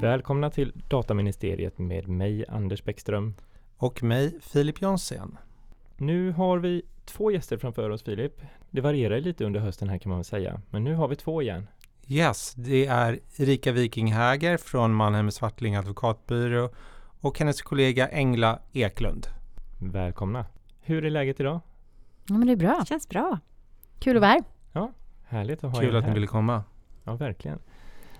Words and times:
Välkomna 0.00 0.50
till 0.50 0.72
Dataministeriet 0.88 1.78
med 1.78 2.08
mig 2.08 2.44
Anders 2.48 2.84
Bäckström. 2.84 3.34
Och 3.76 4.02
mig 4.02 4.40
Filip 4.40 4.82
Jonsén. 4.82 5.38
Nu 5.96 6.32
har 6.32 6.58
vi 6.58 6.82
två 7.04 7.30
gäster 7.30 7.56
framför 7.56 7.90
oss 7.90 8.02
Filip. 8.02 8.40
Det 8.70 8.80
varierar 8.80 9.20
lite 9.20 9.44
under 9.44 9.60
hösten 9.60 9.88
här 9.88 9.98
kan 9.98 10.10
man 10.10 10.18
väl 10.18 10.24
säga. 10.24 10.60
Men 10.70 10.84
nu 10.84 10.94
har 10.94 11.08
vi 11.08 11.16
två 11.16 11.42
igen. 11.42 11.68
Yes, 12.08 12.54
det 12.54 12.86
är 12.86 13.18
Erika 13.36 13.72
Wikinghäger 13.72 14.56
från 14.56 14.94
Mannheim 14.94 15.30
Swartling 15.30 15.74
advokatbyrå 15.76 16.70
och 17.20 17.38
hennes 17.38 17.62
kollega 17.62 18.08
Engla 18.08 18.58
Eklund. 18.72 19.26
Välkomna! 19.80 20.46
Hur 20.80 21.04
är 21.04 21.10
läget 21.10 21.40
idag? 21.40 21.60
Ja, 22.28 22.34
men 22.34 22.46
det 22.46 22.52
är 22.52 22.56
bra. 22.56 22.84
Känns 22.88 23.08
bra. 23.08 23.38
Kul 23.98 24.16
att 24.16 24.20
vara 24.20 24.30
här. 24.30 24.44
Ja, 24.72 24.92
härligt 25.26 25.64
att 25.64 25.72
ha 25.72 25.80
Kul 25.80 25.94
er 25.94 25.98
att 25.98 26.04
ni 26.04 26.08
här. 26.08 26.14
ville 26.14 26.26
komma. 26.26 26.64
Ja, 27.04 27.14
verkligen. 27.16 27.58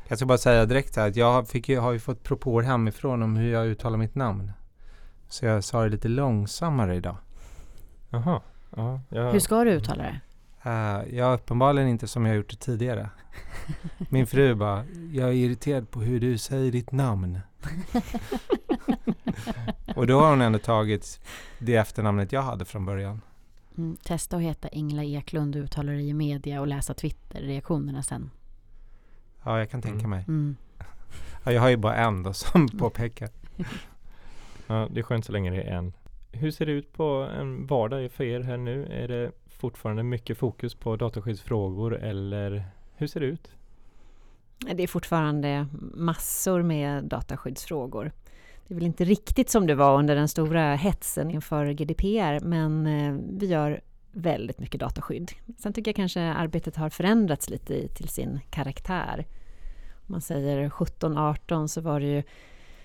Jag 0.09 0.19
ska 0.19 0.27
bara 0.27 0.39
säga 0.39 0.67
direkt 0.67 0.97
här 0.97 1.09
att 1.09 1.17
jag 1.17 1.49
fick 1.49 1.69
ju, 1.69 1.79
har 1.79 1.93
ju 1.93 1.99
fått 1.99 2.23
propåer 2.23 2.63
hemifrån 2.63 3.23
om 3.23 3.37
hur 3.37 3.53
jag 3.53 3.67
uttalar 3.67 3.99
mitt 3.99 4.15
namn. 4.15 4.53
Så 5.29 5.47
jag 5.47 5.65
sa 5.65 5.83
det 5.83 5.89
lite 5.89 6.09
långsammare 6.09 6.97
idag. 6.97 7.17
Jaha. 8.11 8.41
Ja, 8.77 9.01
jag, 9.09 9.33
Hur 9.33 9.41
ska 9.41 9.65
du 9.65 9.71
uttala 9.71 10.03
det? 10.03 10.21
Uh, 10.67 11.15
jag 11.17 11.35
uppenbarligen 11.35 11.89
inte 11.89 12.07
som 12.07 12.27
jag 12.27 12.37
gjort 12.37 12.51
det 12.51 12.57
tidigare. 12.57 13.11
Min 14.11 14.27
fru 14.27 14.55
bara, 14.55 14.85
jag 15.13 15.29
är 15.29 15.33
irriterad 15.33 15.91
på 15.91 16.01
hur 16.01 16.21
du 16.21 16.39
säger 16.39 16.73
ditt 16.73 16.93
namn. 16.93 17.41
och 19.97 20.07
då 20.07 20.21
har 20.21 20.31
hon 20.31 20.41
ändå 20.41 20.59
tagit 20.59 21.21
det 21.59 21.77
efternamnet 21.77 22.33
jag 22.33 22.43
hade 22.43 22.65
från 22.65 22.87
början. 22.87 23.21
Mm, 23.79 23.97
testa 23.97 24.37
att 24.37 24.43
heta 24.43 24.69
Ingela 24.69 25.05
Eklund, 25.05 25.57
uttala 25.57 25.93
det 25.93 26.03
i 26.03 26.15
media 26.15 26.61
och 26.61 26.67
läsa 26.67 26.95
Twitter-reaktionerna 26.95 28.03
sen. 28.03 28.31
Ja, 29.47 29.59
jag 29.59 29.71
kan 29.71 29.83
tänka 29.83 29.99
Mm. 30.07 30.11
mig. 30.11 30.25
Mm. 30.29 30.57
Ja, 31.45 31.53
jag 31.53 31.61
har 31.61 31.69
ju 31.69 31.77
bara 31.77 31.95
en 31.97 32.23
då 32.23 32.33
som 32.33 32.69
påpekar. 32.69 33.29
ja, 34.67 34.89
det 34.91 35.01
är 35.01 35.03
skönt 35.03 35.25
så 35.25 35.33
länge 35.33 35.51
det 35.51 35.63
är 35.63 35.73
en. 35.77 35.93
Hur 36.33 36.51
ser 36.51 36.67
det 36.67 36.73
ut 36.73 36.93
på 36.93 37.29
en 37.41 37.67
vardag 37.67 38.11
för 38.11 38.25
er 38.25 38.41
här 38.41 38.57
nu? 38.57 38.87
Är 38.91 39.09
det 39.09 39.33
fortfarande 39.47 40.03
mycket 40.03 40.39
fokus 40.39 40.75
på 40.75 40.97
dataskyddsfrågor 40.97 41.97
eller 41.97 42.65
hur 42.97 43.07
ser 43.07 43.21
det 43.21 43.27
ut? 43.27 43.51
Det 44.75 44.83
är 44.83 44.87
fortfarande 44.87 45.67
massor 45.95 46.63
med 46.63 47.05
dataskyddsfrågor. 47.05 48.13
Det 48.67 48.75
är 48.75 48.77
väl 48.77 48.87
inte 48.87 49.05
riktigt 49.05 49.51
som 49.51 49.67
det 49.67 49.75
var 49.75 49.99
under 49.99 50.15
den 50.17 50.29
stora 50.29 50.75
hetsen 50.75 51.31
inför 51.31 51.73
GDPR, 51.73 52.45
men 52.45 52.87
eh, 52.87 53.17
vi 53.39 53.47
gör 53.47 53.81
väldigt 54.17 54.61
mycket 54.61 54.81
dataskydd. 54.81 55.33
Sen 55.59 55.73
tycker 55.73 55.89
jag 55.89 55.97
kanske 55.97 56.21
arbetet 56.23 56.77
har 56.77 56.91
förändrats 56.91 57.51
lite 57.51 57.75
i- 57.75 57.89
till 57.89 58.09
sin 58.09 58.41
karaktär. 58.51 59.27
Om 59.93 60.13
man 60.13 60.21
säger 60.21 60.69
17-18 60.71 61.67
så 61.69 61.81
var 61.81 62.01
det 62.01 62.07
ju 62.07 62.23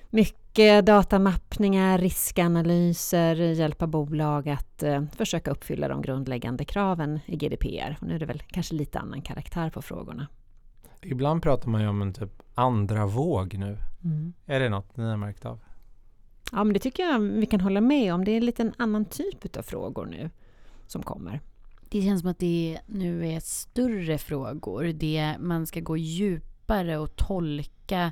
mycket 0.09 0.85
datamappningar, 0.85 1.97
riskanalyser, 1.97 3.35
hjälpa 3.35 3.87
bolag 3.87 4.49
att 4.49 4.83
eh, 4.83 5.03
försöka 5.15 5.51
uppfylla 5.51 5.87
de 5.87 6.01
grundläggande 6.01 6.65
kraven 6.65 7.19
i 7.25 7.35
GDPR. 7.35 7.97
Och 8.01 8.07
nu 8.07 8.15
är 8.15 8.19
det 8.19 8.25
väl 8.25 8.43
kanske 8.47 8.75
lite 8.75 8.99
annan 8.99 9.21
karaktär 9.21 9.69
på 9.69 9.81
frågorna. 9.81 10.27
Ibland 11.01 11.43
pratar 11.43 11.69
man 11.69 11.81
ju 11.81 11.87
om 11.87 12.01
en 12.01 12.13
typ 12.13 12.41
andra 12.55 13.05
våg 13.05 13.53
nu. 13.57 13.77
Mm. 14.03 14.33
Är 14.45 14.59
det 14.59 14.69
något 14.69 14.97
ni 14.97 15.03
har 15.03 15.17
märkt 15.17 15.45
av? 15.45 15.59
Ja, 16.51 16.63
men 16.63 16.73
det 16.73 16.79
tycker 16.79 17.03
jag 17.03 17.19
vi 17.19 17.45
kan 17.45 17.61
hålla 17.61 17.81
med 17.81 18.13
om. 18.13 18.25
Det 18.25 18.31
är 18.31 18.37
en 18.37 18.45
liten 18.45 18.73
annan 18.77 19.05
typ 19.05 19.57
av 19.57 19.61
frågor 19.61 20.05
nu 20.05 20.29
som 20.91 21.03
kommer. 21.03 21.41
Det 21.89 22.01
känns 22.01 22.21
som 22.21 22.29
att 22.29 22.39
det 22.39 22.79
nu 22.85 23.27
är 23.27 23.39
större 23.39 24.17
frågor. 24.17 24.83
Det, 24.83 25.35
man 25.39 25.67
ska 25.67 25.79
gå 25.79 25.97
djupare 25.97 26.97
och 26.97 27.15
tolka 27.15 28.11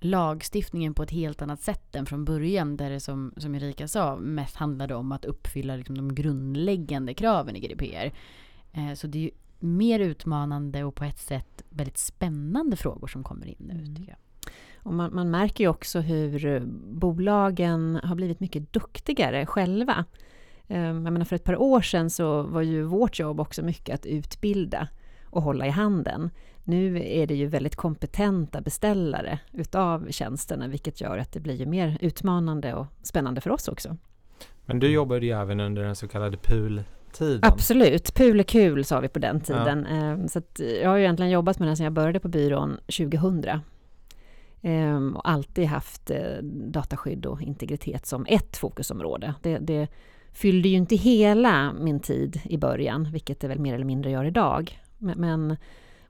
lagstiftningen 0.00 0.94
på 0.94 1.02
ett 1.02 1.10
helt 1.10 1.42
annat 1.42 1.60
sätt 1.60 1.96
än 1.96 2.06
från 2.06 2.24
början. 2.24 2.76
Där 2.76 2.90
det 2.90 3.00
som, 3.00 3.32
som 3.36 3.54
Erika 3.54 3.88
sa 3.88 4.16
mest 4.16 4.56
handlade 4.56 4.94
om 4.94 5.12
att 5.12 5.24
uppfylla 5.24 5.76
liksom 5.76 5.96
de 5.96 6.14
grundläggande 6.14 7.14
kraven 7.14 7.56
i 7.56 7.60
GDPR. 7.60 8.12
Eh, 8.72 8.94
så 8.94 9.06
det 9.06 9.18
är 9.18 9.22
ju 9.22 9.30
mer 9.58 10.00
utmanande 10.00 10.84
och 10.84 10.94
på 10.94 11.04
ett 11.04 11.18
sätt 11.18 11.62
väldigt 11.70 11.98
spännande 11.98 12.76
frågor 12.76 13.06
som 13.06 13.24
kommer 13.24 13.46
in 13.46 13.56
nu. 13.58 13.74
Mm. 13.74 13.96
Tycker 13.96 14.10
jag. 14.10 14.18
Och 14.82 14.94
man, 14.94 15.14
man 15.14 15.30
märker 15.30 15.64
ju 15.64 15.68
också 15.68 16.00
hur 16.00 16.62
bolagen 16.92 18.00
har 18.04 18.14
blivit 18.14 18.40
mycket 18.40 18.72
duktigare 18.72 19.46
själva. 19.46 20.04
Eh, 20.68 20.80
Jag 20.82 20.94
menar 21.02 21.24
för 21.24 21.36
ett 21.36 21.44
par 21.44 21.56
år 21.62 21.80
sedan 21.80 22.10
så 22.10 22.42
var 22.42 22.62
ju 22.62 22.82
vårt 22.82 23.18
jobb 23.18 23.40
också 23.40 23.62
mycket 23.62 23.94
att 23.94 24.06
utbilda 24.06 24.88
och 25.24 25.42
hålla 25.42 25.66
i 25.66 25.70
handen. 25.70 26.30
Nu 26.64 27.02
är 27.08 27.26
det 27.26 27.34
ju 27.34 27.46
väldigt 27.46 27.76
kompetenta 27.76 28.60
beställare 28.60 29.38
utav 29.52 30.06
tjänsterna, 30.10 30.68
vilket 30.68 31.00
gör 31.00 31.18
att 31.18 31.32
det 31.32 31.40
blir 31.40 31.54
ju 31.54 31.66
mer 31.66 31.98
utmanande 32.00 32.74
och 32.74 32.86
spännande 33.02 33.40
för 33.40 33.50
oss 33.50 33.68
också. 33.68 33.96
Men 34.66 34.78
du 34.78 34.88
jobbade 34.90 35.26
ju 35.26 35.32
även 35.32 35.60
under 35.60 35.82
den 35.84 35.96
så 35.96 36.08
kallade 36.08 36.36
PUL-tiden. 36.36 37.40
Absolut, 37.42 38.14
PUL 38.14 38.40
är 38.40 38.44
kul 38.44 38.84
sa 38.84 39.00
vi 39.00 39.08
på 39.08 39.18
den 39.18 39.40
tiden. 39.40 39.86
Eh, 39.86 40.26
Så 40.26 40.38
att 40.38 40.60
jag 40.82 40.90
har 40.90 40.96
ju 40.96 41.02
egentligen 41.02 41.30
jobbat 41.32 41.58
med 41.58 41.68
den 41.68 41.76
sedan 41.76 41.84
jag 41.84 41.92
började 41.92 42.20
på 42.20 42.28
byrån 42.28 42.76
2000. 42.86 43.60
Ehm, 44.62 45.16
Och 45.16 45.28
alltid 45.30 45.66
haft 45.66 46.10
eh, 46.10 46.42
dataskydd 46.42 47.26
och 47.26 47.42
integritet 47.42 48.06
som 48.06 48.26
ett 48.28 48.56
fokusområde. 48.56 49.34
Det, 49.42 49.58
det 49.58 49.88
fyllde 50.38 50.68
ju 50.68 50.76
inte 50.76 50.96
hela 50.96 51.72
min 51.72 52.00
tid 52.00 52.40
i 52.44 52.58
början, 52.58 53.08
vilket 53.12 53.40
det 53.40 53.48
väl 53.48 53.58
mer 53.58 53.74
eller 53.74 53.84
mindre 53.84 54.10
gör 54.10 54.24
idag. 54.24 54.80
Men, 54.98 55.20
men 55.20 55.56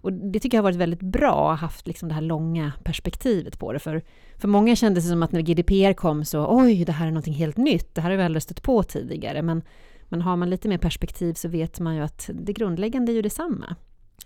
och 0.00 0.12
det 0.12 0.40
tycker 0.40 0.56
jag 0.58 0.62
har 0.62 0.70
varit 0.70 0.76
väldigt 0.76 1.00
bra, 1.02 1.52
haft 1.54 1.86
liksom 1.86 2.08
det 2.08 2.14
här 2.14 2.22
långa 2.22 2.72
perspektivet 2.84 3.58
på 3.58 3.72
det. 3.72 3.78
För, 3.78 4.02
för 4.36 4.48
många 4.48 4.76
kändes 4.76 5.04
det 5.04 5.10
som 5.10 5.22
att 5.22 5.32
när 5.32 5.40
GDPR 5.42 5.92
kom 5.92 6.24
så, 6.24 6.46
oj, 6.60 6.84
det 6.84 6.92
här 6.92 7.06
är 7.06 7.10
någonting 7.10 7.34
helt 7.34 7.56
nytt, 7.56 7.94
det 7.94 8.00
här 8.00 8.10
har 8.10 8.16
vi 8.16 8.22
aldrig 8.22 8.42
stött 8.42 8.62
på 8.62 8.82
tidigare. 8.82 9.42
Men 9.42 9.62
men 10.10 10.22
har 10.22 10.36
man 10.36 10.50
lite 10.50 10.68
mer 10.68 10.78
perspektiv 10.78 11.34
så 11.34 11.48
vet 11.48 11.80
man 11.80 11.94
ju 11.96 12.02
att 12.02 12.30
det 12.34 12.52
grundläggande 12.52 13.12
är 13.12 13.14
ju 13.14 13.22
detsamma. 13.22 13.76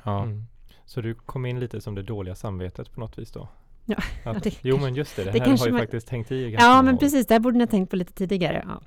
Ja. 0.04 0.22
Mm. 0.22 0.44
Så 0.84 1.00
du 1.00 1.14
kom 1.14 1.46
in 1.46 1.60
lite 1.60 1.80
som 1.80 1.94
det 1.94 2.02
dåliga 2.02 2.34
samvetet 2.34 2.92
på 2.92 3.00
något 3.00 3.18
vis 3.18 3.32
då? 3.32 3.48
Ja, 3.84 3.96
Att, 4.24 4.42
det 4.44 4.54
jo 4.62 4.78
men 4.78 4.94
just 4.94 5.16
det, 5.16 5.24
det, 5.24 5.30
det 5.30 5.40
här 5.40 5.58
har 5.58 5.66
ju 5.66 5.72
man- 5.72 5.80
faktiskt 5.80 6.08
tänkt 6.08 6.32
i 6.32 6.56
Ja, 6.58 6.82
men 6.82 6.94
år. 6.94 6.98
precis. 6.98 7.26
Det 7.26 7.34
här 7.34 7.40
borde 7.40 7.58
ni 7.58 7.64
ha 7.64 7.70
tänkt 7.70 7.90
på 7.90 7.96
lite 7.96 8.12
tidigare. 8.12 8.64
Ja. 8.68 8.82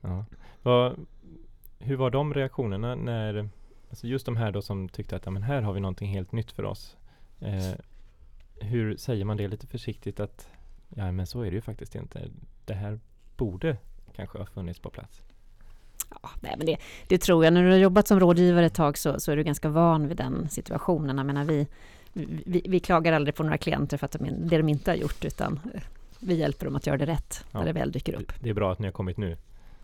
Ja. 0.00 0.24
Vad, 0.62 1.06
hur 1.78 1.96
var 1.96 2.10
de 2.10 2.34
reaktionerna 2.34 2.94
när, 2.94 3.48
alltså 3.90 4.06
just 4.06 4.26
de 4.26 4.36
här 4.36 4.52
då 4.52 4.62
som 4.62 4.88
tyckte 4.88 5.16
att 5.16 5.24
ja, 5.24 5.30
men 5.30 5.42
här 5.42 5.62
har 5.62 5.72
vi 5.72 5.80
någonting 5.80 6.08
helt 6.08 6.32
nytt 6.32 6.52
för 6.52 6.64
oss. 6.64 6.96
Eh, 7.40 7.72
hur 8.60 8.96
säger 8.96 9.24
man 9.24 9.36
det 9.36 9.48
lite 9.48 9.66
försiktigt 9.66 10.20
att 10.20 10.48
ja 10.88 11.12
men 11.12 11.26
så 11.26 11.40
är 11.40 11.50
det 11.50 11.54
ju 11.54 11.60
faktiskt 11.60 11.94
inte. 11.94 12.28
Det 12.64 12.74
här 12.74 13.00
borde 13.36 13.76
kanske 14.16 14.38
ha 14.38 14.46
funnits 14.46 14.78
på 14.78 14.90
plats. 14.90 15.22
Ja, 16.22 16.30
nej, 16.40 16.54
men 16.56 16.66
det, 16.66 16.76
det 17.08 17.18
tror 17.18 17.44
jag. 17.44 17.52
När 17.54 17.64
du 17.64 17.70
har 17.70 17.76
jobbat 17.78 18.08
som 18.08 18.20
rådgivare 18.20 18.66
ett 18.66 18.74
tag 18.74 18.98
så, 18.98 19.20
så 19.20 19.32
är 19.32 19.36
du 19.36 19.44
ganska 19.44 19.68
van 19.68 20.08
vid 20.08 20.16
den 20.16 20.48
situationen. 20.48 21.16
Jag 21.16 21.26
menar, 21.26 21.44
vi, 21.44 21.66
vi, 22.46 22.62
vi 22.68 22.80
klagar 22.80 23.12
aldrig 23.12 23.34
på 23.34 23.42
några 23.42 23.58
klienter 23.58 23.96
för 23.96 24.04
att 24.04 24.12
de, 24.12 24.48
det 24.48 24.56
de 24.56 24.68
inte 24.68 24.90
har 24.90 24.96
gjort, 24.96 25.24
utan 25.24 25.60
vi 26.20 26.34
hjälper 26.34 26.66
dem 26.66 26.76
att 26.76 26.86
göra 26.86 26.96
det 26.98 27.06
rätt 27.06 27.44
Ja. 27.52 27.58
när 27.58 27.66
det 27.66 27.72
väl 27.72 27.92
dyker 27.92 28.14
upp. 28.14 28.32
Det 28.40 28.50
är 28.50 28.54
bra 28.54 28.72
att 28.72 28.78
ni 28.78 28.86
har 28.86 28.92
kommit 28.92 29.16
nu. 29.16 29.36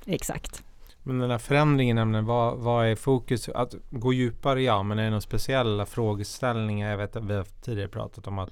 Exakt. 0.07 0.63
Men 1.03 1.19
den 1.19 1.31
här 1.31 1.39
förändringen, 1.39 1.97
nämligen, 1.97 2.25
vad, 2.25 2.59
vad 2.59 2.87
är 2.87 2.97
fokus? 2.97 3.49
Att 3.49 3.75
gå 3.91 4.13
djupare, 4.13 4.63
ja, 4.63 4.83
men 4.83 4.99
är 4.99 5.03
det 5.03 5.11
några 5.11 5.21
speciella 5.21 5.87
frågeställningar? 5.87 6.91
Jag 6.91 6.99
vet 6.99 7.17
att 7.17 7.25
vi 7.25 7.35
har 7.35 7.47
tidigare 7.63 7.89
pratat 7.89 8.27
om 8.27 8.39
att 8.39 8.51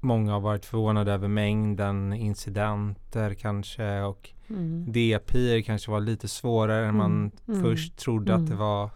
många 0.00 0.32
har 0.32 0.40
varit 0.40 0.64
förvånade 0.64 1.12
över 1.12 1.28
mängden 1.28 2.12
incidenter 2.12 3.34
kanske 3.34 4.00
och 4.00 4.34
Mm. 4.48 4.92
DPI 4.92 5.62
kanske 5.62 5.90
var 5.90 6.00
lite 6.00 6.28
svårare 6.28 6.86
än 6.86 6.96
man 6.96 7.10
Mm, 7.10 7.30
mm, 7.48 7.62
först 7.62 7.96
trodde 7.96 8.34
att 8.34 8.46
det 8.46 8.52
mm. 8.52 8.58
var. 8.58 8.90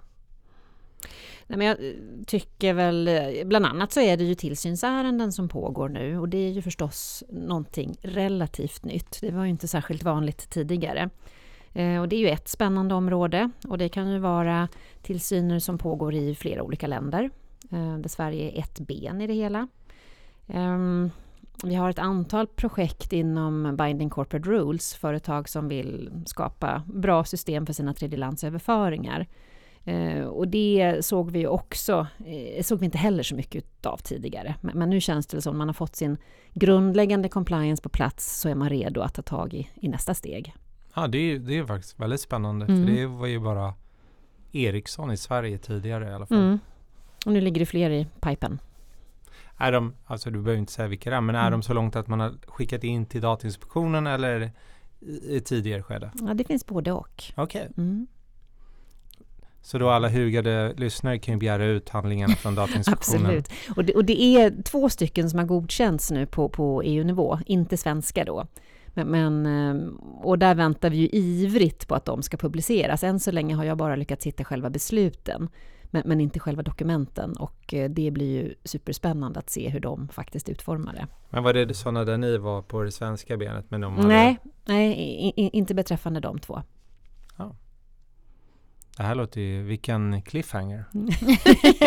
Nej, 1.47 1.59
men 1.59 1.67
jag 1.67 1.85
eh, 1.87 1.93
tycker 2.27 2.75
väl, 2.75 3.09
eh, 3.09 3.45
bland 3.45 3.67
annat 3.67 3.93
så 3.93 4.01
är 4.01 4.17
det 4.17 4.25
ju 4.25 4.35
tillsynsärenden 4.35 5.33
som 5.33 5.49
pågår 5.49 5.89
nu 5.89 6.19
och 6.19 6.29
det 6.29 6.39
är 6.39 6.51
ju 6.51 6.63
förstås 6.63 7.25
någonting 7.29 7.97
relativt 8.03 8.85
nytt. 8.85 9.19
Det 9.21 9.31
var 9.31 9.45
ju 9.45 9.51
inte 9.51 9.69
särskilt 9.69 10.03
vanligt 10.03 10.51
tidigare. 10.51 11.11
Eh, 11.73 12.01
och 12.01 12.09
det 12.09 12.17
är 12.17 12.21
ju 12.21 12.29
ett 12.29 12.49
spännande 12.49 12.95
område 12.95 13.51
och 13.69 13.79
det 13.79 13.89
kan 13.89 14.11
ju 14.13 14.19
vara 14.19 14.69
tillsyner 15.03 15.59
som 15.59 15.79
pågår 15.79 16.15
i 16.15 16.35
flera 16.35 16.63
olika 16.63 16.87
länder. 16.87 17.31
Eh, 17.71 17.99
där 17.99 18.09
Sverige 18.09 18.51
är 18.51 18.59
ett 18.59 18.81
ben 18.81 19.21
i 19.21 19.27
det 19.27 19.35
hela. 19.35 19.69
Ehm, 20.47 21.11
vi 21.65 21.75
har 21.75 21.91
ett 21.91 21.99
antal 21.99 22.47
projekt 22.47 23.13
inom 23.13 23.77
Binding 23.77 24.11
Corporate 24.11 24.49
Rules, 24.49 24.95
företag 24.95 25.49
som 25.49 25.69
vill 25.69 26.11
skapa 26.27 26.83
bra 26.87 27.25
system 27.25 27.67
för 27.67 27.73
sina 27.73 27.95
tredjelandsöverföringar. 27.95 29.27
Eh, 29.85 30.25
och 30.25 30.49
det 30.49 30.97
såg 31.01 31.31
vi 31.31 31.47
också, 31.47 32.07
såg 32.63 32.79
vi 32.79 32.85
inte 32.85 32.99
heller 32.99 33.23
så 33.23 33.35
mycket 33.35 33.87
av 33.87 33.97
tidigare. 33.97 34.55
Men, 34.61 34.79
men 34.79 34.91
nu 34.91 35.01
känns 35.01 35.27
det 35.27 35.43
som 35.43 35.51
att 35.51 35.59
man 35.59 35.69
har 35.69 35.75
fått 35.75 35.97
sin 35.97 36.17
grundläggande 36.55 37.29
compliance 37.29 37.83
på 37.83 37.89
plats 37.89 38.41
så 38.41 38.49
är 38.49 38.55
man 38.55 38.69
redo 38.69 39.01
att 39.01 39.15
ta 39.15 39.23
tag 39.23 39.55
i, 39.55 39.69
i 39.75 39.89
nästa 39.89 40.15
steg. 40.15 40.55
Ja, 41.01 41.07
det 41.09 41.19
är, 41.19 41.39
det 41.39 41.59
är 41.59 41.65
faktiskt 41.65 42.01
väldigt 42.01 42.21
spännande. 42.21 42.67
Mm. 42.67 42.87
För 42.87 42.93
det 42.93 43.07
var 43.07 43.27
ju 43.27 43.39
bara 43.41 43.75
Ericsson 44.53 45.11
i 45.11 45.17
Sverige 45.17 45.59
tidigare 45.59 46.09
i 46.11 46.13
alla 46.13 46.27
fall. 46.27 46.39
Mm. 46.39 46.59
Och 47.27 47.33
nu 47.33 47.41
ligger 47.41 47.59
det 47.61 47.67
fler 47.67 47.91
i 47.91 48.07
pipen. 48.21 48.59
Är 49.57 49.73
de, 49.73 49.95
alltså 50.07 50.31
du 50.31 50.41
behöver 50.43 50.59
inte 50.61 50.73
säga 50.73 50.89
vilka 50.89 51.11
det 51.11 51.17
är, 51.17 51.21
men 51.21 51.35
är 51.35 51.41
Mm. 51.41 51.53
de 51.53 51.63
så 51.63 51.73
långt 51.75 51.97
att 51.97 52.07
man 52.09 52.21
har 52.21 52.35
skickat 52.47 52.85
in 52.85 53.07
till 53.07 53.21
Datainspektionen 53.21 54.07
eller 54.07 54.41
i 54.43 54.51
i 55.37 55.41
tidigare 55.41 55.83
skede? 55.83 56.11
Ja, 56.27 56.35
det 56.35 56.45
finns 56.45 56.67
både 56.67 56.93
och. 56.93 57.25
Okej, 57.35 57.69
Mm. 57.77 58.07
så 59.63 59.79
då 59.79 59.91
alla 59.91 60.09
hugade 60.09 60.75
lyssnare 60.77 61.19
kan 61.19 61.35
ju 61.35 61.39
begära 61.39 61.65
ut 61.65 61.89
handlingarna 61.89 62.35
från 62.35 62.55
Datainspektionen. 62.55 63.27
Absolut. 63.27 63.51
Och 63.77 63.85
det, 63.85 63.95
och 63.95 64.05
det 64.05 64.23
är 64.23 64.63
två 64.63 64.89
stycken 64.89 65.31
som 65.31 65.39
har 65.39 65.47
godkänts 65.47 66.11
nu 66.11 66.27
på, 66.27 66.49
på 66.49 66.83
EU-nivå, 66.83 67.39
inte 67.47 67.77
svenska 67.77 68.25
då. 68.25 68.47
Men, 69.05 69.43
men, 69.43 69.47
eh, 69.87 69.93
och 70.23 70.39
där 70.39 70.55
väntar 70.55 70.91
vi 70.91 70.97
ju 70.97 71.09
ivrigt 71.13 71.89
på 71.89 71.95
att 71.95 72.05
de 72.05 72.23
ska 72.23 72.37
publiceras. 72.37 73.05
Än 73.05 73.21
så 73.21 73.31
länge 73.31 73.55
har 73.55 73.65
jag 73.65 73.79
bara 73.79 73.97
lyckats 73.97 74.27
hitta 74.27 74.45
själva 74.45 74.71
besluten, 74.71 75.49
men, 75.91 76.03
men 76.07 76.21
inte 76.21 76.41
själva 76.41 76.63
dokumenten. 76.63 77.37
Och 77.37 77.75
eh, 77.75 77.91
det 77.91 78.11
blir 78.11 78.43
ju 78.43 78.55
superspännande 78.65 79.39
att 79.39 79.51
se 79.51 79.69
hur 79.69 79.81
de 79.81 80.09
faktiskt 80.09 80.49
utformar 80.49 80.93
det. 80.93 81.07
Men 81.31 81.43
var 81.43 81.53
det 81.53 81.75
sådana 81.75 82.05
där 82.05 82.19
ni 82.19 82.39
var 82.39 82.63
på 82.63 82.83
det 82.83 82.91
svenska 82.93 83.37
benet? 83.37 83.65
Men 83.69 83.81
de 83.81 83.97
hade, 83.97 84.09
Nej, 84.09 84.39
nej 84.65 84.93
i, 84.93 85.29
i, 85.45 85.51
inte 85.53 85.75
beträffande 85.75 86.21
de 86.21 86.39
två. 86.39 86.63
Det 88.97 89.05
här 89.05 89.15
låter 89.15 89.41
ju, 89.41 89.63
vilken 89.63 90.23
cliffhanger. 90.23 90.85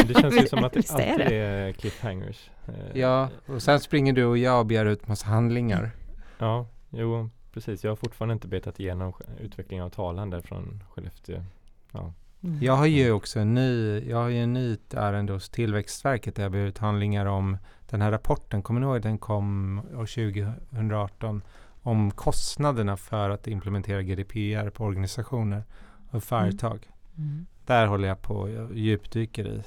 Det 0.08 0.22
känns 0.22 0.42
ju 0.42 0.48
som 0.48 0.64
att 0.64 0.74
det 0.74 0.92
alltid 0.92 1.18
det. 1.18 1.36
är 1.36 1.72
cliffhangers. 1.72 2.50
Eh, 2.68 3.00
Ja, 3.00 3.30
och 3.46 3.62
sen 3.62 3.80
springer 3.80 4.14
du 4.14 4.26
och 4.26 4.38
jag 4.38 4.60
och 4.60 4.66
begär 4.66 4.86
ut 4.86 5.08
massa 5.08 5.28
handlingar. 5.28 5.92
Ja, 6.38 6.68
jo 6.92 7.30
precis. 7.54 7.84
Jag 7.84 7.92
har 7.92 7.96
fortfarande 7.96 8.34
inte 8.34 8.48
betat 8.48 8.80
igenom 8.80 9.14
utvecklingen 9.40 9.86
av 9.86 9.90
talan 9.90 10.30
där 10.30 10.42
från 10.42 10.84
Skellefteå. 10.90 11.44
Ja. 11.92 12.14
Mm. 12.44 12.58
Jag 12.62 12.74
har 12.74 12.86
ju 12.86 13.12
också 13.12 13.40
en 13.40 13.54
ny, 13.54 14.00
jag 14.10 14.18
har 14.18 14.28
ju 14.28 14.44
en 14.44 14.54
ny 14.54 14.78
ärende 14.94 15.34
hos 15.34 15.50
Tillväxtverket 15.50 16.36
där 16.36 16.44
jag 16.44 16.52
begär 16.52 16.66
ut 16.66 16.78
handlingar 16.78 17.26
om 17.26 17.58
den 17.90 18.02
här 18.02 18.12
rapporten. 18.12 18.62
Kommer 18.62 18.82
ni 18.82 18.86
ihåg 18.86 19.02
den 19.02 19.18
kom 19.18 19.78
år 19.80 20.32
2018 20.72 21.42
om 21.82 22.12
kostnaderna 22.12 22.98
för 22.98 23.30
att 23.30 23.48
implementera 23.48 24.02
GDPR 24.02 24.70
på 24.70 24.84
organisationer 24.86 25.64
och 26.10 26.24
företag. 26.24 26.90
Mm. 27.18 27.46
Där 27.66 27.88
håller 27.88 28.08
jag 28.08 28.22
på 28.22 28.36
och 28.36 28.76
djupdyker 28.76 29.48
i 29.48 29.64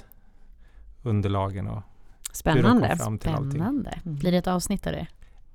underlagen 1.03 1.67
och 1.67 1.83
Spännande. 2.31 2.95
till 2.95 3.01
allting. 3.03 3.51
Spännande. 3.51 3.99
Mm. 4.05 4.17
Blir 4.17 4.31
det 4.31 4.37
ett 4.37 4.47
avsnitt 4.47 4.87
av 4.87 4.93
det? 4.93 5.07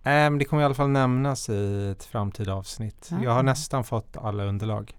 Ähm, 0.02 0.38
det 0.38 0.44
kommer 0.44 0.62
i 0.62 0.64
alla 0.67 0.75
fall 0.75 0.88
nämnas 0.88 1.49
i 1.49 1.88
ett 1.91 2.05
framtida 2.05 2.55
avsnitt. 2.55 3.11
Ah. 3.12 3.23
Jag 3.23 3.31
har 3.31 3.43
nästan 3.43 3.85
fått 3.85 4.17
alla 4.17 4.44
underlag. 4.44 4.97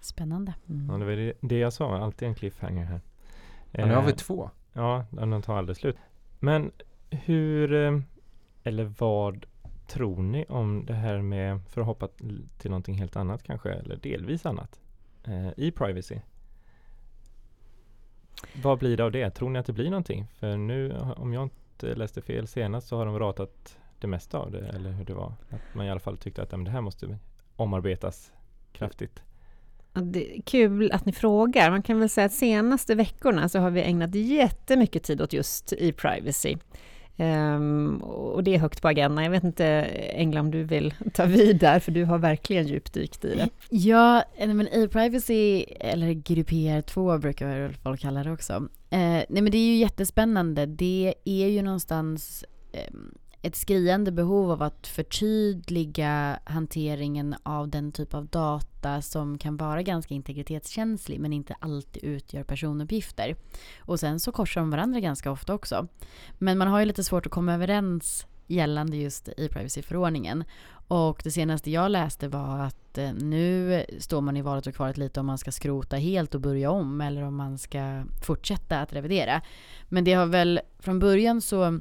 Spännande. 0.00 0.54
ja, 0.66 0.72
Mm. 0.74 1.00
det 1.00 1.06
var 1.06 1.12
det, 1.12 1.32
det 1.40 1.58
jag 1.58 1.72
sa, 1.72 1.98
alltid 1.98 2.28
en 2.28 2.34
cliffhanger 2.34 2.84
här. 2.84 3.00
Men 3.70 3.88
nu 3.88 3.94
har 3.94 4.02
vi 4.02 4.10
Eh, 4.10 4.16
två. 4.16 4.50
Ja, 4.72 5.04
den 5.10 5.42
tar 5.42 5.58
aldrig 5.58 5.76
slut. 5.76 5.96
Men 6.40 6.70
hur, 7.10 7.72
eh, 7.74 7.98
eller 8.62 8.84
vad 8.98 9.46
tror 9.88 10.22
ni 10.22 10.44
om 10.48 10.86
det 10.86 10.94
här 10.94 11.18
med, 11.22 11.60
för 11.68 11.80
att 11.80 11.86
hoppa 11.86 12.08
till 12.58 12.70
någonting 12.70 12.94
helt 12.98 13.16
annat 13.16 13.42
kanske, 13.42 13.72
eller 13.72 13.96
delvis 13.96 14.46
annat, 14.46 14.80
eh, 15.24 15.48
i 15.56 15.70
privacy? 15.70 16.18
Vad 18.62 18.78
blir 18.78 18.96
det 18.96 19.04
av 19.04 19.12
det? 19.12 19.30
Tror 19.30 19.50
ni 19.50 19.58
att 19.58 19.66
det 19.66 19.72
blir 19.72 19.90
någonting? 19.90 20.26
För 20.38 20.56
nu, 20.56 20.96
om 21.16 21.32
jag 21.32 21.42
inte 21.42 21.94
läste 21.94 22.22
fel 22.22 22.46
senast, 22.46 22.88
så 22.88 22.96
har 22.96 23.06
de 23.06 23.18
ratat 23.18 23.78
det 24.02 24.08
mesta 24.08 24.38
av 24.38 24.50
det, 24.50 24.68
eller 24.68 24.90
hur 24.90 25.04
det 25.04 25.14
var. 25.14 25.32
Att 25.50 25.74
man 25.74 25.86
i 25.86 25.90
alla 25.90 26.00
fall 26.00 26.16
tyckte 26.16 26.42
att 26.42 26.52
ja, 26.52 26.56
men 26.56 26.64
det 26.64 26.70
här 26.70 26.80
måste 26.80 27.18
omarbetas 27.56 28.32
kraftigt. 28.72 29.22
Ja, 29.94 30.00
Det 30.00 30.36
är 30.38 30.42
kul 30.42 30.92
att 30.92 31.06
ni 31.06 31.12
frågar. 31.12 31.70
Man 31.70 31.82
kan 31.82 31.98
väl 32.00 32.08
säga 32.08 32.24
att 32.24 32.32
senaste 32.32 32.94
veckorna 32.94 33.48
så 33.48 33.58
har 33.58 33.70
vi 33.70 33.82
ägnat 33.82 34.14
jättemycket 34.14 35.02
tid 35.02 35.22
åt 35.22 35.32
just 35.32 35.72
e-privacy. 35.72 36.56
Ehm, 37.16 38.02
och 38.02 38.44
det 38.44 38.54
är 38.54 38.58
högt 38.58 38.82
på 38.82 38.88
agendan. 38.88 39.24
Jag 39.24 39.30
vet 39.30 39.44
inte, 39.44 39.66
Engla, 40.14 40.40
om 40.40 40.50
du 40.50 40.64
vill 40.64 40.94
ta 41.14 41.24
vid 41.24 41.56
där, 41.56 41.80
för 41.80 41.92
du 41.92 42.04
har 42.04 42.18
verkligen 42.18 42.66
djupdykt 42.66 43.24
i 43.24 43.34
det. 43.34 43.48
Ja, 43.70 44.24
nej, 44.38 44.54
men 44.54 44.68
e-privacy, 44.68 45.64
eller 45.80 46.10
GDPR2 46.10 47.18
brukar 47.18 47.46
väl 47.46 47.74
folk 47.74 48.00
kalla 48.00 48.24
det 48.24 48.32
också. 48.32 48.52
Eh, 48.90 48.98
nej 49.00 49.26
men 49.28 49.50
det 49.50 49.58
är 49.58 49.66
ju 49.66 49.76
jättespännande. 49.76 50.66
Det 50.66 51.14
är 51.24 51.46
ju 51.46 51.62
någonstans 51.62 52.44
eh, 52.72 52.94
ett 53.42 53.56
skriande 53.56 54.12
behov 54.12 54.50
av 54.50 54.62
att 54.62 54.86
förtydliga 54.86 56.38
hanteringen 56.44 57.34
av 57.42 57.68
den 57.68 57.92
typ 57.92 58.14
av 58.14 58.26
data 58.26 59.02
som 59.02 59.38
kan 59.38 59.56
vara 59.56 59.82
ganska 59.82 60.14
integritetskänslig 60.14 61.20
men 61.20 61.32
inte 61.32 61.54
alltid 61.60 62.04
utgör 62.04 62.42
personuppgifter. 62.42 63.36
Och 63.80 64.00
sen 64.00 64.20
så 64.20 64.32
korsar 64.32 64.60
de 64.60 64.70
varandra 64.70 65.00
ganska 65.00 65.30
ofta 65.30 65.54
också. 65.54 65.86
Men 66.38 66.58
man 66.58 66.68
har 66.68 66.80
ju 66.80 66.86
lite 66.86 67.04
svårt 67.04 67.26
att 67.26 67.32
komma 67.32 67.54
överens 67.54 68.26
gällande 68.46 68.96
just 68.96 69.28
i 69.28 69.48
privacyförordningen. 69.48 70.44
Och 70.88 71.20
det 71.24 71.30
senaste 71.30 71.70
jag 71.70 71.90
läste 71.90 72.28
var 72.28 72.58
att 72.58 72.98
eh, 72.98 73.12
nu 73.12 73.84
står 73.98 74.20
man 74.20 74.36
i 74.36 74.42
valet 74.42 74.66
och 74.66 74.74
kvalet 74.74 74.96
lite 74.96 75.20
om 75.20 75.26
man 75.26 75.38
ska 75.38 75.52
skrota 75.52 75.96
helt 75.96 76.34
och 76.34 76.40
börja 76.40 76.70
om 76.70 77.00
eller 77.00 77.22
om 77.22 77.36
man 77.36 77.58
ska 77.58 78.04
fortsätta 78.26 78.80
att 78.80 78.92
revidera. 78.92 79.42
Men 79.88 80.04
det 80.04 80.12
har 80.12 80.26
väl 80.26 80.60
från 80.78 80.98
början 80.98 81.40
så 81.40 81.80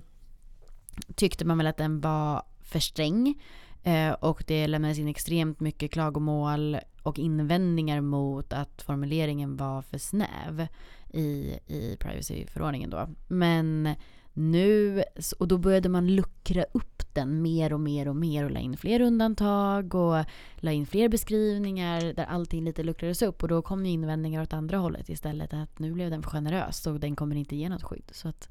tyckte 1.16 1.46
man 1.46 1.58
väl 1.58 1.68
att 1.68 1.78
den 1.78 2.00
var 2.00 2.44
för 2.62 2.80
sträng 2.80 3.42
eh, 3.84 4.12
och 4.12 4.44
det 4.48 4.68
lämnades 4.68 5.00
in 5.00 5.08
extremt 5.08 5.60
mycket 5.60 5.92
klagomål 5.92 6.78
och 7.04 7.20
invändningar 7.20 8.02
mot 8.02 8.54
att 8.54 8.82
formuleringen 8.82 9.58
var 9.58 9.82
för 9.82 9.98
snäv 9.98 10.68
i, 11.10 11.60
i 11.68 11.98
privacyförordningen 12.00 12.90
då. 12.90 13.10
Men 13.28 13.96
nu, 14.34 15.04
och 15.38 15.48
då 15.48 15.58
började 15.58 15.90
man 15.90 16.16
luckra 16.16 16.64
upp 16.64 17.14
den 17.14 17.42
mer 17.42 17.74
och 17.74 17.80
mer 17.80 18.08
och 18.08 18.16
mer 18.16 18.46
och 18.46 18.52
la 18.52 18.60
in 18.60 18.78
fler 18.78 19.02
undantag 19.02 19.96
och 19.96 20.26
la 20.56 20.72
in 20.72 20.86
fler 20.86 21.10
beskrivningar 21.10 22.14
där 22.14 22.26
allting 22.26 22.64
lite 22.64 22.84
luckrades 22.84 23.22
upp 23.22 23.44
och 23.44 23.50
då 23.50 23.62
kom 23.62 23.86
ju 23.86 23.92
invändningar 23.92 24.42
åt 24.42 24.54
andra 24.54 24.78
hållet 24.78 25.10
istället 25.10 25.54
att 25.54 25.80
nu 25.80 25.92
blev 25.92 26.10
den 26.10 26.24
för 26.24 26.30
generös 26.30 26.88
och 26.88 27.00
den 27.00 27.16
kommer 27.16 27.36
inte 27.36 27.56
ge 27.56 27.70
något 27.70 27.84
skydd. 27.84 28.10
Så 28.12 28.28
att 28.28 28.50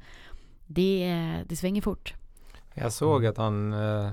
det, 0.67 1.44
det 1.47 1.56
svänger 1.56 1.82
fort. 1.82 2.14
Jag 2.75 2.93
såg 2.93 3.26
att 3.26 3.37
han, 3.37 3.72
eh, 3.72 4.11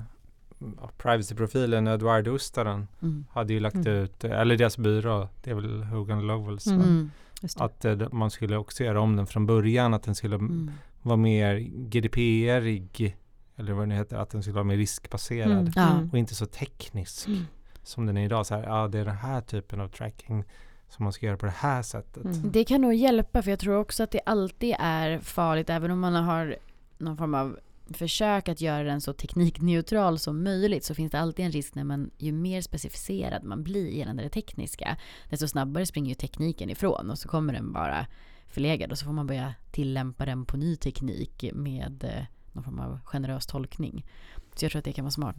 privacy-profilen 0.98 1.88
Edward 1.88 2.28
Ustaren 2.28 2.88
Mm. 3.02 3.24
hade 3.30 3.52
ju 3.52 3.60
lagt 3.60 3.74
Mm. 3.76 3.92
ut, 3.92 4.24
eller 4.24 4.56
deras 4.56 4.78
byrå, 4.78 5.28
det 5.44 5.50
är 5.50 5.54
väl 5.54 5.82
Hogan 5.82 6.26
Lovells? 6.26 6.66
Mm. 6.66 6.80
Mm. 6.82 7.10
Att 7.58 7.84
eh, 7.84 7.96
man 8.12 8.30
skulle 8.30 8.56
också 8.56 8.84
göra 8.84 9.00
om 9.00 9.16
den 9.16 9.26
från 9.26 9.46
början, 9.46 9.94
att 9.94 10.02
den 10.02 10.14
skulle 10.14 10.34
Mm. 10.36 10.70
vara 11.02 11.16
mer 11.16 11.58
GDPR-ig, 11.90 13.16
eller 13.56 13.72
vad 13.72 13.82
det 13.82 13.86
nu 13.86 13.94
heter, 13.94 14.16
att 14.16 14.30
den 14.30 14.42
skulle 14.42 14.54
vara 14.54 14.64
mer 14.64 14.76
riskbaserad 14.76 15.50
Mm. 15.52 15.72
Ja. 15.76 15.90
Mm. 15.92 16.10
och 16.12 16.18
inte 16.18 16.34
så 16.34 16.46
teknisk 16.46 17.28
Mm. 17.28 17.42
som 17.82 18.06
den 18.06 18.16
är 18.16 18.24
idag. 18.24 18.46
Så 18.46 18.54
här, 18.54 18.62
ja, 18.62 18.88
det 18.88 18.98
är 18.98 19.04
den 19.04 19.16
här 19.16 19.40
typen 19.40 19.80
av 19.80 19.88
tracking 19.88 20.44
som 20.88 21.04
man 21.04 21.12
ska 21.12 21.26
göra 21.26 21.36
på 21.36 21.46
det 21.46 21.54
här 21.56 21.82
sättet. 21.82 22.24
Mm. 22.24 22.50
Det 22.52 22.64
kan 22.64 22.80
nog 22.80 22.94
hjälpa 22.94 23.42
för 23.42 23.50
jag 23.50 23.58
tror 23.58 23.76
också 23.76 24.02
att 24.02 24.10
det 24.10 24.20
alltid 24.26 24.74
är 24.78 25.18
farligt 25.18 25.70
även 25.70 25.90
om 25.90 26.00
man 26.00 26.14
har 26.14 26.56
någon 26.98 27.16
form 27.16 27.34
av 27.34 27.58
försök 27.94 28.48
att 28.48 28.60
göra 28.60 28.82
den 28.82 29.00
så 29.00 29.12
teknikneutral 29.12 30.18
som 30.18 30.44
möjligt 30.44 30.84
så 30.84 30.94
finns 30.94 31.12
det 31.12 31.18
alltid 31.18 31.44
en 31.44 31.52
risk 31.52 31.74
när 31.74 31.84
man 31.84 32.10
ju 32.18 32.32
mer 32.32 32.60
specificerad 32.60 33.44
man 33.44 33.62
blir 33.62 33.90
gällande 33.90 34.22
det 34.22 34.28
tekniska 34.28 34.96
desto 35.30 35.48
snabbare 35.48 35.86
springer 35.86 36.08
ju 36.08 36.14
tekniken 36.14 36.70
ifrån 36.70 37.10
och 37.10 37.18
så 37.18 37.28
kommer 37.28 37.52
den 37.52 37.72
bara 37.72 38.06
förlegad 38.48 38.92
och 38.92 38.98
så 38.98 39.04
får 39.04 39.12
man 39.12 39.26
börja 39.26 39.54
tillämpa 39.70 40.26
den 40.26 40.44
på 40.44 40.56
ny 40.56 40.76
teknik 40.76 41.44
med 41.54 42.04
eh, 42.04 42.24
någon 42.52 42.64
form 42.64 42.80
av 42.80 42.98
generös 43.04 43.46
tolkning. 43.46 44.06
Så 44.54 44.64
jag 44.64 44.72
tror 44.72 44.78
att 44.78 44.84
det 44.84 44.92
kan 44.92 45.04
vara 45.04 45.10
smart. 45.10 45.36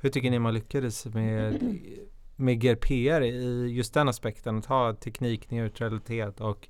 Hur 0.00 0.10
tycker 0.10 0.30
ni 0.30 0.38
man 0.38 0.54
lyckades 0.54 1.06
med, 1.06 1.78
med 2.36 2.60
GRPR 2.60 3.22
i 3.22 3.66
just 3.68 3.94
den 3.94 4.08
aspekten? 4.08 4.58
Att 4.58 4.66
ha 4.66 4.94
teknikneutralitet 4.94 6.40
och 6.40 6.68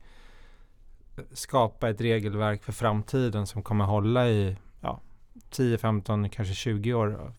skapa 1.33 1.89
ett 1.89 2.01
regelverk 2.01 2.63
för 2.63 2.73
framtiden 2.73 3.47
som 3.47 3.63
kommer 3.63 3.85
hålla 3.85 4.29
i 4.29 4.57
10, 5.51 5.79
15, 5.79 6.29
kanske 6.31 6.55
20 6.55 6.95
år. 6.95 7.33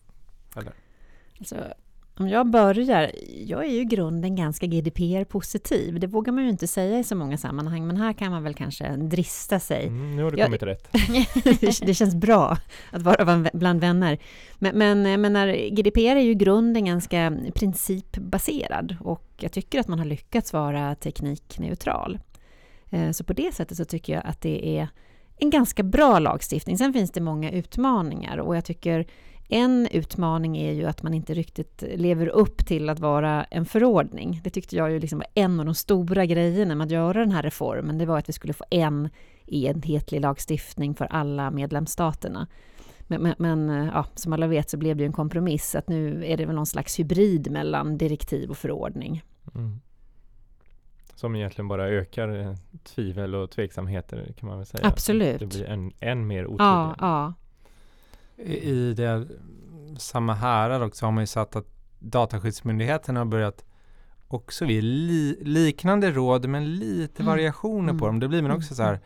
Eller? 0.56 0.72
Alltså, 1.38 1.56
om 2.14 2.28
jag 2.28 2.50
börjar, 2.50 3.10
jag 3.46 3.64
är 3.64 3.68
ju 3.70 3.80
i 3.80 3.84
grunden 3.84 4.36
ganska 4.36 4.66
GDPR-positiv. 4.66 6.00
Det 6.00 6.06
vågar 6.06 6.32
man 6.32 6.44
ju 6.44 6.50
inte 6.50 6.66
säga 6.66 6.98
i 6.98 7.04
så 7.04 7.16
många 7.16 7.38
sammanhang, 7.38 7.86
men 7.86 7.96
här 7.96 8.12
kan 8.12 8.30
man 8.32 8.42
väl 8.42 8.54
kanske 8.54 8.96
drista 8.96 9.60
sig. 9.60 9.86
Mm, 9.86 10.16
nu 10.16 10.22
har 10.22 10.30
du 10.30 10.38
Jag- 10.38 10.46
kommit 10.46 10.62
rätt. 10.62 10.88
det, 11.86 11.94
känns 11.94 12.14
bra 12.14 12.56
att 12.90 13.02
vara 13.02 13.44
bland 13.52 13.80
vänner. 13.80 14.18
Men, 14.58 14.78
men 14.78 15.04
jag 15.06 15.20
menar, 15.20 15.68
GDPR 15.70 16.16
är 16.16 16.20
ju 16.20 16.30
i 16.30 16.34
grunden 16.34 16.84
ganska 16.84 17.36
principbaserad 17.54 18.96
och 19.00 19.24
jag 19.40 19.52
tycker 19.52 19.80
att 19.80 19.88
man 19.88 19.98
har 19.98 20.06
lyckats 20.06 20.52
vara 20.52 20.94
teknikneutral. 20.94 22.18
Eh, 22.90 23.10
Så 23.10 23.24
på 23.24 23.32
det 23.32 23.54
sättet 23.54 23.76
så 23.76 23.84
tycker 23.84 24.12
jag 24.12 24.22
att 24.26 24.40
det 24.40 24.78
är 24.78 24.88
en 25.38 25.50
ganska 25.50 25.82
bra 25.82 26.18
lagstiftning. 26.18 26.78
Sen 26.78 26.92
finns 26.92 27.10
det 27.10 27.20
många 27.20 27.50
utmaningar 27.50 28.38
och 28.38 28.56
jag 28.56 28.64
tycker 28.64 29.06
en 29.48 29.86
utmaning 29.86 30.56
är 30.58 30.72
ju 30.72 30.86
att 30.86 31.02
man 31.02 31.14
inte 31.14 31.34
riktigt 31.34 31.84
lever 31.94 32.26
upp 32.26 32.66
till 32.66 32.88
att 32.88 33.00
vara 33.00 33.44
en 33.44 33.64
förordning. 33.64 34.40
Det 34.44 34.50
tyckte 34.50 34.76
jag 34.76 34.90
ju 34.90 35.00
liksom 35.00 35.18
var 35.18 35.26
en 35.34 35.60
av 35.60 35.66
de 35.66 35.74
stora 35.74 36.26
grejerna 36.26 36.74
med 36.74 36.84
att 36.84 36.90
göra 36.90 37.20
den 37.20 37.32
här 37.32 37.42
reformen. 37.42 37.98
Det 37.98 38.06
var 38.06 38.18
att 38.18 38.28
vi 38.28 38.32
skulle 38.32 38.52
få 38.52 38.64
en 38.70 39.08
enhetlig 39.46 40.20
lagstiftning 40.20 40.94
för 40.94 41.04
alla 41.04 41.50
medlemsstaterna. 41.50 42.46
Men, 43.00 43.22
men, 43.22 43.34
men 43.38 43.86
ja, 43.94 44.06
som 44.14 44.32
alla 44.32 44.46
vet 44.46 44.70
så 44.70 44.76
blev 44.76 44.96
det 44.96 45.02
ju 45.02 45.06
en 45.06 45.12
kompromiss 45.12 45.74
att 45.74 45.88
nu 45.88 46.26
är 46.26 46.36
det 46.36 46.46
väl 46.46 46.54
någon 46.54 46.66
slags 46.66 46.98
hybrid 46.98 47.50
mellan 47.50 47.98
direktiv 47.98 48.50
och 48.50 48.58
förordning. 48.58 49.22
Mm. 49.54 49.80
Som 51.18 51.36
egentligen 51.36 51.68
bara 51.68 51.88
ökar 51.88 52.28
eh, 52.40 52.54
tvivel 52.84 53.34
och 53.34 53.50
tveksamheter 53.50 54.32
kan 54.40 54.48
man 54.48 54.58
väl 54.58 54.66
säga. 54.66 54.86
Absolut. 54.86 55.38
Det 55.40 55.46
blir 55.46 55.64
än, 55.64 55.92
än 56.00 56.26
mer 56.26 56.44
otydligt. 56.46 56.58
Ja, 56.60 56.94
ja. 56.98 57.34
I 58.44 58.94
det 58.94 59.26
samma 59.98 60.34
härad 60.34 60.82
också 60.82 61.06
har 61.06 61.12
man 61.12 61.22
ju 61.22 61.26
satt 61.26 61.56
att 61.56 61.66
Dataskyddsmyndigheten 61.98 63.16
har 63.16 63.24
börjat 63.24 63.64
också 64.28 64.64
ge 64.64 64.80
li, 64.80 65.38
liknande 65.42 66.10
råd 66.10 66.46
men 66.48 66.74
lite 66.76 67.22
Mm. 67.22 67.30
variationer 67.32 67.92
på 67.92 68.04
Mm. 68.04 68.06
dem. 68.06 68.20
Det 68.20 68.28
blir 68.28 68.42
man 68.42 68.50
Mm. 68.50 68.58
också 68.58 68.74
så 68.74 68.82
här 68.82 69.00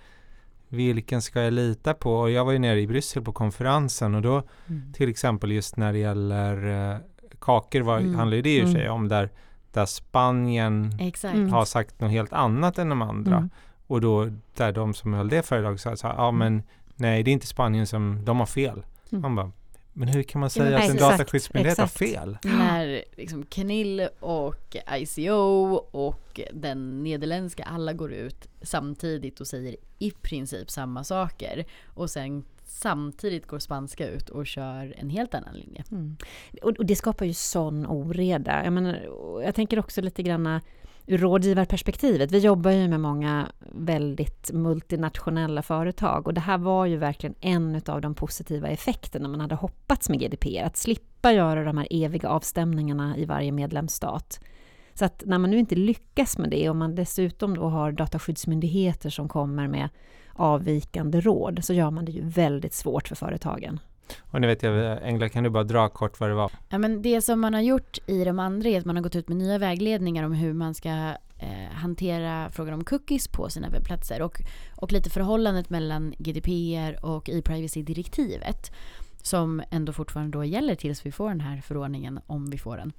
vilken 0.68 1.22
ska 1.22 1.42
jag 1.42 1.52
lita 1.52 1.94
på? 1.94 2.14
Och 2.16 2.30
jag 2.30 2.44
var 2.44 2.52
ju 2.52 2.58
nere 2.58 2.80
i 2.80 2.86
Bryssel 2.86 3.22
på 3.22 3.32
konferensen 3.32 4.14
och 4.14 4.22
då 4.22 4.42
Mm. 4.68 4.92
till 4.92 5.08
exempel 5.08 5.52
just 5.52 5.76
när 5.76 5.92
det 5.92 5.98
gäller 5.98 6.90
eh, 6.92 6.98
kakor 7.40 7.80
var, 7.80 7.98
Mm. 7.98 8.14
handlar 8.14 8.36
ju 8.36 8.42
det 8.42 8.56
i 8.58 8.60
och 8.62 8.64
för 8.66 8.72
sig 8.72 8.82
Mm. 8.82 8.92
om 8.94 9.08
där, 9.08 9.30
där 9.72 9.86
Spanien 9.86 10.96
Exakt. 11.00 11.34
Mm. 11.34 11.52
har 11.52 11.64
sagt 11.64 12.00
något 12.00 12.10
helt 12.10 12.32
annat 12.32 12.78
än 12.78 12.88
de 12.88 13.02
andra. 13.02 13.36
Mm. 13.36 13.50
Och 13.86 14.00
då 14.00 14.30
där 14.56 14.72
de 14.72 14.94
som 14.94 15.14
höll 15.14 15.28
det 15.28 15.42
föredraget 15.42 15.80
sa 15.80 15.96
så 15.96 16.06
här, 16.06 16.14
ja 16.14 16.30
men 16.30 16.62
nej 16.96 17.22
det 17.22 17.30
är 17.30 17.32
inte 17.32 17.46
Spanien 17.46 17.86
som, 17.86 18.24
de 18.24 18.38
har 18.38 18.46
fel. 18.46 18.82
Mm. 19.10 19.22
Man 19.22 19.34
bara, 19.36 19.52
men 19.92 20.08
hur 20.08 20.22
kan 20.22 20.40
man 20.40 20.46
Ja, 20.46 20.50
säga 20.50 20.78
men 20.78 20.82
att 20.82 20.90
en 20.90 20.96
dataskyddsmyndighet 20.96 21.78
exakt. 21.78 22.00
har 22.00 22.06
fel? 22.06 22.38
När 22.44 23.04
liksom 23.16 23.42
Knill 23.46 24.08
och 24.20 24.76
ICO 24.98 25.74
och 25.90 26.40
den 26.52 27.02
nederländska 27.02 27.62
alla 27.62 27.92
går 27.92 28.12
ut 28.12 28.48
samtidigt 28.62 29.40
och 29.40 29.46
säger 29.46 29.76
i 29.98 30.10
princip 30.10 30.70
samma 30.70 31.04
saker. 31.04 31.64
Och 31.86 32.10
sen 32.10 32.44
samtidigt 32.72 33.46
går 33.46 33.58
spanska 33.58 34.08
ut 34.08 34.28
och 34.28 34.46
kör 34.46 34.94
en 34.98 35.10
helt 35.10 35.34
annan 35.34 35.54
linje. 35.54 35.84
Mm. 35.90 36.16
Och, 36.62 36.70
och 36.70 36.86
det 36.86 36.96
skapar 36.96 37.26
ju 37.26 37.34
sån 37.34 37.86
oreda. 37.86 38.64
Jag, 38.64 38.72
menar, 38.72 39.00
jag 39.44 39.54
tänker 39.54 39.78
också 39.78 40.00
lite 40.00 40.22
grann 40.22 40.60
ur 41.06 41.18
rådgivarperspektivet. 41.18 42.32
Vi 42.32 42.38
jobbar 42.38 42.70
ju 42.70 42.88
med 42.88 43.00
många 43.00 43.48
väldigt 43.72 44.50
multinationella 44.52 45.62
företag 45.62 46.26
och 46.26 46.34
det 46.34 46.40
här 46.40 46.58
var 46.58 46.86
ju 46.86 46.96
verkligen 46.96 47.34
en 47.40 47.82
av 47.86 48.00
de 48.00 48.14
positiva 48.14 48.68
effekterna 48.68 49.28
man 49.28 49.40
hade 49.40 49.54
hoppats 49.54 50.08
med 50.08 50.20
GDPR, 50.20 50.62
att 50.62 50.76
slippa 50.76 51.32
göra 51.32 51.64
de 51.64 51.78
här 51.78 51.86
eviga 51.90 52.28
avstämningarna 52.28 53.16
i 53.16 53.24
varje 53.24 53.52
medlemsstat. 53.52 54.40
Så 54.94 55.04
att 55.04 55.22
när 55.26 55.38
man 55.38 55.50
nu 55.50 55.58
inte 55.58 55.74
lyckas 55.74 56.38
med 56.38 56.50
det 56.50 56.70
och 56.70 56.76
man 56.76 56.94
dessutom 56.94 57.56
då 57.56 57.68
har 57.68 57.92
dataskyddsmyndigheter 57.92 59.10
som 59.10 59.28
kommer 59.28 59.68
med 59.68 59.88
avvikande 60.34 61.20
råd 61.20 61.64
så 61.64 61.72
gör 61.72 61.90
man 61.90 62.04
det 62.04 62.12
ju 62.12 62.22
väldigt 62.24 62.74
svårt 62.74 63.08
för 63.08 63.16
företagen. 63.16 63.80
Och 64.20 64.40
nu 64.40 64.46
vet 64.46 64.62
jag, 64.62 65.02
Engla 65.02 65.28
kan 65.28 65.44
du 65.44 65.50
bara 65.50 65.64
dra 65.64 65.88
kort 65.88 66.20
vad 66.20 66.30
det 66.30 66.34
var? 66.34 66.52
Ja, 66.68 66.78
men 66.78 67.02
det 67.02 67.20
som 67.20 67.40
man 67.40 67.54
har 67.54 67.60
gjort 67.60 67.98
i 68.06 68.24
de 68.24 68.38
andra 68.38 68.68
är 68.68 68.78
att 68.78 68.84
man 68.84 68.96
har 68.96 69.02
gått 69.02 69.16
ut 69.16 69.28
med 69.28 69.36
nya 69.36 69.58
vägledningar 69.58 70.24
om 70.24 70.32
hur 70.32 70.52
man 70.52 70.74
ska 70.74 70.88
eh, 71.38 71.72
hantera 71.72 72.50
frågan 72.50 72.74
om 72.74 72.84
cookies 72.84 73.28
på 73.28 73.48
sina 73.48 73.68
webbplatser 73.68 74.22
och, 74.22 74.40
och 74.76 74.92
lite 74.92 75.10
förhållandet 75.10 75.70
mellan 75.70 76.14
GDPR 76.18 77.04
och 77.04 77.30
e-privacy-direktivet 77.30 78.72
som 79.22 79.62
ändå 79.70 79.92
fortfarande 79.92 80.38
då 80.38 80.44
gäller 80.44 80.74
tills 80.74 81.06
vi 81.06 81.12
får 81.12 81.28
den 81.28 81.40
här 81.40 81.60
förordningen, 81.60 82.20
om 82.26 82.50
vi 82.50 82.58
får 82.58 82.76
den. 82.76 82.92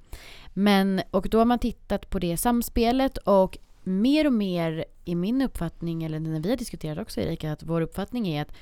Men, 0.54 1.02
och 1.10 1.28
då 1.30 1.38
har 1.38 1.44
man 1.44 1.58
tittat 1.58 2.10
på 2.10 2.18
det 2.18 2.36
samspelet 2.36 3.16
och 3.18 3.58
mer 3.84 4.26
och 4.26 4.32
mer 4.32 4.84
i 5.04 5.14
min 5.14 5.42
uppfattning, 5.42 6.02
eller 6.04 6.20
när 6.20 6.40
vi 6.40 6.50
har 6.50 6.56
diskuterat 6.56 6.98
också 6.98 7.20
Erika, 7.20 7.52
att 7.52 7.62
vår 7.62 7.80
uppfattning 7.80 8.28
är 8.28 8.42
att 8.42 8.52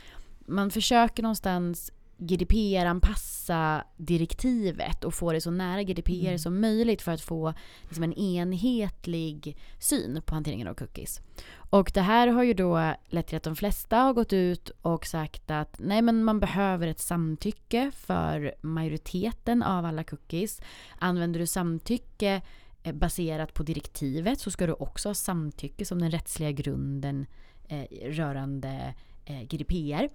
man 0.47 0.71
försöker 0.71 1.23
någonstans 1.23 1.93
GDPR-anpassa 2.19 3.85
direktivet 3.97 5.05
och 5.05 5.15
få 5.15 5.33
det 5.33 5.41
så 5.41 5.51
nära 5.51 5.83
GDPR 5.83 6.27
Mm. 6.27 6.39
som 6.39 6.61
möjligt 6.61 7.03
för 7.03 7.13
att 7.13 7.21
få 7.21 7.55
liksom 7.83 8.05
en 8.05 8.13
enhetlig 8.13 9.57
syn 9.79 10.23
på 10.27 10.35
hanteringen 10.35 10.69
av 10.69 10.75
cookies. 10.75 11.21
Och 11.55 11.91
det 11.95 12.01
här 12.01 12.29
har 12.29 12.43
ju 12.43 12.55
då 12.55 12.95
lett 13.07 13.27
till 13.27 13.37
att 13.37 13.43
de 13.43 13.57
flesta 13.57 13.97
har 13.97 14.13
gått 14.13 14.33
ut 14.33 14.71
och 14.83 15.07
sagt 15.07 15.51
att 15.51 15.77
nej 15.79 16.03
men 16.03 16.25
man 16.25 16.41
behöver 16.41 16.87
ett 16.87 17.01
samtycke 17.01 17.91
för 17.95 18.55
majoriteten 18.61 19.63
av 19.63 19.85
alla 19.85 20.05
cookies. 20.05 20.61
Använder 20.99 21.41
du 21.41 21.47
samtycke 21.47 22.43
Eh, 22.83 22.95
baserat 22.95 23.55
på 23.55 23.63
direktivet 23.63 24.41
så 24.41 24.51
ska 24.51 24.67
du 24.67 24.73
också 24.73 25.09
ha 25.09 25.15
samtycke 25.15 25.85
som 25.85 25.99
den 25.99 26.11
rättsliga 26.11 26.51
grunden 26.51 27.27
eh, 27.69 27.85
rörande 28.11 28.95
eh, 29.25 29.43
GDPR. 29.43 30.09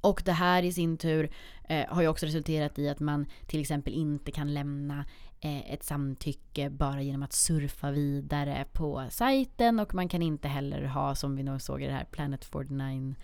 Och 0.00 0.22
det 0.24 0.32
här 0.32 0.62
i 0.62 0.72
sin 0.72 0.96
tur 0.96 1.30
eh, 1.68 1.86
har 1.88 2.02
ju 2.02 2.08
också 2.08 2.26
resulterat 2.26 2.78
i 2.78 2.88
att 2.88 3.00
man 3.00 3.26
till 3.46 3.60
exempel 3.60 3.92
inte 3.92 4.30
kan 4.30 4.54
lämna 4.54 5.04
eh, 5.40 5.72
ett 5.72 5.82
samtycke 5.82 6.70
bara 6.70 7.02
genom 7.02 7.22
att 7.22 7.32
surfa 7.32 7.90
vidare 7.90 8.64
på 8.72 9.06
sajten 9.10 9.80
och 9.80 9.94
man 9.94 10.08
kan 10.08 10.22
inte 10.22 10.48
heller 10.48 10.82
ha, 10.82 11.14
som 11.14 11.36
vi 11.36 11.42
nog 11.42 11.62
såg 11.62 11.82
i 11.82 11.86
det 11.86 11.92
här 11.92 12.04
Planet 12.04 12.44
49 12.44 13.14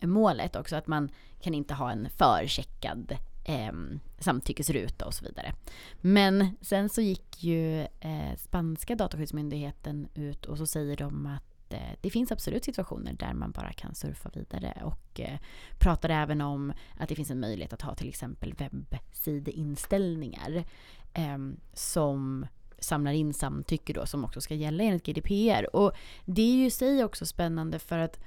målet 0.00 0.56
också, 0.56 0.76
att 0.76 0.86
man 0.86 1.10
kan 1.40 1.54
inte 1.54 1.74
ha 1.74 1.92
en 1.92 2.08
förcheckad 2.10 3.16
eh, 3.44 3.72
samtyckesruta 4.18 5.06
och 5.06 5.14
så 5.14 5.24
vidare. 5.24 5.54
Men 6.00 6.56
sen 6.60 6.88
så 6.88 7.00
gick 7.00 7.44
ju 7.44 7.80
eh, 7.80 8.36
spanska 8.36 8.94
dataskyddsmyndigheten 8.94 10.08
ut 10.14 10.46
och 10.46 10.58
så 10.58 10.66
säger 10.66 10.96
de 10.96 11.26
att 11.26 11.72
eh, 11.72 11.96
det 12.00 12.10
finns 12.10 12.32
absolut 12.32 12.64
situationer 12.64 13.12
där 13.12 13.34
man 13.34 13.50
bara 13.50 13.72
kan 13.72 13.94
surfa 13.94 14.30
vidare 14.34 14.82
och 14.84 15.20
eh, 15.20 15.38
pratar 15.78 16.08
även 16.08 16.40
om 16.40 16.72
att 16.98 17.08
det 17.08 17.14
finns 17.14 17.30
en 17.30 17.40
möjlighet 17.40 17.72
att 17.72 17.82
ha 17.82 17.94
till 17.94 18.08
exempel 18.08 18.54
webbsideinställningar 18.54 20.64
ehm, 21.12 21.56
som 21.72 22.46
samlar 22.78 23.12
in 23.12 23.34
samtycke 23.34 23.92
då 23.92 24.06
som 24.06 24.24
också 24.24 24.40
ska 24.40 24.54
gälla 24.54 24.84
enligt 24.84 25.06
GDPR. 25.06 25.76
Och 25.76 25.92
det 26.24 26.42
är 26.42 26.54
ju 26.54 26.66
i 26.66 26.70
sig 26.70 27.04
också 27.04 27.26
spännande 27.26 27.78
för 27.78 27.98
att 27.98 28.20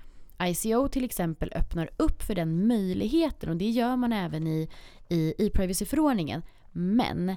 ICO 0.44 0.88
till 0.88 1.06
exempel 1.06 1.51
öppnar 1.56 1.89
upp 1.98 2.24
för 2.24 2.36
den 2.36 2.68
möjligheten 2.68 3.50
och 3.50 3.58
det 3.58 3.70
gör 3.70 3.96
man 3.96 4.13
även 4.13 4.48
i, 4.48 4.70
i 5.10 5.34
e-privacy-förordningen. 5.38 6.42
Men 6.72 7.36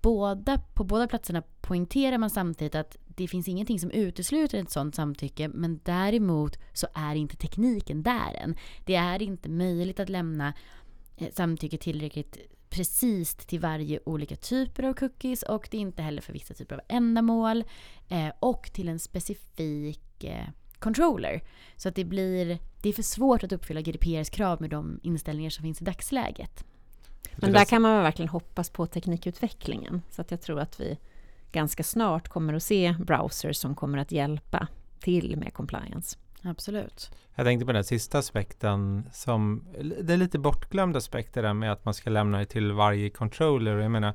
båda, 0.00 0.58
på 0.74 0.84
båda 0.84 1.08
platserna 1.08 1.42
poängterar 1.60 2.18
man 2.18 2.30
samtidigt 2.30 2.74
att 2.74 2.96
det 3.06 3.28
finns 3.28 3.48
ingenting 3.48 3.78
som 3.80 3.90
utesluter 3.90 4.58
ett 4.58 4.70
sådant 4.70 4.94
samtycke 4.94 5.48
men 5.48 5.80
däremot 5.84 6.58
så 6.72 6.86
är 6.94 7.14
inte 7.14 7.36
tekniken 7.36 8.02
där 8.02 8.34
än. 8.34 8.56
Det 8.84 8.94
är 8.94 9.22
inte 9.22 9.48
möjligt 9.48 10.00
att 10.00 10.08
lämna 10.08 10.54
eh, 11.16 11.28
samtycke 11.32 11.78
tillräckligt 11.78 12.38
precis 12.70 13.34
till 13.34 13.60
varje 13.60 14.00
olika 14.04 14.36
typer 14.36 14.82
av 14.82 14.94
cookies 14.94 15.42
och 15.42 15.68
det 15.70 15.76
är 15.76 15.80
inte 15.80 16.02
heller 16.02 16.22
för 16.22 16.32
vissa 16.32 16.54
typer 16.54 16.74
av 16.74 16.80
ändamål 16.88 17.64
eh, 18.08 18.28
och 18.38 18.72
till 18.72 18.88
en 18.88 18.98
specifik 18.98 20.24
eh, 20.24 20.48
controller. 20.78 21.42
Så 21.76 21.88
att 21.88 21.94
det 21.94 22.04
blir, 22.04 22.58
det 22.82 22.88
är 22.88 22.92
för 22.92 23.02
svårt 23.02 23.44
att 23.44 23.52
uppfylla 23.52 23.80
GDPRs 23.80 24.30
krav 24.30 24.60
med 24.60 24.70
de 24.70 25.00
inställningar 25.02 25.50
som 25.50 25.62
finns 25.62 25.82
i 25.82 25.84
dagsläget. 25.84 26.64
Men 27.36 27.52
där 27.52 27.64
kan 27.64 27.82
man 27.82 27.94
väl 27.94 28.02
verkligen 28.02 28.28
hoppas 28.28 28.70
på 28.70 28.86
teknikutvecklingen. 28.86 30.02
Så 30.10 30.22
att 30.22 30.30
jag 30.30 30.40
tror 30.40 30.60
att 30.60 30.80
vi 30.80 30.98
ganska 31.52 31.82
snart 31.82 32.28
kommer 32.28 32.54
att 32.54 32.62
se 32.62 32.94
browsers 32.98 33.56
som 33.56 33.74
kommer 33.74 33.98
att 33.98 34.12
hjälpa 34.12 34.68
till 35.00 35.36
med 35.36 35.54
compliance. 35.54 36.18
Absolut. 36.42 37.10
Jag 37.34 37.46
tänkte 37.46 37.66
på 37.66 37.72
den 37.72 37.84
sista 37.84 38.18
aspekten 38.18 39.08
som, 39.12 39.64
det 40.02 40.12
är 40.12 40.16
lite 40.16 40.38
bortglömd 40.38 40.96
aspekt 40.96 41.34
det 41.34 41.42
där 41.42 41.54
med 41.54 41.72
att 41.72 41.84
man 41.84 41.94
ska 41.94 42.10
lämna 42.10 42.38
det 42.38 42.46
till 42.46 42.72
varje 42.72 43.10
controller. 43.10 43.76
Och 43.76 43.82
Jag 43.82 43.90
menar, 43.90 44.14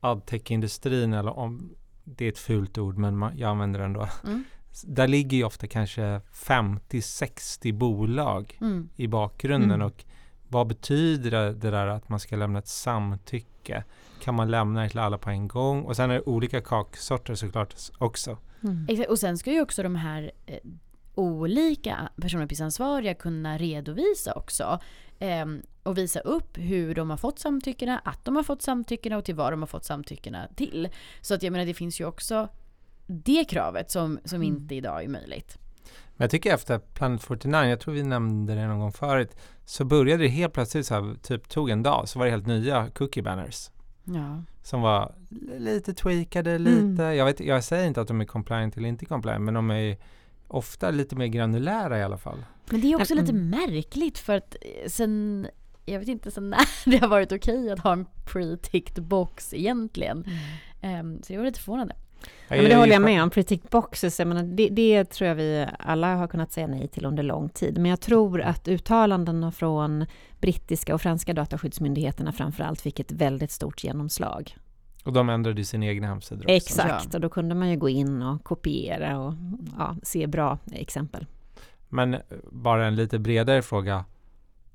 adtech-industrin, 0.00 1.12
eller 1.12 1.38
om 1.38 1.74
det 2.04 2.24
är 2.24 2.28
ett 2.28 2.38
fult 2.38 2.78
ord, 2.78 2.98
men 2.98 3.16
man, 3.16 3.38
jag 3.38 3.50
använder 3.50 3.80
det 3.80 3.86
ändå. 3.86 4.08
Mm. 4.24 4.44
Där 4.86 5.08
ligger 5.08 5.36
ju 5.36 5.44
ofta 5.44 5.66
kanske 5.66 6.20
50-60 6.34 7.72
bolag 7.72 8.58
Mm. 8.60 8.88
i 8.96 9.06
bakgrunden 9.08 9.70
Mm. 9.70 9.86
och 9.86 10.04
vad 10.48 10.66
betyder 10.66 11.30
det, 11.30 11.52
det 11.54 11.70
där 11.70 11.86
att 11.86 12.08
man 12.08 12.20
ska 12.20 12.36
lämna 12.36 12.58
ett 12.58 12.68
samtycke? 12.68 13.84
Kan 14.22 14.34
man 14.34 14.50
lämna 14.50 14.82
det 14.82 14.88
till 14.88 14.98
alla 14.98 15.18
på 15.18 15.30
en 15.30 15.48
gång? 15.48 15.82
Och 15.82 15.96
sen 15.96 16.10
är 16.10 16.14
det 16.14 16.20
olika 16.22 16.60
kaksorter 16.60 17.34
såklart 17.34 17.74
också. 17.98 18.38
Exakt. 18.88 19.10
Och 19.10 19.18
sen 19.18 19.38
ska 19.38 19.52
ju 19.52 19.60
också 19.62 19.82
de 19.82 19.96
här 19.96 20.30
eh, 20.46 20.56
olika 21.14 22.08
personuppgiftsansvariga 22.16 23.14
kunna 23.14 23.58
redovisa 23.58 24.32
också. 24.34 24.78
ehm, 25.18 25.62
och 25.82 25.98
visa 25.98 26.20
upp 26.20 26.58
hur 26.58 26.94
de 26.94 27.10
har 27.10 27.16
fått 27.16 27.38
samtyckena, 27.38 27.98
att 27.98 28.24
de 28.24 28.36
har 28.36 28.42
fått 28.42 28.62
samtyckena 28.62 29.16
och 29.16 29.24
till 29.24 29.34
vad 29.34 29.52
de 29.52 29.62
har 29.62 29.66
fått 29.66 29.84
samtyckena 29.84 30.48
till. 30.56 30.88
Så 31.20 31.34
att 31.34 31.42
jag 31.42 31.52
menar 31.52 31.66
det 31.66 31.74
finns 31.74 32.00
ju 32.00 32.04
också 32.04 32.48
det 33.06 33.44
kravet 33.44 33.90
som, 33.90 34.18
som 34.24 34.36
Mm. 34.36 34.48
inte 34.48 34.74
idag 34.74 35.04
är 35.04 35.08
möjligt. 35.08 35.58
Men 36.16 36.24
jag 36.24 36.30
tycker 36.30 36.54
efter 36.54 36.78
Planet 36.78 37.22
49, 37.22 37.64
jag 37.64 37.80
tror 37.80 37.94
vi 37.94 38.02
nämnde 38.02 38.54
det 38.54 38.66
någon 38.66 38.78
gång 38.78 38.92
förut, 38.92 39.36
så 39.64 39.84
började 39.84 40.22
det 40.22 40.28
helt 40.28 40.52
plötsligt 40.52 40.86
så 40.86 40.94
här, 40.94 41.14
typ 41.22 41.48
tog 41.48 41.70
en 41.70 41.82
dag, 41.82 42.08
så 42.08 42.18
var 42.18 42.26
det 42.26 42.32
helt 42.32 42.46
nya 42.46 42.88
cookie 42.94 43.22
banners. 43.22 43.70
Ja. 44.04 44.42
Som 44.62 44.80
var 44.80 45.14
li- 45.30 45.58
lite 45.58 45.94
tweakade, 45.94 46.50
Mm. 46.54 46.90
lite, 46.90 47.02
jag, 47.02 47.24
vet, 47.24 47.40
jag 47.40 47.64
säger 47.64 47.86
inte 47.88 48.00
att 48.00 48.08
de 48.08 48.20
är 48.20 48.24
compliant 48.24 48.76
eller 48.76 48.88
inte 48.88 49.04
compliant, 49.06 49.44
men 49.44 49.54
de 49.54 49.70
är 49.70 49.96
ofta 50.48 50.90
lite 50.90 51.16
mer 51.16 51.26
granulära 51.26 51.98
i 51.98 52.02
alla 52.02 52.18
fall. 52.18 52.44
Men 52.70 52.80
det 52.80 52.92
är 52.92 52.96
också 53.00 53.12
Mm. 53.12 53.24
lite 53.24 53.34
märkligt 53.36 54.18
för 54.18 54.36
att 54.36 54.56
eh, 54.60 54.88
sen, 54.88 55.46
jag 55.84 55.98
vet 55.98 56.08
inte 56.08 56.30
sen 56.30 56.50
när 56.50 56.58
det 56.84 56.98
har 56.98 57.08
varit 57.08 57.32
okej 57.32 57.70
att 57.72 57.78
ha 57.78 57.92
en 57.92 58.06
pre-ticked 58.26 59.00
box 59.02 59.54
egentligen. 59.54 60.24
Ehm, 60.80 61.22
så 61.22 61.32
jag 61.32 61.38
var 61.38 61.46
lite 61.46 61.60
förvånad. 61.60 61.92
Ja, 62.48 62.56
men 62.56 62.64
det 62.64 62.76
håller 62.76 62.92
jag 62.92 63.02
med 63.02 63.22
om. 63.22 63.30
Predict 63.30 63.70
boxes, 63.70 64.18
jag 64.18 64.28
menar, 64.28 64.42
det, 64.42 64.68
det 64.68 65.04
tror 65.04 65.28
jag 65.28 65.34
vi 65.34 65.66
alla 65.78 66.14
har 66.16 66.26
kunnat 66.26 66.52
säga 66.52 66.66
nej 66.66 66.88
till 66.88 67.04
under 67.04 67.22
lång 67.22 67.48
tid. 67.48 67.78
Men 67.78 67.90
jag 67.90 68.00
tror 68.00 68.40
att 68.40 68.68
uttalandena 68.68 69.52
från 69.52 70.06
brittiska 70.40 70.94
och 70.94 71.02
franska 71.02 71.34
dataskyddsmyndigheterna 71.34 72.32
framför 72.32 72.64
allt 72.64 72.80
fick 72.80 73.00
ett 73.00 73.12
väldigt 73.12 73.50
stort 73.50 73.84
genomslag. 73.84 74.56
Och 75.04 75.12
de 75.12 75.28
ändrade 75.28 75.64
sina 75.64 75.86
egna 75.86 76.06
hemsidor 76.06 76.42
också. 76.42 76.52
Exakt, 76.52 77.14
och 77.14 77.20
då 77.20 77.28
kunde 77.28 77.54
man 77.54 77.70
ju 77.70 77.76
gå 77.76 77.88
in 77.88 78.22
och 78.22 78.44
kopiera 78.44 79.18
och 79.18 79.34
ja, 79.78 79.96
se 80.02 80.26
bra 80.26 80.58
exempel. 80.72 81.26
Men 81.88 82.14
eh, 82.14 82.20
bara 82.50 82.86
en 82.86 82.96
lite 82.96 83.18
bredare 83.18 83.62
fråga. 83.62 84.04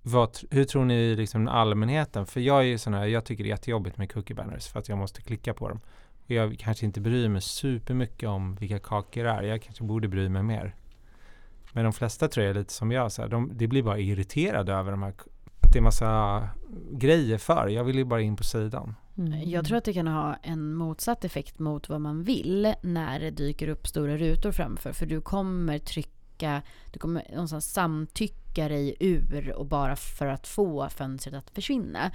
Vad, 0.01 0.37
hur 0.51 0.63
tror 0.63 0.85
ni 0.85 1.15
liksom 1.15 1.47
allmänheten? 1.47 2.25
För 2.25 2.39
jag 2.39 2.59
är 2.59 2.63
ju 2.63 2.77
sån 2.77 2.93
här, 2.93 3.05
jag 3.05 3.25
tycker 3.25 3.43
det 3.43 3.47
är 3.47 3.51
jättejobbigt 3.51 3.97
med 3.97 4.11
cookie 4.11 4.35
banners 4.35 4.67
för 4.67 4.79
att 4.79 4.89
jag 4.89 4.97
måste 4.97 5.21
klicka 5.21 5.53
på 5.53 5.69
dem. 5.69 5.79
Och 6.27 6.31
jag 6.31 6.59
kanske 6.59 6.85
inte 6.85 7.01
bryr 7.01 7.29
mig 7.29 7.41
supermycket 7.41 8.29
om 8.29 8.55
vilka 8.55 8.79
kakor 8.79 9.23
det 9.23 9.29
är. 9.29 9.43
Jag 9.43 9.61
kanske 9.61 9.83
borde 9.83 10.07
bry 10.07 10.29
mig 10.29 10.43
mer. 10.43 10.75
Men 11.73 11.83
de 11.83 11.93
flesta 11.93 12.27
tror 12.27 12.45
jag 12.45 12.55
är 12.55 12.59
lite 12.59 12.73
som 12.73 12.91
jag, 12.91 13.11
så 13.11 13.21
här, 13.21 13.29
de, 13.29 13.57
de 13.57 13.67
blir 13.67 13.83
bara 13.83 13.99
irriterade 13.99 14.73
över 14.73 14.91
de 14.91 15.03
här, 15.03 15.13
det 15.73 15.79
är 15.79 15.81
massa 15.81 16.49
grejer 16.91 17.37
för. 17.37 17.67
Jag 17.67 17.83
vill 17.83 17.95
ju 17.95 18.05
bara 18.05 18.21
in 18.21 18.35
på 18.35 18.43
sidan. 18.43 18.95
Mm. 19.17 19.49
Jag 19.49 19.65
tror 19.65 19.77
att 19.77 19.83
det 19.83 19.93
kan 19.93 20.07
ha 20.07 20.35
en 20.43 20.73
motsatt 20.73 21.25
effekt 21.25 21.59
mot 21.59 21.89
vad 21.89 22.01
man 22.01 22.23
vill 22.23 22.73
när 22.81 23.19
det 23.19 23.31
dyker 23.31 23.67
upp 23.67 23.87
stora 23.87 24.17
rutor 24.17 24.51
framför. 24.51 24.93
För 24.93 25.05
du 25.05 25.21
kommer 25.21 25.79
trycka, 25.79 26.61
du 26.91 26.99
kommer 26.99 27.25
någonstans 27.31 27.71
samtycka 27.71 28.67
dig 28.67 28.95
ur 28.99 29.53
och 29.55 29.65
bara 29.65 29.95
för 29.95 30.27
att 30.27 30.47
få 30.47 30.89
fönstret 30.89 31.35
att 31.35 31.49
försvinna. 31.49 32.11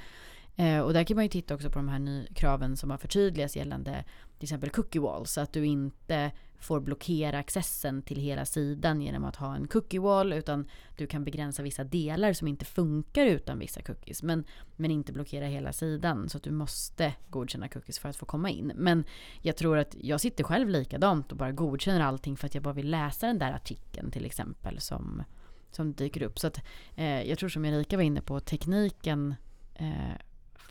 Eh, 0.56 0.80
och 0.80 0.92
där 0.92 1.04
kan 1.04 1.14
man 1.14 1.24
ju 1.24 1.28
titta 1.28 1.54
också 1.54 1.70
på 1.70 1.78
de 1.78 1.88
här 1.88 1.98
ny- 1.98 2.26
kraven 2.34 2.76
som 2.76 2.90
har 2.90 2.98
förtydligats 2.98 3.56
gällande 3.56 4.04
till 4.38 4.46
exempel 4.46 4.70
cookie 4.70 5.00
walls. 5.00 5.32
Så 5.32 5.40
att 5.40 5.52
du 5.52 5.66
inte 5.66 6.32
får 6.58 6.80
blockera 6.80 7.38
accessen 7.38 8.02
till 8.02 8.18
hela 8.18 8.44
sidan 8.44 9.02
genom 9.02 9.24
att 9.24 9.36
ha 9.36 9.56
en 9.56 9.68
cookie 9.68 10.00
wall 10.00 10.32
utan 10.32 10.68
du 10.96 11.06
kan 11.06 11.24
begränsa 11.24 11.62
vissa 11.62 11.84
delar 11.84 12.32
som 12.32 12.48
inte 12.48 12.64
funkar 12.64 13.26
utan 13.26 13.58
vissa 13.58 13.82
cookies. 13.82 14.22
Men 14.22 14.44
men 14.76 14.90
inte 14.90 15.12
blockera 15.12 15.46
hela 15.46 15.72
sidan. 15.72 16.28
Så 16.28 16.36
att 16.36 16.42
du 16.42 16.50
måste 16.50 17.14
godkänna 17.30 17.68
cookies 17.68 17.98
för 17.98 18.08
att 18.08 18.16
få 18.16 18.26
komma 18.26 18.50
in. 18.50 18.72
Men 18.76 19.04
jag 19.40 19.56
tror 19.56 19.78
att 19.78 19.96
jag 20.00 20.20
sitter 20.20 20.44
själv 20.44 20.68
likadant 20.68 21.32
och 21.32 21.38
bara 21.38 21.52
godkänner 21.52 22.00
allting 22.00 22.36
för 22.36 22.46
att 22.46 22.54
jag 22.54 22.64
bara 22.64 22.74
vill 22.74 22.90
läsa 22.90 23.26
den 23.26 23.38
där 23.38 23.52
artikeln 23.52 24.10
till 24.10 24.26
exempel 24.26 24.80
som, 24.80 25.22
som 25.70 25.92
dyker 25.92 26.22
upp. 26.22 26.38
Så 26.38 26.46
att 26.46 26.60
eh, 26.96 27.22
jag 27.22 27.38
tror 27.38 27.48
som 27.48 27.64
Erika 27.64 27.96
var 27.96 28.04
inne 28.04 28.20
på, 28.20 28.40
tekniken 28.40 29.34
eh, 29.74 30.16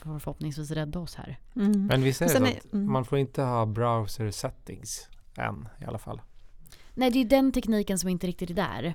förhoppningsvis 0.02 0.72
rädda 0.72 1.00
oss 1.00 1.16
här. 1.16 1.40
Mm. 1.56 1.86
Men 1.86 2.04
visst 2.04 2.22
är 2.22 2.26
det 2.26 2.32
så 2.32 2.46
är- 2.46 2.58
att 2.58 2.74
mm. 2.74 2.92
man 2.92 3.06
får 3.06 3.18
inte 3.18 3.42
ha 3.42 3.66
browser 3.66 4.32
settings 4.32 5.10
än 5.38 5.68
i 5.82 5.86
alla 5.86 5.98
fall. 5.98 6.22
Nej, 6.94 7.12
det 7.12 7.20
är 7.20 7.26
den 7.26 7.52
tekniken 7.52 8.00
som 8.00 8.10
inte 8.10 8.28
riktigt 8.28 8.50
är 8.50 8.54
där. 8.54 8.94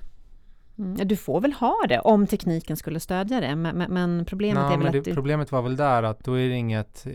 Mm. 0.77 1.07
Du 1.07 1.15
får 1.15 1.41
väl 1.41 1.53
ha 1.53 1.85
det 1.89 1.99
om 1.99 2.27
tekniken 2.27 2.77
skulle 2.77 2.99
stödja 2.99 3.41
det, 3.41 3.55
men, 3.55 3.77
men, 3.77 3.93
men 3.93 4.25
problemet 4.25 4.63
Nej, 4.63 4.73
är 4.73 4.77
väl 4.77 4.83
men 4.83 4.91
det, 4.91 4.99
att 4.99 5.05
du... 5.05 5.13
Problemet 5.13 5.51
var 5.51 5.61
väl 5.61 5.75
där 5.75 6.03
att 6.03 6.23
då 6.23 6.33
är 6.33 6.49
det 6.49 6.55
inget 6.55 7.05
eh, 7.05 7.11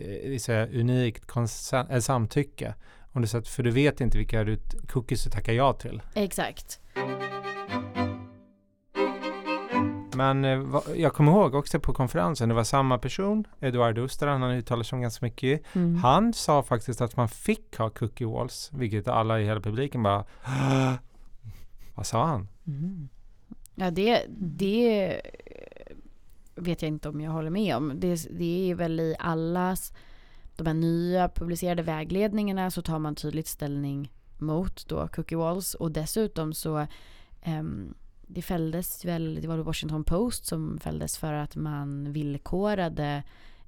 här, 0.47 0.75
unikt 0.79 1.25
konsen- 1.25 1.91
äh, 1.91 1.99
samtycke. 1.99 2.73
Om 3.11 3.21
du 3.21 3.27
för 3.27 3.63
du 3.63 3.71
vet 3.71 4.01
inte 4.01 4.17
vilka 4.17 4.43
du, 4.43 4.59
cookies 4.87 5.23
du 5.23 5.29
tackar 5.29 5.53
ja 5.53 5.73
till. 5.73 6.01
Exakt. 6.13 6.79
Men 10.15 10.45
eh, 10.45 10.59
va, 10.59 10.81
jag 10.95 11.13
kommer 11.13 11.31
ihåg 11.31 11.55
också 11.55 11.79
på 11.79 11.93
konferensen, 11.93 12.49
det 12.49 12.55
var 12.55 12.63
samma 12.63 12.97
person, 12.97 13.47
Eduard 13.59 13.99
Osterland, 13.99 14.43
han 14.43 14.53
uttalar 14.53 14.83
sig 14.83 14.95
om 14.95 15.01
ganska 15.01 15.25
mycket. 15.25 15.61
Mm. 15.75 15.95
Han 15.95 16.33
sa 16.33 16.63
faktiskt 16.63 17.01
att 17.01 17.17
man 17.17 17.29
fick 17.29 17.77
ha 17.77 17.89
cookie 17.89 18.27
walls, 18.27 18.69
vilket 18.73 19.07
alla 19.07 19.41
i 19.41 19.45
hela 19.45 19.61
publiken 19.61 20.03
bara 20.03 20.25
Vad 21.95 22.05
sa 22.05 22.25
han? 22.25 22.47
Mm. 22.67 23.09
Ja, 23.75 23.91
det, 23.91 24.25
det 24.29 25.21
vet 26.55 26.81
jag 26.81 26.89
inte 26.89 27.09
om 27.09 27.21
jag 27.21 27.31
håller 27.31 27.49
med 27.49 27.75
om. 27.75 27.93
Det, 27.95 28.27
det 28.31 28.71
är 28.71 28.75
väl 28.75 28.99
i 28.99 29.15
allas 29.19 29.93
de 30.55 30.67
här 30.67 30.73
nya 30.73 31.29
publicerade 31.29 31.81
vägledningarna 31.81 32.71
så 32.71 32.81
tar 32.81 32.99
man 32.99 33.15
tydligt 33.15 33.47
ställning 33.47 34.11
mot 34.37 34.87
då 34.87 35.07
cookie 35.07 35.37
walls 35.37 35.73
och 35.73 35.91
dessutom 35.91 36.53
så 36.53 36.87
ehm, 37.41 37.93
det 38.27 38.41
fälldes 38.41 39.05
väl, 39.05 39.39
det 39.41 39.47
var 39.47 39.57
Washington 39.57 40.03
Post 40.03 40.45
som 40.45 40.79
fälldes 40.79 41.17
för 41.17 41.33
att 41.33 41.55
man 41.55 42.13
villkorade 42.13 43.23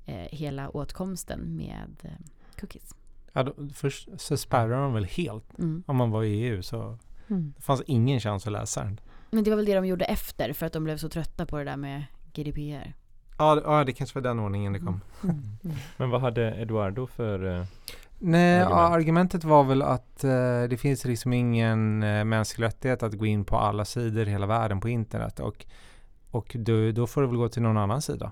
eh, 0.06 0.16
hela 0.32 0.70
åtkomsten 0.70 1.56
med 1.58 1.96
eh, 2.04 2.12
cookies. 2.60 2.96
Ja, 3.34 3.44
då, 3.44 3.54
först 3.74 4.10
så 4.18 4.38
spärrade 4.38 4.82
de 4.84 4.94
väl 4.94 5.06
helt. 5.06 5.60
Mm. 5.60 5.84
Om 5.88 5.96
man 5.96 6.12
var 6.12 6.24
i 6.24 6.30
EU 6.42 6.62
så 6.64 6.98
Mm. 7.28 7.54
det 7.58 7.62
fanns 7.62 7.82
ingen 7.88 8.20
chans 8.20 8.46
att 8.48 8.54
läsa 8.54 8.84
den. 8.84 9.00
Men 9.32 9.44
det 9.44 9.50
var 9.50 9.56
väl 9.56 9.66
det 9.66 9.76
de 9.76 9.86
gjorde 9.86 10.06
efter 10.06 10.54
för 10.54 10.66
att 10.66 10.74
de 10.74 10.84
blev 10.84 10.98
så 10.98 11.10
trötta 11.10 11.46
på 11.46 11.58
det 11.58 11.64
där 11.64 11.78
med 11.78 12.04
GDPR. 12.34 12.94
Ja, 13.38 13.56
det- 13.56 13.62
ja, 13.66 13.84
det 13.84 13.94
kanske 13.94 14.20
var 14.20 14.24
den 14.24 14.40
ordningen 14.40 14.74
det 14.74 14.80
kom. 14.80 15.02
Mm. 15.24 15.36
Mm. 15.64 15.76
Men 15.98 16.10
vad 16.10 16.22
hade 16.22 16.52
Eduardo 16.52 17.08
för... 17.08 17.60
eh, 17.60 17.66
Nej, 18.20 18.62
Argument. 18.62 18.74
argument. 18.74 18.96
argumentet 18.96 19.44
var 19.44 19.64
väl 19.64 19.82
att 19.82 20.24
eh, 20.24 20.64
det 20.70 20.80
finns 20.80 21.06
liksom 21.06 21.34
ingen 21.34 22.04
eh, 22.04 22.24
mänsklig 22.24 22.66
rättighet 22.66 23.04
att 23.04 23.14
gå 23.14 23.26
in 23.26 23.46
på 23.46 23.58
alla 23.58 23.86
sidor 23.86 24.28
i 24.28 24.32
hela 24.32 24.46
världen 24.46 24.80
på 24.80 24.90
internet 24.90 25.40
och, 25.40 25.66
och 26.32 26.56
du, 26.60 26.92
då 26.92 27.08
får 27.08 27.22
du 27.22 27.28
väl 27.28 27.38
gå 27.38 27.50
till 27.50 27.62
någon 27.62 27.78
annan 27.78 28.02
sida. 28.02 28.32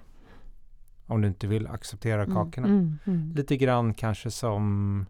Om 1.08 1.22
du 1.22 1.28
inte 1.28 1.48
vill 1.48 1.68
acceptera 1.68 2.24
Mm. 2.24 2.36
kakorna. 2.36 2.68
Mm. 2.68 2.98
Mm. 3.06 3.32
Lite 3.36 3.58
grann 3.58 3.94
kanske 3.94 4.32
som 4.32 5.06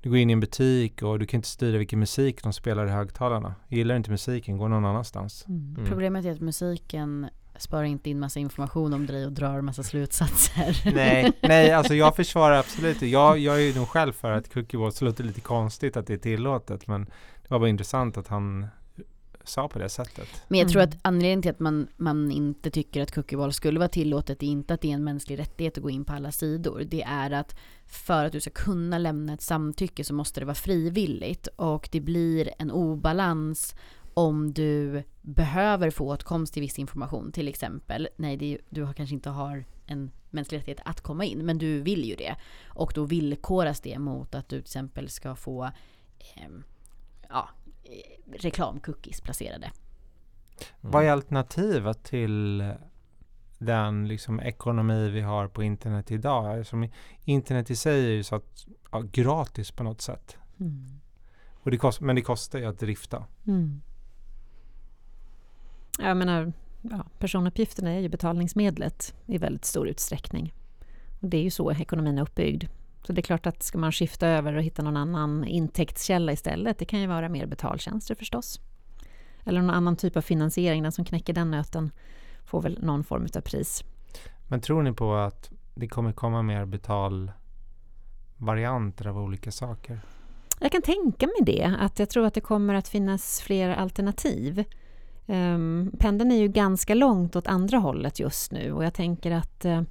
du 0.00 0.10
går 0.10 0.18
in 0.18 0.30
i 0.30 0.32
en 0.32 0.40
butik 0.40 1.02
och 1.02 1.18
du 1.18 1.26
kan 1.26 1.38
inte 1.38 1.48
styra 1.48 1.78
vilken 1.78 1.98
musik 1.98 2.42
de 2.42 2.52
spelar 2.52 2.86
i 2.86 2.90
högtalarna. 2.90 3.54
Gillar 3.68 3.94
du 3.94 3.96
inte 3.96 4.10
musiken, 4.10 4.58
gå 4.58 4.68
någon 4.68 4.84
annanstans. 4.84 5.44
Mm. 5.48 5.74
Mm. 5.78 5.90
Problemet 5.90 6.24
är 6.24 6.32
att 6.32 6.40
musiken 6.40 7.26
sparar 7.58 7.84
inte 7.84 8.10
in 8.10 8.18
massa 8.20 8.40
information 8.40 8.92
om 8.94 9.06
dig 9.06 9.26
och 9.26 9.32
drar 9.32 9.60
massa 9.60 9.82
slutsatser. 9.82 10.94
Nej, 10.94 11.32
nej, 11.42 11.70
alltså 11.72 11.94
jag 11.94 12.16
försvarar 12.20 12.58
absolut. 12.58 13.02
Jag, 13.02 13.38
jag 13.38 13.56
är 13.56 13.60
ju 13.60 13.74
nog 13.74 13.88
själv 13.88 14.12
för 14.12 14.32
att 14.32 14.52
cookie 14.54 14.80
walls 14.80 15.00
låter 15.00 15.24
lite 15.24 15.40
konstigt 15.40 15.96
att 15.96 16.06
det 16.06 16.14
är 16.14 16.18
tillåtet, 16.18 16.86
men 16.86 17.04
det 17.04 17.48
var 17.50 17.58
bara 17.58 17.68
intressant 17.68 18.16
att 18.16 18.28
han 18.28 18.66
sa 19.46 19.68
på 19.68 19.78
det 19.78 19.88
sättet. 19.88 20.28
Men 20.48 20.60
jag 20.60 20.68
tror 20.68 20.82
Mm. 20.82 20.90
att 20.90 20.98
anledningen 21.02 21.42
till 21.42 21.50
att 21.50 21.60
man, 21.60 21.86
man 21.96 22.30
inte 22.32 22.70
tycker 22.70 23.02
att 23.02 23.14
cookiewall 23.14 23.52
skulle 23.52 23.78
vara 23.78 23.88
tillåtet 23.88 24.42
är 24.42 24.46
inte 24.46 24.74
att 24.74 24.80
det 24.80 24.90
är 24.90 24.94
en 24.94 25.04
mänsklig 25.04 25.38
rättighet 25.38 25.76
att 25.78 25.82
gå 25.82 25.90
in 25.90 26.04
på 26.04 26.12
alla 26.12 26.32
sidor. 26.32 26.82
Det 26.90 27.02
är 27.02 27.30
att 27.30 27.56
för 27.86 28.24
att 28.24 28.32
du 28.32 28.40
ska 28.40 28.50
kunna 28.50 28.98
lämna 28.98 29.34
ett 29.34 29.42
samtycke 29.42 30.04
så 30.04 30.14
måste 30.14 30.40
det 30.40 30.46
vara 30.46 30.54
frivilligt 30.54 31.46
och 31.56 31.88
det 31.92 32.00
blir 32.00 32.50
en 32.58 32.70
obalans 32.70 33.74
om 34.14 34.52
du 34.52 35.02
behöver 35.22 35.90
få 35.90 36.08
åtkomst 36.08 36.54
till 36.54 36.62
viss 36.62 36.78
information. 36.78 37.32
Till 37.32 37.48
exempel, 37.48 38.08
nej 38.16 38.36
det 38.36 38.58
du 38.70 38.82
har 38.82 38.92
kanske 38.92 39.14
inte 39.14 39.30
har 39.30 39.64
en 39.86 40.10
mänsklig 40.30 40.58
rättighet 40.58 40.80
att 40.84 41.00
komma 41.00 41.24
in, 41.24 41.46
men 41.46 41.58
du 41.58 41.80
vill 41.80 42.04
ju 42.04 42.14
det. 42.14 42.36
Och 42.66 42.92
då 42.94 43.04
villkoras 43.04 43.80
det 43.80 43.98
mot 43.98 44.34
att 44.34 44.48
du 44.48 44.56
till 44.56 44.64
exempel 44.64 45.08
ska 45.08 45.34
få 45.34 45.70
ehm, 46.36 46.62
ja, 47.28 47.48
eh, 47.84 48.40
reklamcookies 48.40 49.20
placerade. 49.20 49.66
mm. 49.66 49.72
Vad 50.80 51.04
är 51.04 51.10
alternativet 51.10 52.04
till 52.04 52.64
den 53.58 54.08
liksom 54.08 54.40
ekonomi 54.40 55.08
vi 55.08 55.20
har 55.20 55.48
på 55.48 55.62
internet 55.62 56.10
idag? 56.10 56.66
Som 56.66 56.88
internet 57.24 57.70
i 57.70 57.76
sig 57.76 58.04
är 58.04 58.10
ju 58.10 58.22
så 58.22 58.36
att, 58.36 58.66
ja, 58.92 59.02
gratis 59.12 59.70
på 59.70 59.82
något 59.82 60.00
sätt. 60.00 60.36
Mm. 60.60 61.00
Och 61.52 61.70
det 61.70 61.76
kost, 61.76 62.00
men 62.00 62.16
det 62.16 62.22
kostar 62.22 62.58
ju 62.58 62.64
att 62.64 62.78
drifta. 62.78 63.24
Mm. 63.46 63.80
Jag 65.98 66.16
menar, 66.16 66.52
ja, 66.82 67.04
personuppgifterna 67.18 67.90
är 67.90 68.00
ju 68.00 68.08
betalningsmedlet 68.08 69.14
i 69.26 69.38
väldigt 69.38 69.64
stor 69.64 69.88
utsträckning. 69.88 70.54
Och 71.20 71.28
det 71.28 71.36
är 71.36 71.42
ju 71.42 71.50
så 71.50 71.72
ekonomin 71.72 72.18
är 72.18 72.22
uppbyggd. 72.22 72.64
Så 73.06 73.12
det 73.12 73.20
är 73.20 73.22
klart 73.22 73.46
att 73.46 73.62
ska 73.62 73.78
man 73.78 73.92
skifta 73.92 74.28
över 74.28 74.56
och 74.56 74.62
hitta 74.62 74.82
någon 74.82 74.96
annan 74.96 75.44
intäktskälla 75.44 76.32
istället, 76.32 76.78
det 76.78 76.84
kan 76.84 77.00
ju 77.00 77.06
vara 77.06 77.28
mer 77.28 77.46
betaltjänster 77.46 78.14
förstås. 78.14 78.60
Eller 79.44 79.60
någon 79.60 79.70
annan 79.70 79.96
typ 79.96 80.16
av 80.16 80.20
finansiering, 80.20 80.82
den 80.82 80.92
som 80.92 81.04
knäcker 81.04 81.32
den 81.32 81.50
nöten 81.50 81.90
får 82.44 82.62
väl 82.62 82.78
någon 82.82 83.04
form 83.04 83.26
av 83.36 83.40
pris. 83.40 83.84
Men 84.48 84.60
tror 84.60 84.82
ni 84.82 84.92
på 84.92 85.14
att 85.14 85.50
det 85.74 85.88
kommer 85.88 86.12
komma 86.12 86.42
mer 86.42 86.64
betalvarianter 86.64 89.06
av 89.06 89.18
olika 89.18 89.50
saker? 89.50 90.00
Jag 90.58 90.72
kan 90.72 90.82
tänka 90.82 91.26
mig 91.26 91.36
det, 91.42 91.76
att 91.80 91.98
jag 91.98 92.10
tror 92.10 92.26
att 92.26 92.34
det 92.34 92.40
kommer 92.40 92.74
att 92.74 92.88
finnas 92.88 93.40
fler 93.40 93.70
alternativ. 93.70 94.64
Um, 95.26 95.92
pendeln 95.98 96.32
är 96.32 96.36
ju 96.36 96.48
ganska 96.48 96.94
långt 96.94 97.36
åt 97.36 97.46
andra 97.46 97.78
hållet 97.78 98.20
just 98.20 98.52
nu 98.52 98.72
och 98.72 98.84
jag 98.84 98.94
tänker 98.94 99.30
att 99.30 99.64
eh, 99.64 99.82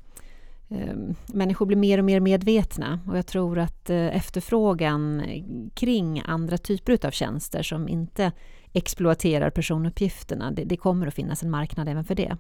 ehm, 0.70 1.16
människor 1.26 1.66
blir 1.66 1.78
mer 1.78 1.98
och 1.98 2.06
mer 2.06 2.20
medvetna 2.20 3.00
och 3.08 3.18
jag 3.18 3.28
tror 3.28 3.60
att 3.60 3.90
uh, 3.90 4.16
efterfrågan 4.16 5.24
kring 5.74 6.22
andra 6.26 6.58
typer 6.58 7.08
av 7.08 7.12
tjänster 7.12 7.64
som 7.64 7.90
inte 7.90 8.32
exploaterar 8.74 9.50
personuppgifterna. 9.50 10.52
Det, 10.52 10.64
det 10.64 10.78
kommer 10.78 11.08
att 11.08 11.14
finnas 11.14 11.44
en 11.44 11.50
marknad 11.50 11.90
även 11.90 12.04
för 12.04 12.16
det. 12.16 12.38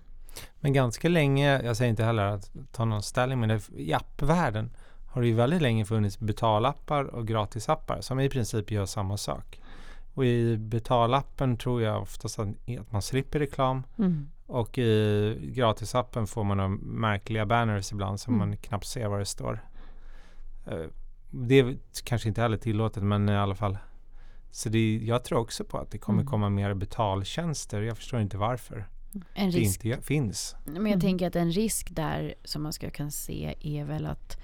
Men 0.60 0.74
ganska 0.74 1.10
länge, 1.10 1.62
jag 1.62 1.78
säger 1.78 1.90
inte 1.90 2.04
heller 2.04 2.26
att 2.26 2.52
ta 2.72 2.86
någon 2.86 3.04
ställning, 3.04 3.40
men 3.40 3.50
det, 3.50 3.62
i 3.78 3.94
appvärlden 3.94 4.70
har 5.14 5.22
det 5.22 5.28
ju 5.28 5.34
väldigt 5.34 5.62
länge 5.62 5.86
funnits 5.86 6.20
betalappar 6.20 7.04
och 7.04 7.28
gratisappar 7.28 8.02
som 8.02 8.20
i 8.20 8.30
princip 8.30 8.72
gör 8.72 8.86
samma 8.86 9.18
sak. 9.18 9.60
Och 10.14 10.26
i 10.26 10.58
betalappen 10.58 11.58
tror 11.58 11.82
jag 11.82 12.02
oftast 12.02 12.40
att, 12.40 12.48
att 12.80 12.92
man 12.92 13.02
slipper 13.02 13.40
reklam 13.40 13.84
Mm. 13.98 14.30
och 14.48 14.78
i 14.78 15.52
gratisappen 15.56 16.28
får 16.28 16.44
man 16.44 16.74
märkliga 16.76 17.46
banners 17.46 17.92
ibland 17.92 18.20
som 18.20 18.34
Mm. 18.36 18.48
man 18.50 18.58
knappt 18.58 18.86
ser 18.88 19.08
vad 19.08 19.20
det 19.20 19.26
står. 19.26 19.60
Eh, 20.68 20.86
Det 21.32 21.60
är 21.60 21.78
kanske 22.04 22.28
inte 22.28 22.42
heller 22.42 22.58
tillåtet 22.58 23.04
men 23.04 23.30
i 23.30 23.36
alla 23.38 23.56
fall. 23.56 23.78
Så 24.52 24.70
det, 24.70 24.98
jag 24.98 25.24
tror 25.24 25.40
också 25.40 25.64
på 25.64 25.78
att 25.78 25.92
det 25.92 25.98
kommer 25.98 26.22
Mm. 26.22 26.32
komma 26.32 26.50
mer 26.50 26.74
betaltjänster. 26.74 27.82
Jag 27.82 27.98
förstår 27.98 28.20
inte 28.22 28.38
varför 28.38 28.86
En 29.34 29.52
det 29.52 29.58
risk 29.58 29.86
inte 29.86 30.02
finns. 30.02 30.56
Men 30.66 30.76
jag 30.76 30.88
Mm. 30.88 31.00
tänker 31.00 31.28
att 31.28 31.36
en 31.36 31.52
risk 31.52 31.96
där 31.96 32.36
som 32.44 32.64
man 32.64 32.74
ska 32.74 32.90
kunna 32.90 33.12
se 33.12 33.56
är 33.60 33.86
väl 33.86 34.06
att 34.06 34.38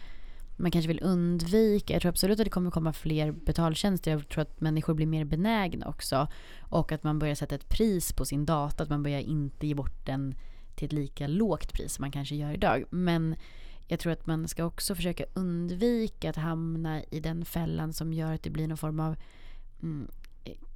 man 0.59 0.71
kanske 0.71 0.87
vill 0.87 1.03
undvika, 1.03 1.93
jag 1.93 2.01
tror 2.01 2.09
absolut 2.09 2.39
att 2.39 2.45
det 2.45 2.49
kommer 2.49 2.71
komma 2.71 2.93
fler 2.93 3.31
betaltjänster, 3.31 4.11
jag 4.11 4.29
tror 4.29 4.41
att 4.41 4.61
människor 4.61 4.93
blir 4.93 5.05
mer 5.05 5.25
benägna 5.25 5.87
också. 5.87 6.27
Och 6.59 6.91
att 6.91 7.03
man 7.03 7.19
börjar 7.19 7.35
sätta 7.35 7.55
ett 7.55 7.69
pris 7.69 8.13
på 8.13 8.25
sin 8.25 8.45
data, 8.45 8.83
att 8.83 8.89
man 8.89 9.03
börjar 9.03 9.19
inte 9.19 9.67
ge 9.67 9.75
bort 9.75 10.05
den 10.05 10.35
till 10.75 10.85
ett 10.85 10.93
lika 10.93 11.27
lågt 11.27 11.73
pris 11.73 11.93
som 11.93 12.03
man 12.03 12.11
kanske 12.11 12.35
gör 12.35 12.53
idag. 12.53 12.83
Men 12.89 13.35
jag 13.87 13.99
tror 13.99 14.13
att 14.13 14.27
man 14.27 14.47
ska 14.47 14.65
också 14.65 14.95
försöka 14.95 15.23
undvika 15.33 16.29
att 16.29 16.35
hamna 16.35 17.03
i 17.03 17.19
den 17.19 17.45
fällan 17.45 17.93
som 17.93 18.13
gör 18.13 18.33
att 18.33 18.43
det 18.43 18.49
blir 18.49 18.67
någon 18.67 18.77
form 18.77 18.99
av 18.99 19.15
mm, 19.81 20.07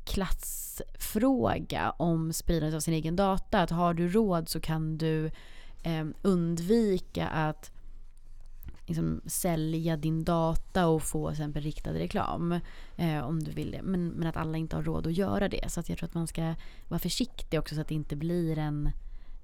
klassfråga 0.05 1.91
om 1.91 2.33
spridandet 2.33 2.75
av 2.75 2.79
sin 2.79 2.93
egen 2.93 3.15
data. 3.15 3.61
Att 3.61 3.69
har 3.69 3.93
du 3.93 4.09
råd 4.09 4.49
så 4.49 4.59
kan 4.59 4.97
du 4.97 5.25
eh, 5.83 6.05
undvika 6.21 7.27
att 7.27 7.71
liksom, 8.93 9.21
sälja 9.25 9.97
din 9.97 10.23
data 10.23 10.87
och 10.87 11.03
få 11.03 11.29
exempel 11.29 11.63
riktad 11.63 11.93
reklam. 11.93 12.59
Eh, 12.95 13.19
om 13.19 13.43
du 13.43 13.51
vill 13.51 13.71
det. 13.71 13.81
Men, 13.83 14.07
men 14.07 14.27
att 14.27 14.37
alla 14.37 14.57
inte 14.57 14.75
har 14.75 14.83
råd 14.83 15.07
att 15.07 15.13
göra 15.13 15.49
det. 15.49 15.71
Så 15.71 15.79
att 15.79 15.89
jag 15.89 15.97
tror 15.97 16.07
att 16.09 16.13
man 16.13 16.27
ska 16.27 16.55
vara 16.87 16.99
försiktig 16.99 17.59
också 17.59 17.75
så 17.75 17.81
att 17.81 17.87
det 17.87 17.95
inte 17.95 18.15
blir 18.15 18.57
en, 18.57 18.87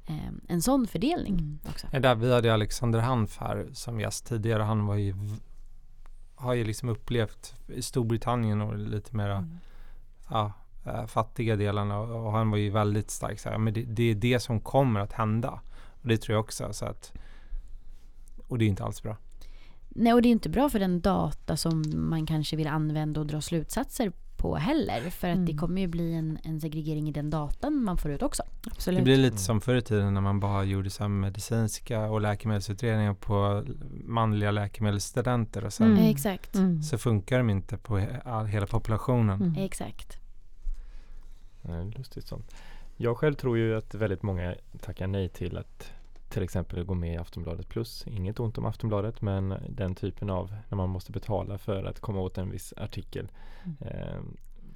eh, 0.07 0.31
en 0.47 0.61
sån 0.61 0.87
fördelning 0.87 1.33
Mm. 1.33 1.59
också. 1.69 1.87
Ja, 1.91 1.99
Där 1.99 2.15
vi 2.15 2.33
hade 2.33 2.53
Alexander 2.53 2.99
Hanf 2.99 3.37
här 3.37 3.67
som 3.73 3.99
gäst 3.99 4.25
tidigare. 4.27 4.63
Han 4.63 4.85
var 4.85 4.95
ju, 4.95 5.15
har 6.35 6.53
ju 6.53 6.63
liksom 6.63 6.89
upplevt 6.89 7.55
i 7.67 7.81
Storbritannien 7.81 8.61
och 8.61 8.77
lite 8.77 9.15
mera 9.15 9.35
Mm. 9.37 9.57
ja, 10.29 10.53
eh, 10.85 11.05
fattiga 11.05 11.55
delarna 11.55 11.99
och, 11.99 12.25
och 12.25 12.31
han 12.31 12.49
var 12.51 12.57
ju 12.57 12.69
väldigt 12.69 13.11
stark 13.11 13.39
så 13.39 13.49
här, 13.49 13.57
men 13.57 13.73
det, 13.73 13.83
det 13.83 14.03
är 14.11 14.15
det 14.15 14.39
som 14.39 14.59
kommer 14.59 14.99
att 14.99 15.13
hända. 15.13 15.61
Och 16.01 16.07
det 16.07 16.17
tror 16.17 16.33
jag 16.35 16.43
också. 16.43 16.73
Så 16.73 16.85
att, 16.85 17.13
och 18.47 18.57
det 18.57 18.65
är 18.65 18.69
inte 18.69 18.83
alls 18.83 19.03
bra. 19.03 19.17
Nej, 19.89 20.13
och 20.13 20.21
det 20.21 20.27
är 20.29 20.31
inte 20.31 20.49
bra 20.49 20.69
för 20.69 20.79
den 20.79 21.01
data 21.01 21.57
som 21.57 21.83
man 22.09 22.25
kanske 22.25 22.55
vill 22.55 22.67
använda 22.67 23.19
och 23.19 23.25
dra 23.27 23.41
slutsatser 23.41 24.11
på 24.37 24.55
heller. 24.55 25.09
För 25.09 25.27
att 25.29 25.35
det 25.45 25.51
Mm. 25.51 25.57
kommer 25.57 25.81
ju 25.81 25.87
bli 25.87 26.13
en, 26.13 26.39
en 26.43 26.61
segregering 26.61 27.09
i 27.09 27.11
den 27.11 27.29
datan 27.29 27.83
man 27.83 27.97
får 27.97 28.11
ut 28.11 28.21
också. 28.23 28.43
Absolut. 28.71 28.97
Det 28.99 29.03
blir 29.03 29.17
lite 29.17 29.37
som 29.37 29.61
förr 29.61 29.75
i 29.75 29.81
tiden 29.81 30.13
när 30.13 30.21
man 30.21 30.39
bara 30.39 30.63
gjorde 30.63 30.89
så 30.89 31.07
medicinska 31.07 32.01
och 32.01 32.21
läkemedelsutredningar 32.21 33.13
på 33.13 33.63
manliga 34.05 34.51
läkemedelsstudenter 34.51 35.65
och 35.65 35.73
sen 35.73 35.91
Mm. 35.91 36.05
Exakt. 36.05 36.55
Mm. 36.55 36.81
så 36.83 36.97
funkar 36.97 37.37
de 37.37 37.49
inte 37.49 37.77
på 37.77 37.97
hela 38.47 38.67
populationen. 38.67 39.41
Mm. 39.41 39.55
Exakt. 39.63 40.17
Nej, 41.61 41.93
lustigt 41.97 42.27
sånt. 42.27 42.51
Jag 42.97 43.17
själv 43.17 43.33
tror 43.33 43.57
ju 43.57 43.77
att 43.77 43.93
väldigt 43.95 44.23
många 44.23 44.55
tackar 44.81 45.07
nej 45.07 45.29
till 45.29 45.57
att 45.57 45.91
till 46.29 46.43
exempel 46.43 46.83
gå 46.83 46.93
med 46.93 47.13
i 47.13 47.17
Aftonbladet 47.17 47.69
plus. 47.69 48.07
Inget 48.07 48.39
ont 48.39 48.57
om 48.57 48.65
Aftonbladet 48.65 49.21
men 49.21 49.53
den 49.69 49.95
typen 49.95 50.29
av 50.29 50.55
när 50.69 50.75
man 50.75 50.89
måste 50.89 51.11
betala 51.11 51.57
för 51.57 51.83
att 51.83 51.99
komma 51.99 52.19
åt 52.19 52.37
en 52.37 52.51
viss 52.51 52.73
artikel. 52.77 53.27
Mm. 53.65 53.77
Eh, 53.81 54.19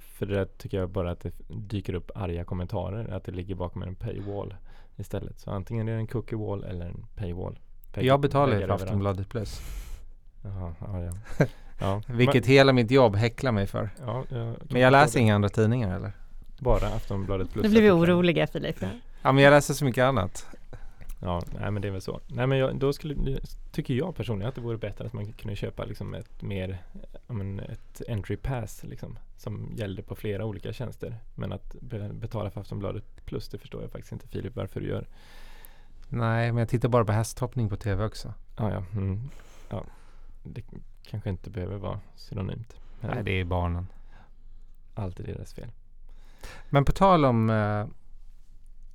för 0.00 0.26
det 0.26 0.34
där 0.34 0.44
tycker 0.44 0.76
jag 0.78 0.90
bara 0.90 1.10
att 1.10 1.20
det 1.20 1.32
dyker 1.48 1.94
upp 1.94 2.10
arga 2.14 2.44
kommentarer. 2.44 3.08
Att 3.14 3.24
det 3.24 3.32
ligger 3.32 3.54
bakom 3.54 3.82
en 3.82 3.94
paywall 3.94 4.54
istället. 4.96 5.38
Så 5.40 5.50
antingen 5.50 5.88
är 5.88 5.92
det 5.92 5.98
en 5.98 6.06
cookie 6.06 6.38
wall 6.38 6.64
eller 6.64 6.86
en 6.86 7.06
paywall. 7.16 7.58
Vägg- 7.94 8.04
Jag 8.06 8.20
betalar 8.20 8.54
ju 8.54 8.60
för. 8.66 8.68
Aftonbladet 8.74 9.28
plus. 9.28 9.60
Jaha, 10.42 10.74
ja, 10.80 11.00
ja. 11.04 11.46
ja. 11.80 12.02
Vilket 12.08 12.46
hela 12.46 12.72
mitt 12.72 12.90
jobb 12.90 13.16
häcklar 13.16 13.52
mig 13.52 13.66
för. 13.66 13.90
Men, 13.98 14.06
ja, 14.06 14.24
jag 14.28 14.54
Men 14.70 14.82
jag 14.82 14.90
läser 14.92 15.20
inga 15.20 15.34
andra 15.34 15.48
tidningar 15.48 15.96
eller? 15.96 16.12
Bara 16.58 16.86
Aftonbladet 16.86 17.52
plus. 17.52 17.62
Nu 17.64 17.70
blir 17.70 17.82
vi 17.82 17.90
artiklar. 17.90 18.14
oroliga 18.14 18.46
Filip. 18.46 18.76
Ja 19.22 19.32
men 19.32 19.44
jag 19.44 19.50
läser 19.50 19.74
så 19.74 19.84
mycket 19.84 20.02
annat. 20.04 20.46
Ja, 21.20 21.42
nej 21.60 21.70
men 21.70 21.82
det 21.82 21.88
är 21.88 21.92
väl 21.92 22.00
så. 22.00 22.20
Nej 22.26 22.46
men 22.46 22.58
jag, 22.58 22.78
då 22.78 22.92
skulle, 22.92 23.38
tycker 23.70 23.94
jag 23.94 24.16
personligen 24.16 24.48
att 24.48 24.54
det 24.54 24.60
vore 24.60 24.78
bättre 24.78 25.06
att 25.06 25.12
man 25.12 25.32
kunde 25.32 25.56
köpa 25.56 25.84
liksom 25.84 26.14
ett 26.14 26.42
mer, 26.42 26.78
men 27.26 27.60
ett 27.60 28.02
entry 28.08 28.36
pass 28.36 28.84
liksom. 28.84 29.18
Som 29.36 29.72
gällde 29.76 30.02
på 30.02 30.14
flera 30.14 30.44
olika 30.44 30.72
tjänster. 30.72 31.18
Men 31.34 31.52
att 31.52 31.76
be, 31.80 32.08
betala 32.12 32.50
för 32.50 32.60
Aftonbladet 32.60 33.04
plus, 33.24 33.48
det 33.48 33.58
förstår 33.58 33.82
jag 33.82 33.90
faktiskt 33.90 34.12
inte 34.12 34.28
Filip 34.28 34.56
varför 34.56 34.80
du 34.80 34.86
gör. 34.88 35.06
Nej 36.08 36.52
men 36.52 36.58
jag 36.58 36.68
tittar 36.68 36.88
bara 36.88 37.04
på 37.04 37.12
hästhoppning 37.12 37.68
på 37.68 37.76
tv 37.76 38.04
också. 38.04 38.34
Ah, 38.56 38.70
ja, 38.70 38.84
mm, 38.92 39.30
ja. 39.68 39.84
Det 40.42 40.62
kanske 41.10 41.30
inte 41.30 41.50
behöver 41.50 41.76
vara 41.76 42.00
synonymt. 42.16 42.76
Men 43.00 43.10
Nej 43.10 43.24
det 43.24 43.32
är 43.32 43.44
barnen. 43.44 43.86
allt 44.94 45.20
är 45.20 45.24
deras 45.24 45.54
fel. 45.54 45.68
Men 46.70 46.84
på 46.84 46.92
tal 46.92 47.24
om 47.24 47.50
eh, 47.50 47.86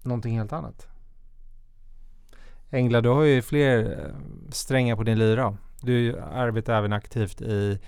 någonting 0.03 0.37
helt 0.37 0.53
annat. 0.53 0.87
Engla, 2.71 3.01
du 3.01 3.09
har 3.09 3.23
ju 3.23 3.41
fler 3.41 4.05
eh, 4.05 4.15
strängar 4.51 4.95
på 4.95 5.03
din 5.03 5.19
lyra. 5.19 5.57
Du 5.81 6.19
arbetar 6.19 6.73
även 6.77 6.93
aktivt 6.93 7.41
i 7.41 7.79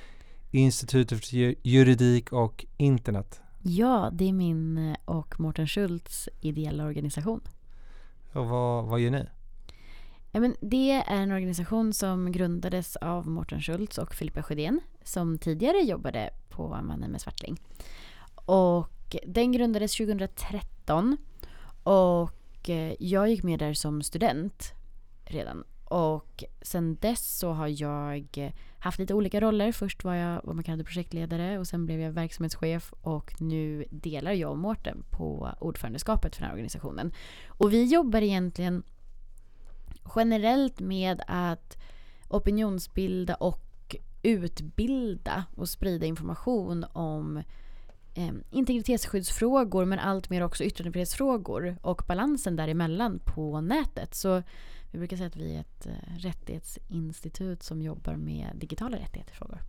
Institutet 0.51 1.25
för 1.25 1.35
Ju- 1.35 1.55
juridik 1.63 2.31
och 2.33 2.65
internet. 2.77 3.41
Ja, 3.63 4.09
det 4.13 4.29
är 4.29 4.33
min 4.33 4.77
eh, 4.77 4.95
och 5.05 5.39
Mårten 5.39 5.67
Schultz 5.67 6.29
ideella 6.41 6.85
organisation. 6.85 7.41
Och 8.33 8.45
vad, 8.47 8.85
vad 8.85 8.99
gör 8.99 9.11
ni? 9.11 9.25
Ja, 10.31 10.39
men 10.39 10.55
det 10.61 10.91
är 10.91 11.03
en 11.21 11.31
organisation 11.31 11.93
som 11.93 12.31
grundades 12.31 12.95
av 12.95 13.27
Mårten 13.27 13.61
Schultz 13.61 13.97
och 13.97 14.15
Filippa 14.15 14.43
Sjödén 14.43 14.79
som 15.03 15.37
tidigare 15.37 15.77
jobbade 15.77 16.29
på 16.49 16.67
Mannen 16.67 17.11
med 17.11 17.21
Svartling. 17.21 17.57
Och 18.35 19.15
den 19.27 19.51
grundades 19.51 19.97
2013 19.97 21.17
och 21.83 22.31
och 22.61 22.69
eh, 22.69 22.95
jag 22.99 23.29
gick 23.29 23.43
med 23.43 23.59
där 23.59 23.73
som 23.73 24.01
student 24.01 24.73
redan. 25.25 25.63
Och 25.83 26.43
sen 26.61 26.95
dess 26.95 27.37
så 27.39 27.51
har 27.51 27.67
jag 27.67 28.51
haft 28.79 28.99
lite 28.99 29.13
olika 29.13 29.41
roller. 29.41 29.71
Först 29.71 30.03
var 30.03 30.15
jag 30.15 30.41
vad 30.43 30.55
man 30.55 30.63
kallade 30.63 30.83
projektledare 30.83 31.59
och 31.59 31.67
sen 31.67 31.85
blev 31.85 31.99
jag 31.99 32.11
verksamhetschef 32.11 32.93
och 33.01 33.41
nu 33.41 33.85
delar 33.89 34.31
jag 34.31 34.51
och 34.51 34.57
Mårten 34.57 35.03
på 35.09 35.49
ordförandeskapet 35.59 36.35
för 36.35 36.41
den 36.41 36.47
här 36.47 36.53
organisationen. 36.53 37.13
Och 37.47 37.73
vi 37.73 37.85
jobbar 37.85 38.21
egentligen 38.21 38.83
generellt 40.15 40.79
med 40.79 41.21
att 41.27 41.77
opinionsbilda 42.27 43.35
och 43.35 43.95
utbilda 44.23 45.45
och 45.55 45.69
sprida 45.69 46.05
information 46.05 46.85
om 46.93 47.43
eh, 48.13 48.31
integritetsskyddsfrågor 48.49 49.85
men 49.85 49.99
allt 49.99 50.29
mer 50.29 50.43
också 50.43 50.63
yttrandefrihetsfrågor 50.63 51.77
och 51.81 52.03
balansen 52.07 52.55
däremellan 52.55 53.19
på 53.19 53.61
nätet. 53.61 54.15
Så 54.15 54.43
vi 54.91 54.97
brukar 54.97 55.17
säga 55.17 55.27
att 55.27 55.35
vi 55.35 55.55
är 55.55 55.59
ett 55.59 55.85
eh, 55.85 56.17
rättighetsinstitut 56.17 57.63
som 57.63 57.81
jobbar 57.81 58.15
med 58.15 58.47
digitala 58.55 58.97
rättighetsfrågor. 58.97 59.59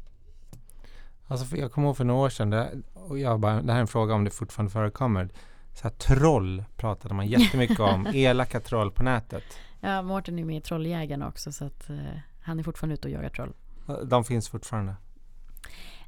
Alltså 1.26 1.56
jag 1.56 1.72
kommer 1.72 1.88
ihåg 1.88 1.96
för 1.96 2.04
några 2.04 2.20
år 2.20 2.30
sedan, 2.30 2.50
det, 2.50 2.82
och 2.94 3.18
jag 3.18 3.40
bara, 3.40 3.62
det 3.62 3.72
här 3.72 3.78
är 3.78 3.80
en 3.80 3.86
fråga 3.86 4.14
om 4.14 4.24
det 4.24 4.30
fortfarande 4.30 4.72
förekommer. 4.72 5.28
Så 5.74 5.82
här, 5.82 5.90
troll 5.90 6.64
pratade 6.76 7.14
man 7.14 7.26
jättemycket 7.26 7.80
om, 7.80 8.06
elaka 8.14 8.60
troll 8.60 8.90
på 8.90 9.02
nätet. 9.02 9.44
Ja, 9.80 10.02
Mårten 10.02 10.38
är 10.38 10.44
med 10.44 10.56
i 10.56 10.60
Trolljägarna 10.60 11.28
också 11.28 11.52
så 11.52 11.64
att 11.64 11.90
eh, 11.90 11.96
han 12.42 12.58
är 12.58 12.62
fortfarande 12.62 12.94
ute 12.94 13.08
och 13.08 13.14
jagar 13.14 13.28
troll. 13.28 13.52
De 14.04 14.24
finns 14.24 14.48
fortfarande. 14.48 14.94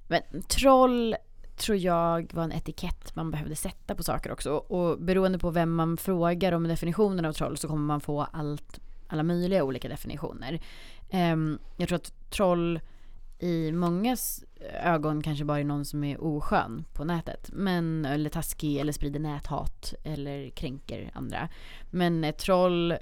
Men 0.09 0.43
troll 0.49 1.17
tror 1.57 1.79
jag 1.79 2.35
var 2.35 2.45
en 2.45 2.53
etikett 2.53 3.17
man 3.17 3.31
behövde 3.31 3.57
sätta 3.57 3.95
på 3.95 4.03
saker 4.03 4.33
också. 4.33 4.51
Och 4.53 4.99
beroende 4.99 5.39
på 5.39 5.51
vem 5.51 5.75
man 5.75 5.97
frågar 5.97 6.53
om 6.53 6.65
definitionen 6.65 7.25
av 7.25 7.33
troll 7.33 7.57
så 7.57 7.69
kommer 7.69 7.85
man 7.85 8.01
få 8.01 8.23
allt, 8.33 8.81
alla 9.09 9.23
möjliga 9.23 9.65
olika 9.65 9.89
definitioner. 9.89 10.61
Um, 11.13 11.59
jag 11.77 11.89
tror 11.89 11.97
att 11.97 12.31
troll 12.31 12.81
i 13.39 13.73
mångas 13.73 14.45
ögon 14.85 15.23
kanske 15.23 15.45
bara 15.45 15.61
är 15.61 15.65
någon 15.65 15.85
som 15.85 16.05
är 16.05 16.25
oskön 16.25 16.85
på 16.93 17.05
nätet. 17.05 17.51
Men, 17.53 18.05
eller 18.05 18.31
taskig 18.31 18.77
eller 18.77 18.93
sprider 18.93 19.21
näthat 19.21 19.95
eller 20.03 20.51
kränker 20.51 21.11
andra. 21.15 21.49
Men 21.91 22.25
ett 22.25 22.39
troll 22.39 22.95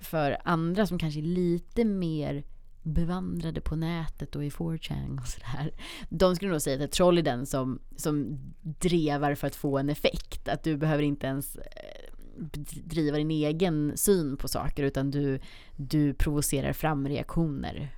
för 0.00 0.36
andra 0.44 0.86
som 0.86 0.98
kanske 0.98 1.20
är 1.20 1.22
lite 1.22 1.84
mer 1.84 2.44
bevandrade 2.86 3.60
på 3.60 3.76
nätet 3.76 4.36
och 4.36 4.44
i 4.44 4.50
4chan 4.50 5.20
och 5.20 5.26
sådär. 5.26 5.70
De 6.08 6.36
skulle 6.36 6.50
nog 6.50 6.62
säga 6.62 6.76
att 6.76 6.82
ett 6.82 6.92
troll 6.92 7.18
är 7.18 7.22
den 7.22 7.46
som, 7.46 7.78
som 7.96 8.38
drevar 8.62 9.34
för 9.34 9.46
att 9.46 9.56
få 9.56 9.78
en 9.78 9.90
effekt. 9.90 10.48
Att 10.48 10.62
du 10.62 10.76
behöver 10.76 11.02
inte 11.02 11.26
ens 11.26 11.56
eh, 11.56 12.12
driva 12.84 13.16
din 13.16 13.30
egen 13.30 13.92
syn 13.96 14.36
på 14.36 14.48
saker 14.48 14.82
utan 14.82 15.10
du, 15.10 15.40
du 15.76 16.14
provocerar 16.14 16.72
fram 16.72 17.08
reaktioner 17.08 17.96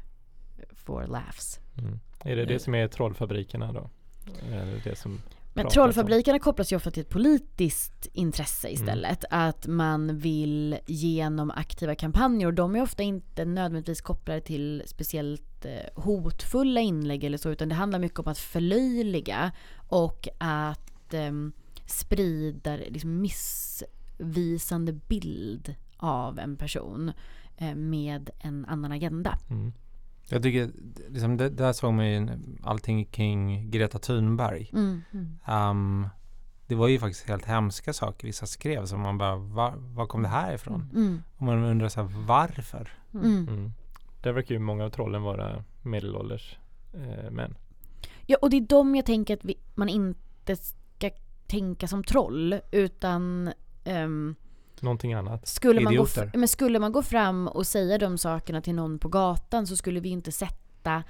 for 0.73 1.07
laughs. 1.07 1.61
Mm. 1.79 2.01
Är 2.25 2.37
det 2.37 2.45
det 2.45 2.59
som 2.59 2.75
är 2.75 2.89
trollfabrikerna 2.89 3.73
då? 3.73 3.91
Är 4.51 4.81
det 4.85 4.97
som 4.97 5.21
men 5.55 5.69
trollfabrikerna 5.69 6.39
kopplas 6.39 6.73
ju 6.73 6.77
ofta 6.77 6.91
till 6.91 7.01
ett 7.01 7.09
politiskt 7.09 8.07
intresse 8.13 8.69
istället. 8.69 9.25
Mm. 9.31 9.49
Att 9.49 9.67
man 9.67 10.19
vill 10.19 10.79
genom 10.87 11.51
aktiva 11.51 11.95
kampanjer, 11.95 12.47
och 12.47 12.55
de 12.55 12.77
är 12.77 12.83
ofta 12.83 13.03
inte 13.03 13.45
nödvändigtvis 13.45 14.01
kopplade 14.01 14.41
till 14.41 14.83
speciellt 14.87 15.65
eh, 15.65 16.03
hotfulla 16.03 16.81
inlägg 16.81 17.25
eller 17.25 17.39
så, 17.39 17.51
utan 17.51 17.69
det 17.69 17.75
handlar 17.75 17.99
mycket 17.99 18.19
om 18.19 18.29
att 18.29 18.39
förlöjliga 18.39 19.53
och 19.89 20.29
att 20.39 21.15
eh, 21.15 21.33
sprida 21.87 22.77
liksom, 22.77 23.21
missvisande 23.21 24.93
bild 24.93 25.75
av 25.97 26.39
en 26.39 26.57
person 26.57 27.13
eh, 27.57 27.75
med 27.75 28.31
en 28.39 28.65
annan 28.65 28.93
agenda. 28.93 29.39
Mm. 29.51 29.73
Jag 30.31 30.43
tycker, 30.43 30.71
liksom, 31.09 31.37
det, 31.37 31.49
där 31.49 31.73
såg 31.73 31.93
man 31.93 32.07
ju 32.07 32.29
allting 32.63 33.05
kring 33.05 33.71
Greta 33.71 33.99
Thunberg. 33.99 34.71
Mm, 34.73 35.03
mm. 35.13 35.39
Um, 35.71 36.09
det 36.67 36.75
var 36.75 36.89
ju 36.89 36.99
faktiskt 36.99 37.29
helt 37.29 37.45
hemska 37.45 37.93
saker 37.93 38.27
vissa 38.27 38.47
skrev 38.47 38.87
som 38.87 39.01
man 39.01 39.19
bara, 39.19 39.37
var, 39.37 39.75
var 39.77 40.07
kom 40.07 40.23
det 40.23 40.29
här 40.29 40.55
ifrån? 40.55 40.91
Mm. 40.95 41.23
Och 41.37 41.43
man 41.43 41.65
undrar 41.65 41.89
så 41.89 42.03
här, 42.03 42.09
varför? 42.27 42.93
Mm. 43.15 43.27
mm. 43.27 43.49
mm. 43.49 43.73
Där 44.23 44.33
verkar 44.33 44.55
ju 44.55 44.59
många 44.59 44.85
av 44.85 44.91
trollen 44.91 45.23
vara 45.23 45.65
medelålders 45.83 46.59
eh, 46.95 47.31
män. 47.31 47.55
Ja, 48.27 48.37
och 48.43 48.51
det 48.51 48.57
är 48.57 48.61
de 48.61 48.95
jag 48.95 49.07
tänker 49.07 49.35
att 49.35 49.45
vi, 49.45 49.59
man 49.75 49.89
inte 49.89 50.57
ska 50.57 51.11
tänka 51.47 51.89
som 51.89 52.05
troll, 52.05 52.61
utan 52.71 53.53
um, 53.85 54.35
Någonting 54.83 55.13
annat. 55.13 55.49
Skulle 55.49 55.81
man, 55.81 55.97
gå 55.97 56.07
men 56.35 56.49
skulle 56.49 56.79
man 56.79 56.93
gå 56.93 57.03
fram 57.03 57.49
och 57.49 57.67
säga 57.67 57.99
de 57.99 58.19
sakerna 58.19 58.61
till 58.61 58.75
någon 58.75 58.99
på 58.99 59.09
gatan 59.09 59.67
så 59.67 59.77
skulle 59.77 60.01
vi 60.01 60.09
inte 60.09 60.33
sätta 60.33 61.05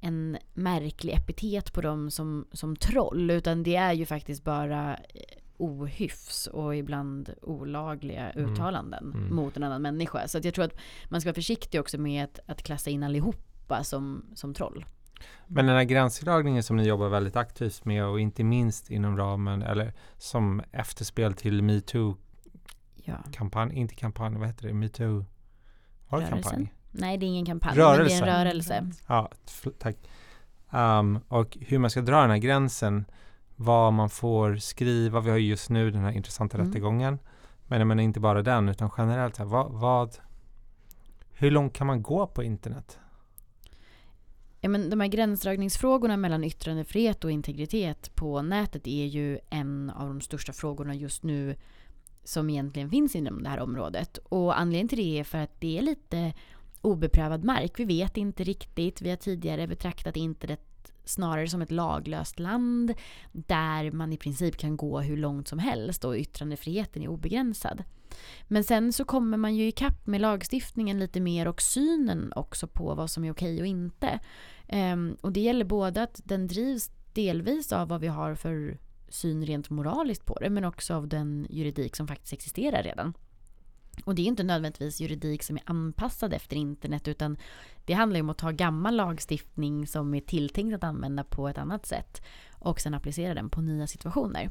en 0.00 0.38
märklig 0.54 1.14
epitet 1.14 1.72
på 1.72 1.80
dem 1.80 2.10
som, 2.10 2.46
som 2.52 2.76
troll. 2.76 3.30
Utan 3.30 3.62
det 3.62 3.76
är 3.76 3.92
ju 3.92 4.06
faktiskt 4.06 4.44
bara 4.44 4.94
eh, 4.94 5.20
ohyfs 5.56 6.46
och 6.46 6.76
ibland 6.76 7.34
olagliga 7.42 8.30
mm. 8.30 8.52
uttalanden 8.52 9.12
mm. 9.14 9.34
mot 9.34 9.56
en 9.56 9.62
annan 9.62 9.82
människa. 9.82 10.28
Så 10.28 10.40
jag 10.42 10.54
tror 10.54 10.64
att 10.64 10.76
man 11.08 11.20
ska 11.20 11.28
vara 11.28 11.34
försiktig 11.34 11.80
också 11.80 11.98
med 11.98 12.24
att, 12.24 12.40
att 12.46 12.62
klassa 12.62 12.90
in 12.90 13.02
allihopa 13.02 13.84
som, 13.84 14.24
som 14.34 14.54
troll. 14.54 14.84
Men 15.46 15.66
den 15.66 15.76
här 15.76 15.84
gränsdragningen 15.84 16.62
som 16.62 16.76
ni 16.76 16.86
jobbar 16.86 17.08
väldigt 17.08 17.36
aktivt 17.36 17.84
med 17.84 18.04
och 18.06 18.20
inte 18.20 18.44
minst 18.44 18.90
inom 18.90 19.16
ramen 19.16 19.62
eller 19.62 19.92
som 20.18 20.62
efterspel 20.72 21.34
till 21.34 21.62
metoo 21.62 22.16
Ja. 23.04 23.16
Kampanj, 23.32 23.74
inte 23.74 23.94
kampanj, 23.94 24.38
vad 24.38 24.46
heter 24.46 24.66
det? 24.66 24.74
Metoo? 24.74 25.24
Var 26.08 26.20
det 26.20 26.26
kampanj? 26.26 26.72
Nej, 26.90 27.18
det 27.18 27.26
är 27.26 27.28
ingen 27.28 27.46
kampanj, 27.46 27.78
rörelse. 27.78 28.14
men 28.14 28.24
det 28.24 28.30
är 28.30 28.38
en 28.38 28.44
rörelse. 28.44 28.90
Ja, 29.06 29.30
tack. 29.78 29.96
Um, 30.70 31.20
och 31.28 31.58
hur 31.60 31.78
man 31.78 31.90
ska 31.90 32.00
dra 32.00 32.20
den 32.20 32.30
här 32.30 32.38
gränsen, 32.38 33.04
vad 33.56 33.92
man 33.92 34.10
får 34.10 34.56
skriva. 34.56 35.20
Vi 35.20 35.30
har 35.30 35.36
ju 35.36 35.48
just 35.48 35.70
nu 35.70 35.90
den 35.90 36.02
här 36.02 36.12
intressanta 36.12 36.56
mm. 36.56 36.66
rättegången. 36.66 37.18
Men, 37.66 37.88
men 37.88 38.00
inte 38.00 38.20
bara 38.20 38.42
den, 38.42 38.68
utan 38.68 38.90
generellt, 38.98 39.36
här, 39.36 39.44
vad, 39.44 39.72
vad, 39.72 40.16
hur 41.32 41.50
långt 41.50 41.72
kan 41.72 41.86
man 41.86 42.02
gå 42.02 42.26
på 42.26 42.42
internet? 42.42 42.98
Ja, 44.60 44.68
men 44.68 44.90
de 44.90 45.00
här 45.00 45.08
gränsdragningsfrågorna 45.08 46.16
mellan 46.16 46.44
yttrandefrihet 46.44 47.24
och 47.24 47.30
integritet 47.30 48.14
på 48.14 48.42
nätet 48.42 48.86
är 48.86 49.06
ju 49.06 49.38
en 49.50 49.90
av 49.90 50.08
de 50.08 50.20
största 50.20 50.52
frågorna 50.52 50.94
just 50.94 51.22
nu 51.22 51.56
som 52.24 52.50
egentligen 52.50 52.90
finns 52.90 53.16
inom 53.16 53.42
det 53.42 53.48
här 53.48 53.60
området. 53.60 54.18
Och 54.18 54.58
anledningen 54.58 54.88
till 54.88 54.98
det 54.98 55.18
är 55.18 55.24
för 55.24 55.38
att 55.38 55.60
det 55.60 55.78
är 55.78 55.82
lite 55.82 56.32
obeprövad 56.80 57.44
mark. 57.44 57.72
Vi 57.78 57.84
vet 57.84 58.16
inte 58.16 58.44
riktigt. 58.44 59.02
Vi 59.02 59.10
har 59.10 59.16
tidigare 59.16 59.66
betraktat 59.66 60.16
internet 60.16 60.60
snarare 61.04 61.48
som 61.48 61.62
ett 61.62 61.70
laglöst 61.70 62.38
land 62.38 62.94
där 63.32 63.90
man 63.90 64.12
i 64.12 64.16
princip 64.16 64.56
kan 64.56 64.76
gå 64.76 65.00
hur 65.00 65.16
långt 65.16 65.48
som 65.48 65.58
helst 65.58 66.04
och 66.04 66.16
yttrandefriheten 66.16 67.02
är 67.02 67.08
obegränsad. 67.08 67.84
Men 68.48 68.64
sen 68.64 68.92
så 68.92 69.04
kommer 69.04 69.36
man 69.36 69.54
ju 69.54 69.68
ikapp 69.68 70.06
med 70.06 70.20
lagstiftningen 70.20 70.98
lite 70.98 71.20
mer 71.20 71.48
och 71.48 71.62
synen 71.62 72.32
också 72.36 72.66
på 72.66 72.94
vad 72.94 73.10
som 73.10 73.24
är 73.24 73.32
okej 73.32 73.60
och 73.60 73.66
inte. 73.66 74.20
Um, 74.72 75.16
och 75.20 75.32
det 75.32 75.40
gäller 75.40 75.64
både 75.64 76.02
att 76.02 76.20
den 76.24 76.46
drivs 76.46 76.90
delvis 77.12 77.72
av 77.72 77.88
vad 77.88 78.00
vi 78.00 78.06
har 78.06 78.34
för 78.34 78.78
syn 79.08 79.46
rent 79.46 79.70
moraliskt 79.70 80.26
på 80.26 80.38
det 80.40 80.50
men 80.50 80.64
också 80.64 80.94
av 80.94 81.08
den 81.08 81.46
juridik 81.50 81.96
som 81.96 82.08
faktiskt 82.08 82.32
existerar 82.32 82.82
redan. 82.82 83.14
Och 84.04 84.14
det 84.14 84.22
är 84.22 84.26
inte 84.26 84.42
nödvändigtvis 84.42 85.00
juridik 85.00 85.42
som 85.42 85.56
är 85.56 85.62
anpassad 85.66 86.34
efter 86.34 86.56
internet 86.56 87.08
utan 87.08 87.36
det 87.84 87.92
handlar 87.92 88.16
ju 88.16 88.22
om 88.22 88.30
att 88.30 88.38
ta 88.38 88.50
gammal 88.50 88.96
lagstiftning 88.96 89.86
som 89.86 90.14
är 90.14 90.20
tilltänkt 90.20 90.74
att 90.74 90.84
använda 90.84 91.24
på 91.24 91.48
ett 91.48 91.58
annat 91.58 91.86
sätt 91.86 92.22
och 92.52 92.80
sen 92.80 92.94
applicera 92.94 93.34
den 93.34 93.50
på 93.50 93.60
nya 93.60 93.86
situationer. 93.86 94.50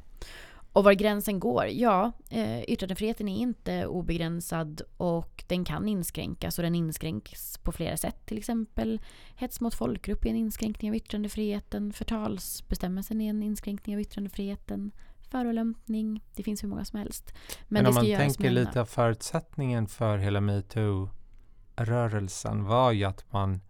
Och 0.74 0.84
var 0.84 0.94
gränsen 0.94 1.40
går? 1.40 1.66
Ja, 1.66 2.12
eh, 2.30 2.64
yttrandefriheten 2.64 3.30
är 3.30 3.38
inte 3.38 3.86
obegränsad 3.86 4.82
och 4.98 5.44
den 5.48 5.66
kan 5.66 5.88
inskränkas 5.88 6.60
och 6.60 6.64
den 6.64 6.76
inskränks 6.76 7.58
på 7.58 7.72
flera 7.72 7.98
sätt. 7.98 8.26
Till 8.26 8.38
exempel 8.38 9.02
hets 9.36 9.62
mot 9.62 9.76
folkgrupp 9.76 10.26
är 10.26 10.30
en 10.30 10.36
inskränkning 10.36 10.92
av 10.92 10.96
yttrandefriheten. 10.96 11.94
Förtalsbestämmelsen 11.94 13.22
är 13.22 13.30
en 13.30 13.44
inskränkning 13.44 13.96
av 13.96 14.02
yttrandefriheten. 14.02 14.92
Förolämpning, 15.30 16.24
det 16.36 16.44
finns 16.44 16.64
hur 16.64 16.68
många 16.68 16.86
som 16.86 17.00
helst. 17.00 17.34
Men, 17.68 17.84
Men 17.84 17.86
om 17.86 17.94
man 17.94 18.06
tänker 18.06 18.50
lite 18.50 18.82
av 18.82 18.86
förutsättningen 18.86 19.88
för 19.88 20.18
hela 20.18 20.42
metoo-rörelsen 20.42 22.64
var 22.64 22.92
ju 22.92 23.04
att 23.04 23.32
man 23.32 23.62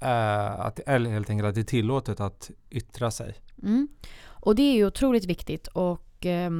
äh, 0.00 0.60
att, 0.60 0.78
eller 0.78 1.10
helt 1.10 1.30
enkelt 1.30 1.48
att 1.48 1.54
det 1.54 1.60
är 1.60 1.64
tillåtet 1.64 2.20
att 2.20 2.50
yttra 2.70 3.10
sig. 3.10 3.34
Mm. 3.62 3.88
Och 4.22 4.54
det 4.54 4.62
är 4.62 4.74
ju 4.74 4.86
otroligt 4.86 5.24
viktigt 5.24 5.66
och 5.66 6.26
eh, 6.26 6.50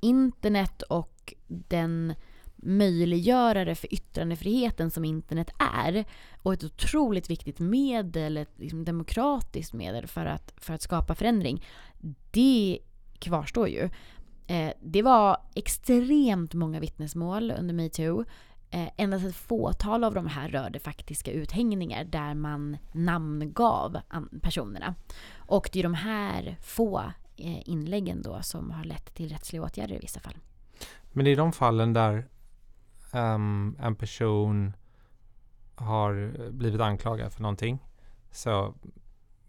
internet 0.00 0.82
och 0.82 1.34
den 1.46 2.14
möjliggörare 2.62 3.74
för 3.74 3.94
yttrandefriheten 3.94 4.90
som 4.90 5.04
internet 5.04 5.50
är 5.58 6.04
och 6.42 6.52
ett 6.52 6.64
otroligt 6.64 7.30
viktigt 7.30 7.58
medel, 7.58 8.36
ett 8.36 8.58
liksom 8.58 8.84
demokratiskt 8.84 9.72
medel 9.72 10.06
för 10.06 10.26
att, 10.26 10.54
för 10.56 10.74
att 10.74 10.82
skapa 10.82 11.14
förändring. 11.14 11.64
Det 12.30 12.78
kvarstår 13.18 13.68
ju. 13.68 13.90
Eh, 14.46 14.72
det 14.80 15.02
var 15.02 15.36
extremt 15.54 16.54
många 16.54 16.80
vittnesmål 16.80 17.50
under 17.58 17.74
metoo. 17.74 18.24
Eh, 18.70 18.88
endast 18.96 19.24
ett 19.24 19.36
fåtal 19.36 20.04
av 20.04 20.14
de 20.14 20.26
här 20.26 20.48
rörde 20.48 20.78
faktiska 20.78 21.30
uthängningar 21.30 22.04
där 22.04 22.34
man 22.34 22.76
namngav 22.92 24.00
personerna. 24.42 24.94
Och 25.36 25.70
det 25.72 25.78
är 25.78 25.82
de 25.82 25.94
här 25.94 26.56
få 26.62 26.98
eh, 27.36 27.68
inläggen 27.68 28.22
då 28.22 28.42
som 28.42 28.70
har 28.70 28.84
lett 28.84 29.14
till 29.14 29.28
rättsliga 29.28 29.62
åtgärder 29.62 29.94
i 29.94 29.98
vissa 29.98 30.20
fall. 30.20 30.36
Men 31.12 31.26
i 31.26 31.34
de 31.34 31.52
fallen 31.52 31.92
där 31.92 32.28
um, 33.14 33.76
en 33.80 33.94
person 33.96 34.72
har 35.74 36.32
blivit 36.50 36.80
anklagad 36.80 37.32
för 37.32 37.42
någonting 37.42 37.78
så 38.30 38.74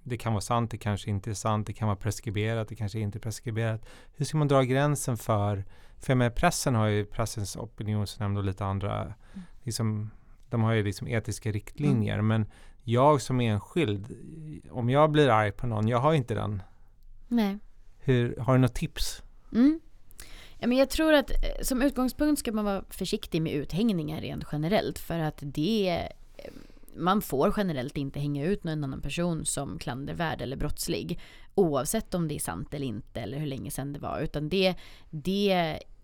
det 0.03 0.17
kan 0.17 0.33
vara 0.33 0.41
sant, 0.41 0.71
det 0.71 0.77
kanske 0.77 1.09
inte 1.09 1.29
är 1.29 1.33
sant, 1.33 1.67
det 1.67 1.73
kan 1.73 1.87
vara 1.87 1.97
preskriberat, 1.97 2.67
det 2.67 2.75
kanske 2.75 2.99
inte 2.99 3.17
är 3.17 3.19
preskriberat. 3.19 3.85
Hur 4.15 4.25
ska 4.25 4.37
man 4.37 4.47
dra 4.47 4.63
gränsen 4.63 5.17
för, 5.17 5.65
för 6.01 6.15
med 6.15 6.35
pressen 6.35 6.75
har 6.75 6.87
ju 6.87 7.05
pressens 7.05 7.55
opinionsnämnd 7.55 8.37
och 8.37 8.43
lite 8.43 8.65
andra, 8.65 9.01
mm. 9.01 9.15
liksom, 9.63 10.11
de 10.49 10.63
har 10.63 10.73
ju 10.73 10.83
liksom 10.83 11.07
etiska 11.07 11.51
riktlinjer, 11.51 12.13
mm. 12.13 12.27
men 12.27 12.45
jag 12.83 13.21
som 13.21 13.39
enskild, 13.39 14.15
om 14.71 14.89
jag 14.89 15.11
blir 15.11 15.29
arg 15.29 15.51
på 15.51 15.67
någon, 15.67 15.87
jag 15.87 15.97
har 15.97 16.13
inte 16.13 16.33
den. 16.33 16.61
Nej. 17.27 17.57
Hur, 17.99 18.37
har 18.37 18.53
du 18.53 18.59
något 18.59 18.75
tips? 18.75 19.23
Mm. 19.51 19.79
Ja, 20.57 20.67
men 20.67 20.77
jag 20.77 20.89
tror 20.89 21.13
att 21.13 21.31
eh, 21.31 21.61
som 21.61 21.81
utgångspunkt 21.81 22.39
ska 22.39 22.51
man 22.51 22.65
vara 22.65 22.83
försiktig 22.89 23.41
med 23.41 23.53
uthängningar 23.53 24.21
rent 24.21 24.43
generellt 24.51 24.99
för 24.99 25.19
att 25.19 25.37
det 25.41 26.09
man 26.99 27.21
får 27.21 27.53
generellt 27.57 27.97
inte 27.97 28.19
hänga 28.19 28.45
ut 28.45 28.63
någon 28.63 28.83
annan 28.83 29.01
person 29.01 29.45
som 29.45 29.79
klandervärd 29.79 30.41
eller 30.41 30.57
brottslig. 30.57 31.19
Oavsett 31.55 32.13
om 32.13 32.27
det 32.27 32.35
är 32.35 32.39
sant 32.39 32.73
eller 32.73 32.85
inte 32.85 33.21
eller 33.21 33.37
hur 33.37 33.47
länge 33.47 33.71
sedan 33.71 33.93
det 33.93 33.99
var. 33.99 34.19
Utan 34.19 34.49
det, 34.49 34.75
det 35.09 35.51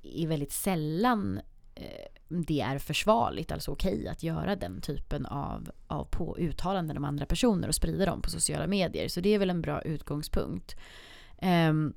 är 0.02 0.28
väldigt 0.28 0.52
sällan 0.52 1.40
eh, 1.76 2.08
det 2.28 2.62
är 2.62 2.80
försvarligt, 2.80 3.52
alltså 3.52 3.72
okej 3.72 4.08
att 4.08 4.24
göra 4.24 4.56
den 4.56 4.82
typen 4.82 5.26
av, 5.26 5.72
av 5.88 6.06
på 6.06 6.38
uttalanden 6.38 6.98
om 6.98 7.06
andra 7.06 7.26
personer 7.26 7.68
och 7.68 7.76
sprida 7.76 8.06
dem 8.06 8.22
på 8.22 8.30
sociala 8.30 8.68
medier. 8.68 9.08
Så 9.08 9.22
det 9.22 9.30
är 9.30 9.40
väl 9.40 9.50
en 9.50 9.62
bra 9.62 9.82
utgångspunkt. 9.82 10.76
Um, 11.42 11.94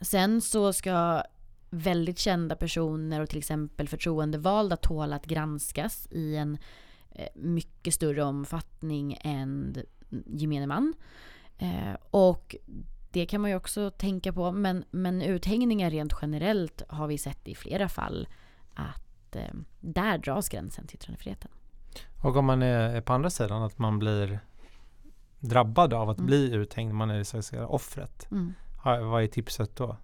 sen 0.00 0.40
så 0.40 0.72
ska 0.72 1.22
väldigt 1.70 2.18
kända 2.18 2.56
personer 2.56 3.20
och 3.20 3.28
till 3.28 3.38
exempel 3.38 3.88
förtroendevalda 3.88 4.76
tåla 4.76 5.16
att 5.16 5.26
granskas 5.26 6.08
i 6.10 6.36
en 6.36 6.58
mycket 7.34 7.94
större 7.94 8.22
omfattning 8.22 9.18
än 9.20 9.76
gemene 10.26 10.66
man. 10.66 10.94
Eh, 11.58 11.94
och 12.10 12.56
det 13.10 13.26
kan 13.26 13.40
man 13.40 13.50
ju 13.50 13.56
också 13.56 13.90
tänka 13.90 14.32
på. 14.32 14.52
Men, 14.52 14.84
men 14.90 15.22
uthängningar 15.22 15.90
rent 15.90 16.12
generellt 16.22 16.82
har 16.88 17.06
vi 17.06 17.18
sett 17.18 17.48
i 17.48 17.54
flera 17.54 17.88
fall 17.88 18.28
att 18.74 19.36
eh, 19.36 19.54
där 19.80 20.18
dras 20.18 20.48
gränsen 20.48 20.86
till 20.86 20.96
yttrandefriheten. 20.96 21.50
Och 22.22 22.36
om 22.36 22.44
man 22.44 22.62
är 22.62 23.00
på 23.00 23.12
andra 23.12 23.30
sidan, 23.30 23.62
att 23.62 23.78
man 23.78 23.98
blir 23.98 24.40
drabbad 25.40 25.94
av 25.94 26.10
att 26.10 26.18
Mm. 26.18 26.26
bli 26.26 26.52
uthängd, 26.52 26.94
man 26.94 27.10
är 27.10 27.24
så 27.24 27.38
att 27.38 27.44
säga 27.44 27.66
offret. 27.66 28.28
Mm. 28.30 28.54
Vad 28.84 29.22
är 29.22 29.26
tipset 29.26 29.76
då? 29.76 29.96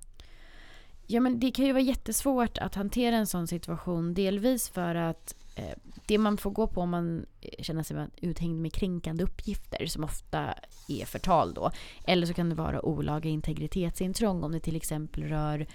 Ja 1.07 1.21
men 1.21 1.41
det 1.41 1.51
kan 1.51 1.65
ju 1.65 1.73
vara 1.73 1.83
jättesvårt 1.83 2.59
att 2.59 2.75
hantera 2.75 3.17
en 3.17 3.27
sån 3.27 3.47
situation. 3.47 4.15
Delvis 4.15 4.69
för 4.69 4.95
att 4.95 5.35
eh, 5.57 5.79
det 6.07 6.19
man 6.19 6.37
får 6.37 6.51
gå 6.51 6.67
på 6.67 6.81
om 6.81 6.91
man 6.91 7.27
eh, 7.41 7.63
känner 7.63 7.83
sig 7.83 8.07
uthängd 8.17 8.61
med 8.61 8.73
kränkande 8.73 9.25
uppgifter 9.25 9.87
som 9.87 10.05
ofta 10.05 10.55
är 10.89 11.05
förtal 11.05 11.55
då. 11.55 11.71
Eller 12.05 12.27
så 12.27 12.35
kan 12.35 12.49
det 12.49 12.55
vara 12.55 12.83
olaga 12.83 13.31
integritetsintrång 13.31 14.43
om 14.43 14.53
det 14.53 14.61
till 14.61 14.77
exempel 14.77 15.25
rör 15.25 15.67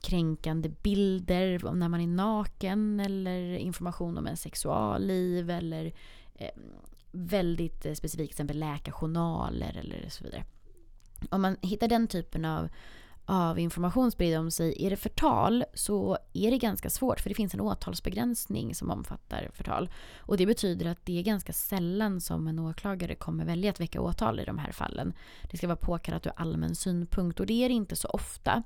kränkande 0.00 0.68
bilder 0.68 1.72
när 1.74 1.88
man 1.88 2.00
är 2.00 2.06
naken 2.06 3.00
eller 3.00 3.56
information 3.56 4.18
om 4.18 4.26
en 4.26 4.36
sexualliv 4.36 5.50
eller 5.50 5.92
väldigt 7.12 7.86
eh, 7.86 7.94
specifikt 7.94 7.98
specifikt 7.98 8.30
exempel 8.30 8.58
läkarjournaler 8.58 9.76
eller 9.76 10.08
så 10.08 10.24
vidare. 10.24 10.44
Om 11.30 11.42
man 11.42 11.56
hittar 11.62 11.88
den 11.88 12.08
typen 12.08 12.44
av 12.44 12.68
av 13.26 13.58
information 13.58 14.10
spridd 14.10 14.38
om 14.38 14.50
sig. 14.50 14.86
Är 14.86 14.90
det 14.90 14.96
förtal 14.96 15.64
så 15.74 16.18
är 16.32 16.50
det 16.50 16.58
ganska 16.58 16.90
svårt 16.90 17.20
för 17.20 17.28
det 17.28 17.34
finns 17.34 17.54
en 17.54 17.60
åtalsbegränsning 17.60 18.74
som 18.74 18.90
omfattar 18.90 19.50
förtal. 19.52 19.90
Och 20.18 20.36
det 20.36 20.46
betyder 20.46 20.86
att 20.86 21.06
det 21.06 21.18
är 21.18 21.22
ganska 21.22 21.52
sällan 21.52 22.20
som 22.20 22.48
en 22.48 22.58
åklagare 22.58 23.14
kommer 23.14 23.44
välja 23.44 23.70
att 23.70 23.80
väcka 23.80 24.00
åtal 24.00 24.40
i 24.40 24.44
de 24.44 24.58
här 24.58 24.72
fallen. 24.72 25.12
Det 25.50 25.56
ska 25.56 25.66
vara 25.66 25.76
påkallat 25.76 26.26
ur 26.26 26.32
allmän 26.36 26.74
synpunkt 26.74 27.40
och 27.40 27.46
det 27.46 27.64
är 27.64 27.68
det 27.68 27.74
inte 27.74 27.96
så 27.96 28.08
ofta. 28.08 28.62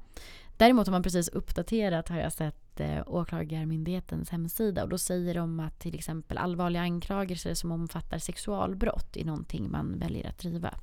Däremot 0.57 0.87
har 0.87 0.93
man 0.93 1.03
precis 1.03 1.29
uppdaterat 1.29 2.09
har 2.09 2.19
jag 2.19 2.33
sett 2.33 2.81
eh, 2.81 3.03
Åklagarmyndighetens 3.07 4.31
hemsida 4.31 4.83
och 4.83 4.89
då 4.89 4.99
säger 4.99 5.35
de 5.35 5.61
att 5.61 5.79
till 5.81 5.95
exempel 5.95 6.39
allvarliga 6.39 6.83
anklagelser 6.83 7.55
som 7.55 7.73
omfattar 7.73 8.19
sexualbrott 8.19 9.17
är 9.17 9.25
någonting 9.25 9.71
man 9.71 9.99
väljer 9.99 10.29
att 10.29 10.39
driva. 10.39 10.75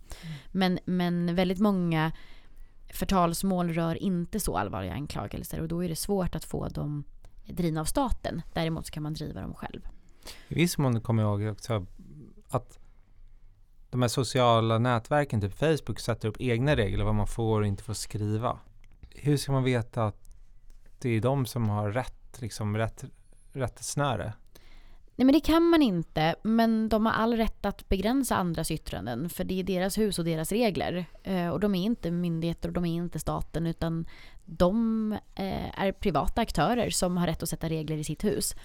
Men, 0.51 0.79
men 0.85 1.35
väldigt 1.35 1.59
många 1.59 2.11
förtalsmål 2.93 3.69
rör 3.69 4.03
inte 4.03 4.39
så 4.39 4.57
allvarliga 4.57 4.93
anklagelser 4.93 5.61
och 5.61 5.67
då 5.67 5.83
är 5.83 5.89
det 5.89 5.95
svårt 5.95 6.35
att 6.35 6.45
få 6.45 6.67
dem 6.67 7.03
drivna 7.45 7.81
av 7.81 7.85
staten. 7.85 8.41
Däremot 8.53 8.85
så 8.85 8.91
kan 8.93 9.03
man 9.03 9.13
driva 9.13 9.41
dem 9.41 9.53
själv. 9.53 9.81
I 10.47 10.55
viss 10.55 10.77
mån 10.77 11.01
kommer 11.01 11.23
jag 11.23 11.41
ihåg 11.41 11.53
också 11.53 11.85
att 12.49 12.79
de 13.89 14.01
här 14.01 14.09
sociala 14.09 14.77
nätverken, 14.77 15.41
typ 15.41 15.53
Facebook, 15.53 15.99
sätter 15.99 16.27
upp 16.27 16.35
egna 16.39 16.75
regler 16.75 17.05
vad 17.05 17.15
man 17.15 17.27
får 17.27 17.61
och 17.61 17.67
inte 17.67 17.83
får 17.83 17.93
skriva. 17.93 18.59
Hur 19.09 19.37
ska 19.37 19.51
man 19.51 19.63
veta 19.63 20.05
att 20.05 20.19
det 20.99 21.09
är 21.09 21.21
de 21.21 21.45
som 21.45 21.69
har 21.69 21.91
rätt, 21.91 22.41
liksom 22.41 22.77
rätt 22.77 23.03
rättesnöre? 23.51 24.33
Nej 25.15 25.25
men 25.25 25.33
det 25.33 25.39
kan 25.39 25.63
man 25.63 25.81
inte, 25.81 26.35
men 26.43 26.89
de 26.89 27.05
har 27.05 27.13
all 27.13 27.37
rätt 27.37 27.65
att 27.65 27.89
begränsa 27.89 28.35
andras 28.35 28.71
yttranden 28.71 29.29
för 29.29 29.43
det 29.43 29.59
är 29.59 29.63
deras 29.63 29.97
hus 29.97 30.19
och 30.19 30.25
deras 30.25 30.51
regler. 30.51 31.05
Eh, 31.23 31.49
och 31.49 31.59
de 31.59 31.75
är 31.75 31.83
inte 31.83 32.11
myndigheter 32.11 32.69
och 32.69 32.73
de 32.73 32.85
är 32.85 32.95
inte 32.95 33.19
staten 33.19 33.67
utan 33.67 34.05
de 34.45 35.11
eh, 35.35 35.79
är 35.79 35.91
privata 35.91 36.41
aktörer 36.41 36.89
som 36.89 37.17
har 37.17 37.27
rätt 37.27 37.43
att 37.43 37.49
sätta 37.49 37.69
regler 37.69 37.97
i 37.97 38.03
sitt 38.03 38.23
hus. 38.23 38.55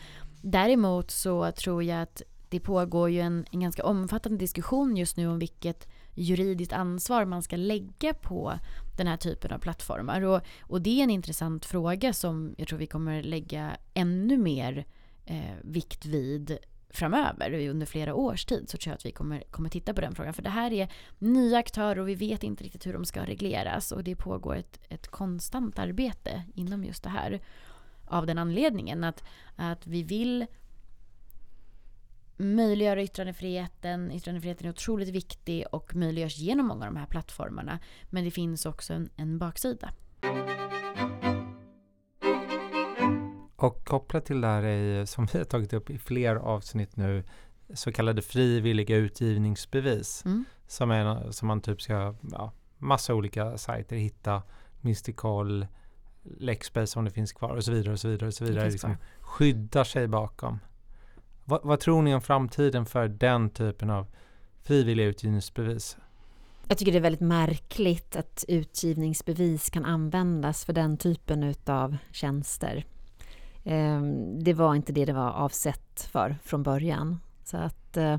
Däremot 0.43 1.11
så 1.11 1.53
tror 1.53 1.83
jag 1.83 2.03
att 2.03 2.23
det 2.49 2.61
pågår 2.61 3.11
ju 3.11 3.21
en, 3.21 3.47
en 3.51 3.61
ganska 3.61 3.85
omfattande 3.85 4.39
diskussion 4.39 4.97
just 4.97 5.17
nu 5.17 5.29
om 5.29 5.39
vilket 5.39 5.89
juridiskt 6.15 6.73
ansvar 6.73 7.25
man 7.25 7.43
ska 7.43 7.57
lägga 7.57 8.15
på 8.15 8.53
den 8.97 9.07
här 9.07 9.17
typen 9.17 9.53
av 9.53 9.59
plattformar. 9.59 10.23
Och, 10.23 10.41
och 10.61 10.83
det 10.83 11.01
är 11.01 11.05
en 11.05 11.11
intressant 11.11 11.65
fråga 11.65 12.13
som 12.13 12.55
jag 12.59 12.69
tror 12.69 12.79
vi 12.79 12.87
kommer 12.87 13.23
lägga 13.23 13.77
ännu 13.95 14.37
mer 14.37 14.87
eh, 15.29 15.55
vikt 15.63 16.07
vid 16.07 16.59
framöver, 16.91 17.69
under 17.69 17.87
flera 17.87 18.15
års 18.15 18.45
tid, 18.45 18.71
så 18.71 18.79
tror 18.79 18.91
jag 18.91 18.97
att 18.97 19.07
vi 19.07 19.13
kommer, 19.13 19.43
kommer 19.51 19.69
titta 19.69 19.95
på 19.95 20.01
den 20.01 20.15
frågan. 20.15 20.35
För 20.35 20.43
det 20.43 20.51
här 20.51 20.73
är 20.73 20.93
nya 21.19 21.59
aktörer 21.59 21.99
och 21.99 22.09
vi 22.09 22.15
vet 22.15 22.43
inte 22.43 22.65
riktigt 22.65 22.87
hur 22.87 22.93
de 22.93 23.05
ska 23.05 23.25
regleras 23.27 23.93
och 23.93 24.05
det 24.05 24.17
pågår 24.17 24.57
ett, 24.57 24.81
ett 24.89 25.09
konstant 25.09 25.79
arbete 25.79 26.43
inom 26.55 26.85
just 26.85 27.03
det 27.03 27.11
här. 27.11 27.41
Av 28.07 28.27
den 28.27 28.39
anledningen 28.39 29.05
att, 29.05 29.25
att 29.57 29.87
vi 29.87 30.03
vill 30.03 30.47
möjliggöra 32.37 33.03
yttrandefriheten. 33.03 34.13
Yttrandefriheten 34.13 34.67
är 34.67 34.71
otroligt 34.71 35.09
viktig 35.09 35.65
och 35.73 35.95
möjliggörs 35.95 36.39
genom 36.39 36.67
många 36.67 36.87
av 36.87 36.93
de 36.95 36.99
här 36.99 37.07
plattformarna. 37.07 37.79
Men 38.11 38.25
det 38.25 38.31
finns 38.31 38.67
också 38.67 38.93
en, 38.93 39.11
en 39.17 39.39
baksida. 39.39 39.91
Och 43.59 43.85
kopplat 43.85 44.25
till 44.25 44.41
det 44.41 44.47
här 44.47 44.63
är, 44.63 45.05
som 45.05 45.27
vi 45.33 45.39
har 45.39 45.45
tagit 45.45 45.73
upp 45.73 45.91
i 45.91 45.99
fler 45.99 46.37
avsnitt 46.37 46.97
nu, 46.97 47.25
så 47.75 47.93
kallade 47.93 48.23
frivilliga 48.23 48.97
utgivningsbevis. 48.97 50.25
Mm. 50.25 50.45
Som, 50.67 50.91
är, 50.91 51.31
som 51.31 51.49
man 51.49 51.61
typ 51.61 51.83
ska, 51.83 52.15
ja, 52.33 52.53
massa 52.79 53.15
olika 53.15 53.59
sajter 53.59 53.97
hitta, 53.97 54.43
Mystical, 54.81 55.67
Lexbase 56.23 56.99
om 56.99 57.05
det 57.05 57.11
finns 57.11 57.33
kvar 57.33 57.57
och 57.57 57.65
så 57.65 57.73
vidare 57.73 57.93
och 57.93 58.01
så 58.01 58.09
vidare 58.09 58.27
och 58.27 58.35
så 58.35 58.45
vidare. 58.45 58.71
Liksom, 58.71 58.97
skyddar 59.21 59.85
sig 59.85 60.09
bakom. 60.09 60.59
Vad, 61.45 61.61
vad 61.65 61.81
tror 61.81 62.03
ni 62.03 62.15
om 62.15 62.21
framtiden 62.21 62.87
för 62.87 63.09
den 63.09 63.51
typen 63.51 63.91
av 63.91 64.07
frivilliga 64.63 65.07
utgivningsbevis? 65.07 65.97
Jag 66.69 66.79
tycker 66.79 66.93
det 66.93 66.99
är 66.99 67.03
väldigt 67.03 67.21
märkligt 67.21 68.17
att 68.17 68.45
utgivningsbevis 68.49 69.71
kan 69.71 69.85
användas 69.85 70.65
för 70.65 70.73
den 70.73 70.97
typen 70.97 71.43
utav 71.43 71.97
tjänster. 72.13 72.85
Ehm, 73.65 74.45
Det 74.45 74.53
var 74.55 74.75
inte 74.75 74.93
det 74.93 75.05
det 75.05 75.13
var 75.13 75.31
avsett 75.31 76.09
för 76.13 76.37
från 76.43 76.63
början. 76.63 77.21
Så 77.45 77.57
att 77.57 77.97
eh, 77.97 78.17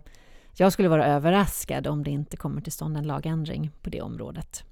jag 0.57 0.73
skulle 0.73 0.89
vara 0.89 1.05
överraskad 1.07 1.87
om 1.87 2.03
det 2.03 2.11
inte 2.11 2.37
kommer 2.37 2.61
till 2.61 2.71
stånd 2.71 2.97
en 2.97 3.07
lagändring 3.07 3.71
på 3.81 3.89
det 3.89 4.01
området. 4.01 4.63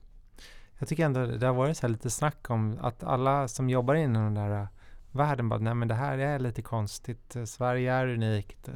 Jag 0.79 0.87
tycker 0.89 1.05
ändå 1.05 1.25
det 1.25 1.45
har 1.47 1.53
varit 1.53 1.77
så 1.77 1.87
lite 1.87 2.09
snack 2.09 2.49
om 2.49 2.77
att 2.81 3.03
alla 3.03 3.47
som 3.47 3.69
jobbar 3.69 3.95
inom 3.95 4.23
den 4.23 4.33
där 4.33 4.61
äh, 4.61 4.67
världen 5.11 5.49
bara, 5.49 5.59
nej 5.59 5.73
men 5.73 5.87
det 5.87 5.93
här 5.95 6.17
är 6.17 6.39
lite 6.39 6.61
konstigt. 6.61 7.35
Eh, 7.35 7.43
Sverige 7.43 7.93
är 7.93 8.07
unikt, 8.07 8.67
eh, 8.67 8.73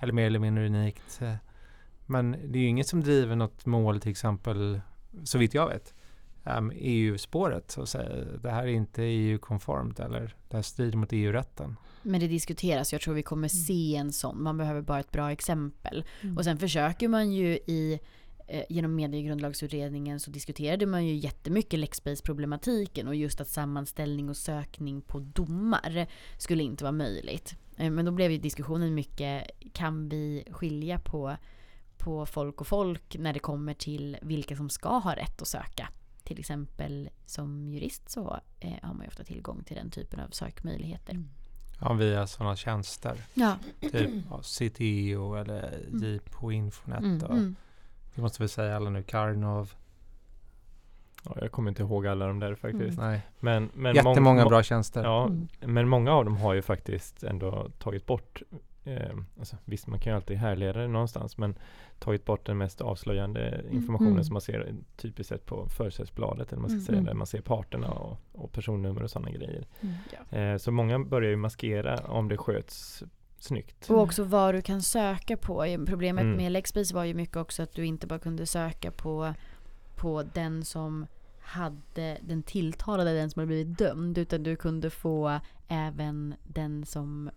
eller 0.00 0.12
mer 0.12 0.26
eller 0.26 0.38
mindre 0.38 0.66
unikt. 0.66 1.22
Eh, 1.22 1.34
Men 2.06 2.30
det 2.30 2.58
är 2.58 2.62
ju 2.62 2.66
ingen 2.68 2.84
som 2.84 3.00
driver 3.00 3.36
något 3.36 3.66
mål 3.66 4.00
till 4.00 4.10
exempel, 4.10 4.80
så 5.24 5.38
vitt 5.38 5.54
jag 5.54 5.68
vet, 5.68 5.94
um, 6.44 6.72
EU-spåret. 6.74 7.70
Så 7.70 7.82
att 7.82 7.88
säga. 7.88 8.24
Det 8.42 8.50
här 8.50 8.62
är 8.62 8.72
inte 8.72 9.02
EU-konformt 9.02 10.00
eller 10.00 10.34
det 10.48 10.56
här 10.56 10.62
strider 10.62 10.98
mot 10.98 11.12
EU-rätten. 11.12 11.76
Men 12.02 12.20
det 12.20 12.26
diskuteras. 12.26 12.92
Jag 12.92 13.00
tror 13.00 13.14
vi 13.14 13.22
kommer 13.22 13.48
se 13.48 13.96
en 13.96 14.12
sån. 14.12 14.42
Man 14.42 14.56
behöver 14.58 14.82
bara 14.82 15.00
ett 15.00 15.12
bra 15.12 15.32
exempel. 15.32 16.04
Och 16.36 16.44
sen 16.44 16.58
försöker 16.58 17.08
man 17.08 17.32
ju 17.32 17.46
i 17.52 18.00
eh, 18.48 18.62
genom 18.68 18.94
mediegrundlagsutredningen 18.94 20.20
så 20.20 20.30
diskuterade 20.30 20.86
man 20.86 21.06
ju 21.06 21.14
jättemycket 21.14 21.80
Lexbase-problematiken 21.80 23.08
och 23.08 23.14
just 23.14 23.40
att 23.40 23.48
sammanställning 23.48 24.28
och 24.28 24.36
sökning 24.36 25.00
på 25.00 25.18
domar 25.18 26.06
skulle 26.38 26.62
inte 26.62 26.84
vara 26.84 26.92
möjligt. 26.92 27.54
Eh, 27.76 27.90
Men 27.90 28.04
då 28.04 28.12
blev 28.12 28.30
ju 28.30 28.38
diskussionen 28.38 28.94
mycket, 28.94 29.50
kan 29.72 30.08
vi 30.08 30.44
skilja 30.50 30.98
på, 30.98 31.36
på 31.98 32.26
folk 32.26 32.60
och 32.60 32.66
folk 32.66 33.16
när 33.18 33.32
det 33.32 33.38
kommer 33.38 33.74
till 33.74 34.16
vilka 34.22 34.56
som 34.56 34.70
ska 34.70 34.98
ha 34.98 35.16
rätt 35.16 35.42
att 35.42 35.48
söka? 35.48 35.88
Till 36.30 36.38
exempel 36.38 37.10
som 37.26 37.68
jurist 37.68 38.10
så 38.10 38.40
eh, 38.60 38.72
har 38.82 38.94
man 38.94 39.02
ju 39.02 39.08
ofta 39.08 39.24
tillgång 39.24 39.64
till 39.64 39.76
den 39.76 39.90
typen 39.90 40.20
av 40.20 40.28
sökmöjligheter. 40.28 41.24
Ja, 41.80 41.92
via 41.92 42.26
sådana 42.26 42.56
tjänster. 42.56 43.16
Ja. 43.34 43.56
Typ 43.80 44.10
ja, 44.30 44.40
CTEO 44.42 45.34
eller 45.34 45.78
Mm. 45.88 46.04
JPO 46.14 46.50
Infonet. 46.52 46.98
Mm, 47.02 47.22
Och, 47.22 47.30
Mm. 47.30 47.56
Vi 48.14 48.22
måste 48.22 48.42
väl 48.42 48.48
säga 48.48 48.76
alla 48.76 48.90
nu, 48.90 49.02
Karnov. 49.02 49.72
Ja, 51.24 51.36
jag 51.40 51.52
kommer 51.52 51.68
inte 51.68 51.82
ihåg 51.82 52.06
alla 52.06 52.26
de 52.26 52.38
där 52.38 52.54
faktiskt. 52.54 52.98
Mm. 52.98 53.10
Nej. 53.10 53.20
Men, 53.40 53.70
men 53.74 53.94
Jättemånga 53.94 54.42
mång- 54.44 54.48
bra 54.48 54.62
tjänster. 54.62 55.04
Ja, 55.04 55.26
Mm. 55.26 55.48
men 55.60 55.88
många 55.88 56.12
av 56.12 56.24
dem 56.24 56.36
har 56.36 56.54
ju 56.54 56.62
faktiskt 56.62 57.22
ändå 57.22 57.70
tagit 57.78 58.06
bort 58.06 58.42
eh, 58.84 59.16
alltså, 59.38 59.56
Visst, 59.64 59.86
man 59.86 59.98
kan 60.00 60.12
ju 60.12 60.16
alltid 60.16 60.36
härleda 60.36 60.80
det 60.80 60.88
någonstans 60.88 61.38
men 61.38 61.54
tagit 61.98 62.24
bort 62.24 62.46
den 62.46 62.58
mest 62.58 62.80
avslöjande 62.80 63.64
informationen 63.70 64.12
Mm. 64.12 64.24
som 64.24 64.32
man 64.34 64.40
ser 64.40 64.74
typiskt 64.96 65.28
sett 65.28 65.46
på 65.46 65.66
försättsbladet 65.68 66.52
eller 66.52 66.60
man 66.60 66.70
ska 66.70 66.74
Mm. 66.76 66.84
säga 66.86 66.98
Mm. 66.98 67.04
där 67.06 67.14
man 67.14 67.26
ser 67.26 67.40
parterna 67.40 67.90
och, 67.90 68.18
och 68.32 68.52
personnummer 68.52 69.02
och 69.02 69.10
sådana 69.10 69.30
grejer. 69.30 69.66
Ja. 70.30 70.38
Eh, 70.38 70.56
så 70.56 70.72
många 70.72 70.98
börjar 70.98 71.30
ju 71.30 71.36
maskera 71.36 71.98
om 71.98 72.28
det 72.28 72.36
sköts 72.36 73.02
snyggt. 73.38 73.90
Och 73.90 73.98
också 74.00 74.24
vad 74.24 74.54
du 74.54 74.62
kan 74.62 74.82
söka 74.82 75.36
på. 75.36 75.84
Problemet 75.86 76.24
Mm. 76.24 76.36
med 76.36 76.52
Lexbase 76.52 76.94
var 76.94 77.04
ju 77.04 77.14
mycket 77.14 77.36
också 77.36 77.62
att 77.62 77.72
du 77.72 77.86
inte 77.86 78.06
bara 78.06 78.18
kunde 78.18 78.46
söka 78.46 78.90
på, 78.90 79.34
på 79.96 80.22
den 80.22 80.64
som 80.64 81.06
hade 81.40 82.18
den 82.22 82.42
tilltalade, 82.42 83.14
den 83.14 83.30
som 83.30 83.40
hade 83.40 83.46
blivit 83.46 83.78
dömd. 83.78 84.18
Utan 84.18 84.42
du 84.42 84.56
kunde 84.56 84.90
få 84.90 85.40
även 85.68 86.34
den 86.44 86.84
som 86.86 87.30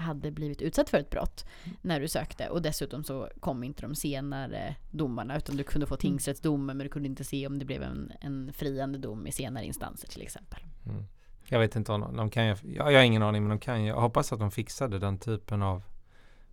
hade 0.00 0.30
blivit 0.30 0.62
utsatt 0.62 0.90
för 0.90 0.98
ett 0.98 1.10
brott 1.10 1.44
när 1.82 2.00
du 2.00 2.08
sökte 2.08 2.48
och 2.48 2.62
dessutom 2.62 3.04
så 3.04 3.28
kom 3.40 3.64
inte 3.64 3.82
de 3.82 3.94
senare 3.94 4.76
domarna 4.90 5.36
utan 5.36 5.56
du 5.56 5.64
kunde 5.64 5.86
få 5.86 5.96
tingsrättsdomen 5.96 6.76
men 6.76 6.86
du 6.86 6.88
kunde 6.90 7.08
inte 7.08 7.24
se 7.24 7.46
om 7.46 7.58
det 7.58 7.64
blev 7.64 7.82
en, 7.82 8.12
en 8.20 8.52
friande 8.52 8.98
dom 8.98 9.26
i 9.26 9.32
senare 9.32 9.64
instanser 9.64 10.08
till 10.08 10.22
exempel. 10.22 10.60
Mm. 10.86 11.04
Jag 11.48 11.58
vet 11.58 11.76
inte 11.76 11.92
om 11.92 12.16
de, 12.16 12.30
kan 12.30 12.44
jag, 12.44 12.58
jag 12.62 12.84
har 12.84 13.02
ingen 13.02 13.22
aning 13.22 13.42
men 13.42 13.50
de 13.50 13.58
kan 13.58 13.84
jag 13.84 14.00
hoppas 14.00 14.32
att 14.32 14.38
de 14.38 14.50
fixade 14.50 14.98
den 14.98 15.18
typen 15.18 15.62
av 15.62 15.82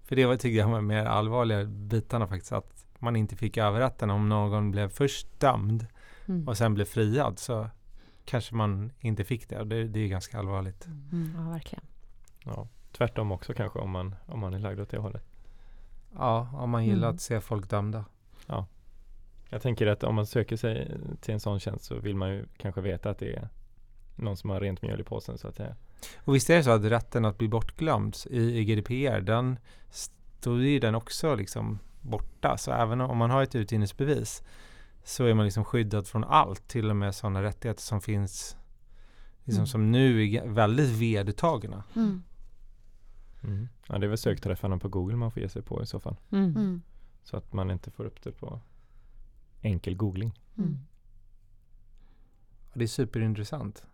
för 0.04 0.16
det 0.16 0.26
var 0.26 0.36
tycker 0.36 0.58
jag 0.58 0.70
var 0.70 0.82
mer 0.82 1.06
allvarliga 1.06 1.66
bitarna 1.66 2.28
faktiskt 2.28 2.52
att 2.52 2.86
man 3.00 3.16
inte 3.16 3.36
fick 3.36 3.58
överrätten 3.58 4.10
om 4.10 4.30
någon 4.30 4.72
blev 4.72 4.90
först 4.90 5.40
dömd 5.40 5.86
Mm. 6.28 6.48
och 6.48 6.58
sen 6.58 6.74
blev 6.74 6.86
friad 6.86 7.40
så 7.40 7.70
kanske 8.26 8.56
man 8.56 8.92
inte 9.00 9.24
fick 9.24 9.50
det 9.50 9.60
och 9.60 9.68
det, 9.68 9.88
det 9.88 10.00
är 10.00 10.08
ganska 10.08 10.40
allvarligt. 10.40 10.86
Mm. 10.86 11.34
Ja, 11.38 11.50
verkligen. 11.50 11.84
Ja. 12.44 12.68
Tvärtom 12.92 13.32
också 13.32 13.54
kanske 13.54 13.80
om 13.80 13.90
man, 13.90 14.16
om 14.26 14.40
man 14.40 14.54
är 14.54 14.60
lagd 14.60 14.80
åt 14.80 14.90
det 14.90 14.98
hållet. 14.98 15.24
Ja, 16.18 16.50
om 16.54 16.70
man 16.70 16.86
gillar 16.86 17.08
Mm. 17.08 17.16
att 17.16 17.22
se 17.22 17.42
folk 17.42 17.70
dömda. 17.70 18.06
Jag 19.50 19.62
tänker 19.62 19.88
att 19.88 20.04
om 20.04 20.16
man 20.16 20.26
söker 20.26 20.56
sig 20.58 20.98
till 21.22 21.34
en 21.34 21.40
sån 21.40 21.60
tjänst 21.60 21.86
så 21.86 21.96
vill 22.00 22.16
man 22.16 22.30
ju 22.30 22.46
kanske 22.58 22.82
veta 22.82 23.10
att 23.10 23.20
det 23.20 23.34
är 23.36 23.50
någon 24.16 24.38
som 24.38 24.50
har 24.50 24.60
rent 24.60 24.82
mjöl 24.82 25.00
i 25.02 25.04
påsen 25.04 25.38
så 25.38 25.48
att 25.48 25.56
säga. 25.56 25.76
Och 26.18 26.36
visst 26.36 26.50
är 26.50 26.58
det 26.58 26.64
så 26.64 26.72
att 26.72 26.84
rätten 26.84 27.26
att 27.26 27.38
bli 27.38 27.48
bortglömd 27.48 28.18
i, 28.30 28.42
i 28.60 28.66
GDPR, 28.66 29.22
den 29.22 29.60
står 29.90 30.62
ju 30.62 30.80
den 30.80 30.96
också 30.96 31.36
liksom 31.36 31.80
borta. 32.02 32.58
Så 32.58 32.72
även 32.72 33.02
om 33.02 33.18
man 33.18 33.30
har 33.30 33.44
ett 33.44 33.56
utgivningsbevis 33.56 34.44
så 35.04 35.26
är 35.26 35.34
man 35.34 35.46
liksom 35.46 35.66
skyddad 35.66 36.08
från 36.08 36.24
allt, 36.24 36.68
till 36.68 36.90
och 36.90 36.96
med 36.96 37.16
sådana 37.16 37.44
rättigheter 37.44 37.82
som 37.82 38.02
finns 38.02 38.58
liksom 39.44 39.60
Mm. 39.62 39.68
som 39.68 39.92
nu 39.92 40.30
är 40.36 40.48
väldigt 40.48 40.90
vedertagna. 40.90 41.84
Mm. 41.96 42.24
Mm. 43.44 43.68
Ja, 43.88 43.98
det 43.98 44.06
är 44.06 44.08
väl 44.08 44.18
sökträffarna 44.18 44.78
på 44.78 44.90
Google 44.90 45.16
man 45.16 45.32
får 45.32 45.42
ge 45.42 45.50
sig 45.50 45.62
på 45.62 45.84
i 45.84 45.86
så 45.86 46.00
fall. 46.00 46.16
Mm. 46.32 46.50
Mm. 46.56 46.82
Så 47.24 47.38
att 47.38 47.54
man 47.54 47.72
inte 47.72 47.92
får 47.92 48.06
upp 48.06 48.24
det 48.24 48.32
på 48.32 48.60
enkel 49.62 49.96
googling. 49.96 50.40
Mm. 50.58 50.78
Det 52.74 52.84
är 52.84 52.88
superintressant. 52.88 53.86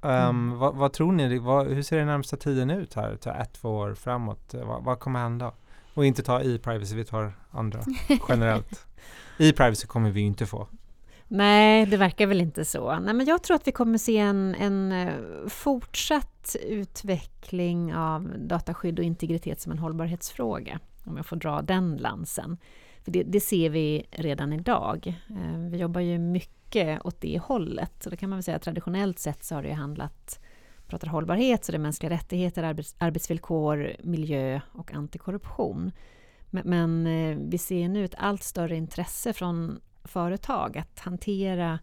Um, 0.00 0.10
Mm. 0.10 0.58
vad, 0.58 0.74
vad 0.74 0.92
tror 0.92 1.12
ni, 1.12 1.38
vad, 1.38 1.66
hur 1.66 1.82
ser 1.82 1.98
den 1.98 2.06
närmsta 2.06 2.36
tiden 2.36 2.70
ut 2.70 2.94
här? 2.94 3.16
Ta 3.16 3.34
ett, 3.34 3.52
två 3.52 3.76
år 3.76 3.94
framåt. 3.94 4.54
Eh, 4.54 4.64
Vad, 4.66 4.84
vad 4.84 4.98
kommer 5.00 5.20
hända? 5.20 5.52
Och 5.94 6.04
inte 6.06 6.22
ta 6.22 6.40
e-privacy, 6.42 6.96
vi 6.96 7.04
tar 7.04 7.32
andra 7.50 7.82
generellt. 8.28 8.86
E-privacy 9.38 9.86
kommer 9.86 10.10
vi 10.10 10.20
inte 10.20 10.46
få. 10.46 10.68
Nej, 11.34 11.86
det 11.86 11.96
verkar 11.96 12.26
väl 12.26 12.40
inte 12.40 12.64
så. 12.64 12.98
Nej, 12.98 13.14
men 13.14 13.26
jag 13.26 13.42
tror 13.42 13.54
att 13.54 13.66
vi 13.66 13.72
kommer 13.72 13.98
se 13.98 14.18
en, 14.18 14.54
en 14.54 14.92
eh, 14.92 15.14
fortsatt 15.48 16.56
utveckling 16.66 17.94
av 17.94 18.32
dataskydd 18.38 18.98
och 18.98 19.04
integritet 19.04 19.60
som 19.60 19.72
en 19.72 19.78
hållbarhetsfråga. 19.78 20.80
Om 21.04 21.16
jag 21.16 21.26
får 21.26 21.36
dra 21.36 21.62
den 21.62 21.96
lansen. 21.96 22.56
För 23.04 23.12
det, 23.12 23.22
det 23.22 23.40
ser 23.40 23.70
vi 23.70 24.06
redan 24.10 24.52
idag. 24.52 25.20
Eh, 25.30 25.58
vi 25.70 25.76
jobbar 25.76 26.00
ju 26.00 26.18
mycket 26.18 27.06
åt 27.06 27.20
det 27.20 27.38
hållet. 27.38 27.92
Så 28.00 28.10
då 28.10 28.16
kan 28.16 28.30
man 28.30 28.36
väl 28.36 28.44
säga 28.44 28.56
att 28.56 28.62
traditionellt 28.62 29.18
sett 29.18 29.44
så 29.44 29.54
har 29.54 29.62
det 29.62 29.68
ju 29.68 29.74
handlat 29.74 30.40
pratar 30.86 31.08
hållbarhet 31.08 31.64
så 31.64 31.72
det 31.72 31.76
är 31.76 31.80
mänskliga 31.80 32.10
rättigheter, 32.10 32.62
arbets, 32.62 32.96
arbetsvillkor, 32.98 33.92
miljö 34.02 34.60
och 34.72 34.94
antikorruption. 34.94 35.92
Men, 36.50 36.62
men 36.66 37.06
eh, 37.06 37.38
vi 37.50 37.58
ser 37.58 37.88
nu 37.88 38.04
ett 38.04 38.14
allt 38.18 38.42
större 38.42 38.76
intresse 38.76 39.32
från 39.32 39.80
företag 40.04 40.78
att 40.78 41.00
hantera 41.00 41.78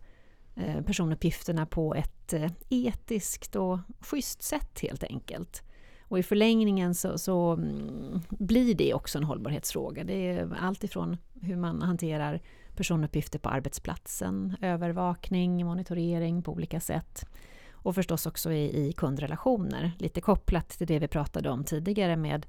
eh, 0.56 0.82
personuppgifterna 0.82 1.66
på 1.66 1.96
ett 1.96 2.34
eh, 2.34 2.52
etiskt 2.70 3.56
och 3.56 3.80
schysst 4.00 4.42
sätt 4.42 4.80
helt 4.82 5.04
enkelt. 5.04 5.64
Och 6.02 6.20
i 6.20 6.24
förlängningen 6.24 6.96
så, 6.96 7.18
så 7.18 7.52
mm, 7.54 8.22
blir 8.30 8.76
det 8.76 8.94
också 8.94 9.18
en 9.18 9.24
hållbarhetsfråga. 9.24 10.04
Det 10.04 10.14
är 10.14 10.58
allt 10.60 10.84
ifrån 10.84 11.18
hur 11.42 11.56
man 11.56 11.82
hanterar 11.82 12.42
personuppgifter 12.76 13.40
på 13.40 13.50
arbetsplatsen, 13.50 14.56
övervakning, 14.62 15.66
monitorering 15.66 16.44
på 16.44 16.52
olika 16.52 16.80
sätt 16.80 17.26
och 17.72 17.96
förstås 17.96 18.26
också 18.26 18.52
i, 18.52 18.88
i 18.88 18.94
kundrelationer. 18.94 19.92
Lite 19.98 20.22
kopplat 20.22 20.70
till 20.70 20.88
det 20.88 21.00
vi 21.00 21.08
pratade 21.08 21.50
om 21.50 21.64
tidigare 21.64 22.16
med 22.16 22.46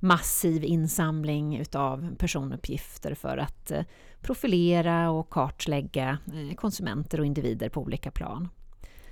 massiv 0.00 0.64
insamling 0.64 1.56
utav 1.56 2.14
personuppgifter 2.16 3.14
för 3.14 3.38
att 3.38 3.70
eh, 3.70 3.82
profilera 4.20 5.10
och 5.10 5.30
kartlägga 5.30 6.18
eh, 6.26 6.54
konsumenter 6.56 7.20
och 7.20 7.26
individer 7.26 7.68
på 7.68 7.80
olika 7.80 8.10
plan. 8.10 8.48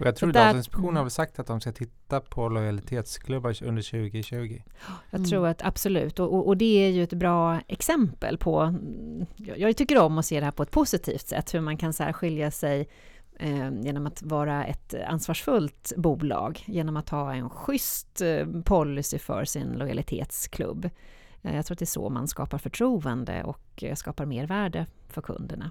Och 0.00 0.06
jag 0.06 0.16
tror 0.16 0.32
där- 0.32 0.44
Datainspektionen 0.46 0.96
har 0.96 1.02
väl 1.02 1.10
sagt 1.10 1.38
att 1.38 1.46
de 1.46 1.60
ska 1.60 1.72
titta 1.72 2.20
på 2.20 2.48
lojalitetsklubbar 2.48 3.62
under 3.64 3.82
2020. 3.82 4.62
Jag 5.10 5.18
Mm. 5.18 5.30
tror 5.30 5.46
att 5.46 5.62
absolut, 5.64 6.18
och, 6.18 6.34
och, 6.34 6.46
och 6.46 6.56
det 6.56 6.86
är 6.86 6.90
ju 6.90 7.02
ett 7.02 7.12
bra 7.12 7.60
exempel 7.68 8.38
på... 8.38 8.60
mm, 8.60 9.26
Jag, 9.36 9.58
jag 9.58 9.76
tycker 9.76 9.98
om 9.98 10.18
att 10.18 10.26
se 10.26 10.38
det 10.40 10.44
här 10.44 10.52
på 10.52 10.62
ett 10.62 10.70
positivt 10.70 11.28
sätt, 11.28 11.54
hur 11.54 11.60
man 11.60 11.76
kan 11.76 11.92
särskilja 11.92 12.50
sig 12.50 12.80
eh, 12.80 12.86
Eh, 13.38 13.70
genom 13.80 14.06
att 14.06 14.22
vara 14.22 14.64
ett 14.64 14.94
ansvarsfullt 15.06 15.92
bolag, 15.96 16.64
genom 16.66 16.96
att 16.96 17.08
ha 17.08 17.34
en 17.34 17.50
schysst 17.50 18.20
eh, 18.20 18.46
policy 18.64 19.18
för 19.18 19.44
sin 19.44 19.72
lojalitetsklubb. 19.72 20.90
Eh, 21.42 21.56
jag 21.56 21.66
tror 21.66 21.74
att 21.74 21.78
det 21.78 21.84
är 21.84 21.86
så 21.86 22.08
man 22.08 22.28
skapar 22.28 22.58
förtroende 22.58 23.44
och 23.44 23.84
skapar 23.94 24.26
mervärde 24.26 24.86
för 25.08 25.22
kunderna. 25.22 25.70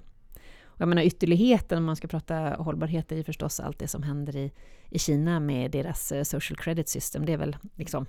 Och 0.64 0.80
jag 0.80 0.88
menar 0.88 1.02
ytterligheten, 1.02 1.78
om 1.78 1.84
man 1.84 1.96
ska 1.96 2.08
prata 2.08 2.34
hållbarhet, 2.34 3.12
är 3.12 3.16
ju 3.16 3.24
förstås 3.24 3.60
allt 3.60 3.78
det 3.78 3.88
som 3.88 4.02
händer 4.02 4.36
i, 4.36 4.52
i 4.90 4.98
Kina 4.98 5.40
med 5.40 5.70
deras 5.70 6.12
social 6.24 6.56
credit 6.56 6.88
system. 6.88 7.26
Det 7.26 7.32
är 7.32 7.36
väl 7.36 7.56
liksom 7.74 8.06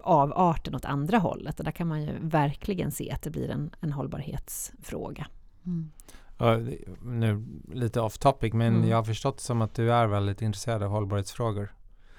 avarten 0.00 0.74
åt 0.74 0.84
andra 0.84 1.18
hållet 1.18 1.58
och 1.58 1.64
där 1.64 1.72
kan 1.72 1.88
man 1.88 2.02
ju 2.02 2.12
verkligen 2.20 2.92
se 2.92 3.10
att 3.10 3.22
det 3.22 3.30
blir 3.30 3.50
en, 3.50 3.70
en 3.80 3.92
hållbarhetsfråga. 3.92 5.26
Mm. 5.66 5.90
Nu 7.02 7.44
lite 7.72 8.00
off 8.00 8.18
topic, 8.18 8.52
men 8.52 8.76
Mm. 8.76 8.88
jag 8.88 8.96
har 8.96 9.04
förstått 9.04 9.40
som 9.40 9.62
att 9.62 9.74
du 9.74 9.92
är 9.92 10.06
väldigt 10.06 10.42
intresserad 10.42 10.82
av 10.82 10.90
hållbarhetsfrågor. 10.90 11.74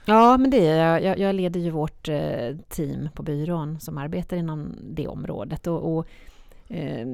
Ja, 0.05 0.37
men 0.37 0.51
det 0.51 0.67
är 0.67 0.85
jag. 0.85 1.03
jag. 1.03 1.19
Jag 1.19 1.35
leder 1.35 1.59
ju 1.59 1.69
vårt 1.69 2.09
eh, 2.09 2.55
team 2.69 3.09
på 3.15 3.23
byrån 3.23 3.79
som 3.79 3.97
arbetar 3.97 4.37
inom 4.37 4.75
det 4.81 5.07
området. 5.07 5.67
Och, 5.67 5.97
och 5.97 6.07
eh, 6.67 7.07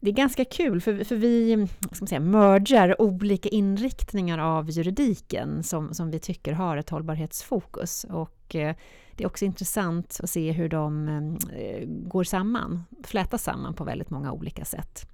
det 0.00 0.10
är 0.10 0.14
ganska 0.14 0.44
kul 0.44 0.80
för, 0.80 1.04
för 1.04 1.16
vi 1.16 1.66
ska 1.80 2.02
man 2.02 2.08
säga, 2.08 2.20
mergar 2.20 3.02
olika 3.02 3.48
inriktningar 3.48 4.38
av 4.38 4.70
juridiken 4.70 5.62
som, 5.62 5.94
som 5.94 6.10
vi 6.10 6.18
tycker 6.18 6.52
har 6.52 6.76
ett 6.76 6.90
hållbarhetsfokus. 6.90 8.06
Och 8.10 8.54
eh, 8.56 8.74
det 9.16 9.24
är 9.24 9.28
också 9.28 9.44
intressant 9.44 10.20
att 10.22 10.30
se 10.30 10.52
hur 10.52 10.68
de 10.68 11.08
eh, 11.52 11.86
går 11.86 12.24
samman, 12.24 12.84
flätas 13.04 13.42
samman 13.42 13.74
på 13.74 13.84
väldigt 13.84 14.10
många 14.10 14.32
olika 14.32 14.64
sätt. 14.64 15.08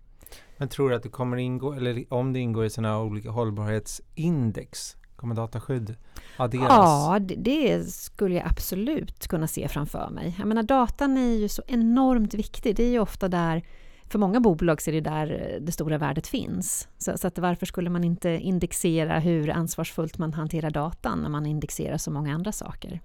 Men 0.62 0.68
tror 0.68 0.90
du 0.90 0.96
att 0.96 1.02
det 1.02 1.08
kommer 1.08 1.36
ingå, 1.36 1.72
eller 1.72 2.04
om 2.08 2.32
det 2.32 2.38
ingår 2.38 2.64
i 2.64 2.70
sådana 2.70 3.00
olika 3.00 3.30
hållbarhetsindex, 3.30 4.96
kommer 5.16 5.34
dataskydd 5.34 5.96
adderas? 6.36 6.68
Ja, 6.68 7.18
det, 7.20 7.34
det 7.34 7.84
skulle 7.84 8.34
jag 8.34 8.46
absolut 8.46 9.28
kunna 9.28 9.46
se 9.46 9.68
framför 9.68 10.10
mig. 10.10 10.34
Jag 10.38 10.48
menar, 10.48 10.62
datan 10.62 11.16
är 11.16 11.36
ju 11.36 11.48
så 11.48 11.62
enormt 11.66 12.34
viktig. 12.34 12.76
Det 12.76 12.84
är 12.84 12.90
ju 12.90 12.98
ofta 12.98 13.28
där, 13.28 13.62
för 14.08 14.18
många 14.18 14.40
bolag 14.40 14.82
så 14.82 14.90
är 14.90 14.94
det 14.94 15.00
där 15.00 15.58
det 15.60 15.72
stora 15.72 15.98
värdet 15.98 16.26
finns. 16.26 16.88
Så, 16.98 17.18
så 17.18 17.26
att 17.26 17.38
varför 17.38 17.66
skulle 17.66 17.90
man 17.90 18.04
inte 18.04 18.28
indexera 18.28 19.18
hur 19.18 19.50
ansvarsfullt 19.50 20.18
man 20.18 20.32
hanterar 20.32 20.70
datan 20.70 21.22
när 21.22 21.28
man 21.28 21.46
indexerar 21.46 21.98
så 21.98 22.10
många 22.10 22.34
andra 22.34 22.52
saker? 22.52 23.00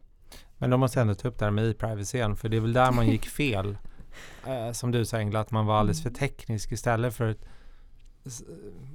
Men 0.57 0.69
då 0.69 0.77
måste 0.77 1.01
ändå 1.01 1.15
ta 1.15 1.27
upp 1.27 1.39
det 1.39 1.45
här 1.45 1.51
med 1.51 1.69
e-privacy 1.69 2.17
igen, 2.17 2.35
för 2.35 2.49
det 2.49 2.57
är 2.57 2.61
väl 2.61 2.73
där 2.73 2.91
man 2.91 3.07
gick 3.07 3.25
fel. 3.25 3.77
Eh, 4.47 4.71
som 4.71 4.91
du 4.91 5.05
sa 5.05 5.17
Engla, 5.17 5.39
att 5.39 5.51
man 5.51 5.65
var 5.65 5.79
alldeles 5.79 6.03
för 6.03 6.09
teknisk 6.09 6.71
istället 6.71 7.13
för 7.15 7.27
att 7.29 7.37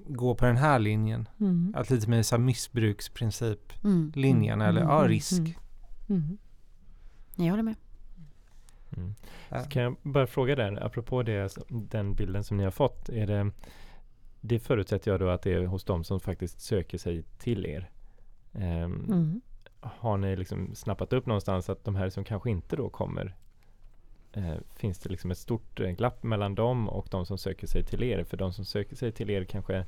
gå 0.06 0.34
på 0.34 0.44
den 0.44 0.56
här 0.56 0.78
linjen. 0.78 1.28
Mm. 1.40 1.74
Att 1.76 1.90
lite 1.90 2.10
mer 2.10 2.22
så 2.22 2.36
här 2.36 2.42
missbruksprincip 2.42 3.84
Mm. 3.84 4.12
linjen 4.14 4.60
eller 4.60 4.80
Mm, 4.80 4.92
ja, 4.92 4.98
mm, 4.98 5.08
risk. 5.08 5.40
mm. 5.40 5.52
Mm. 6.08 6.38
Jag 7.36 7.50
håller 7.50 7.62
med. 7.62 7.74
Mm. 8.96 9.14
Så 9.64 9.70
kan 9.70 9.82
jag 9.82 9.96
bara 10.02 10.26
fråga 10.26 10.56
där, 10.56 10.86
apropå 10.86 11.22
det, 11.22 11.56
den 11.68 12.14
bilden 12.14 12.44
som 12.44 12.56
ni 12.56 12.64
har 12.64 12.70
fått. 12.70 13.08
Är 13.08 13.26
det, 13.26 13.50
det 14.40 14.58
förutsätter 14.58 15.10
jag 15.10 15.20
då 15.20 15.28
att 15.28 15.42
det 15.42 15.52
är 15.54 15.66
hos 15.66 15.84
dem 15.84 16.04
som 16.04 16.20
faktiskt 16.20 16.60
söker 16.60 16.98
sig 16.98 17.22
till 17.38 17.66
er. 17.66 17.90
Mm. 18.54 19.40
Har 19.80 20.16
ni 20.16 20.36
liksom 20.36 20.74
snappat 20.74 21.12
upp 21.12 21.26
någonstans 21.26 21.70
att 21.70 21.84
de 21.84 21.94
här 21.96 22.10
som 22.10 22.24
kanske 22.24 22.50
inte 22.50 22.76
då 22.76 22.88
kommer 22.88 23.36
eh, 24.32 24.54
Finns 24.76 24.98
det 24.98 25.08
liksom 25.10 25.30
ett 25.30 25.38
stort 25.38 25.80
eh, 25.80 25.90
glapp 25.90 26.22
mellan 26.22 26.54
dem 26.54 26.88
och 26.88 27.06
de 27.10 27.26
som 27.26 27.38
söker 27.38 27.66
sig 27.66 27.84
till 27.84 28.02
er? 28.02 28.24
För 28.24 28.36
de 28.36 28.52
som 28.52 28.64
söker 28.64 28.96
sig 28.96 29.12
till 29.12 29.30
er 29.30 29.44
kanske 29.44 29.84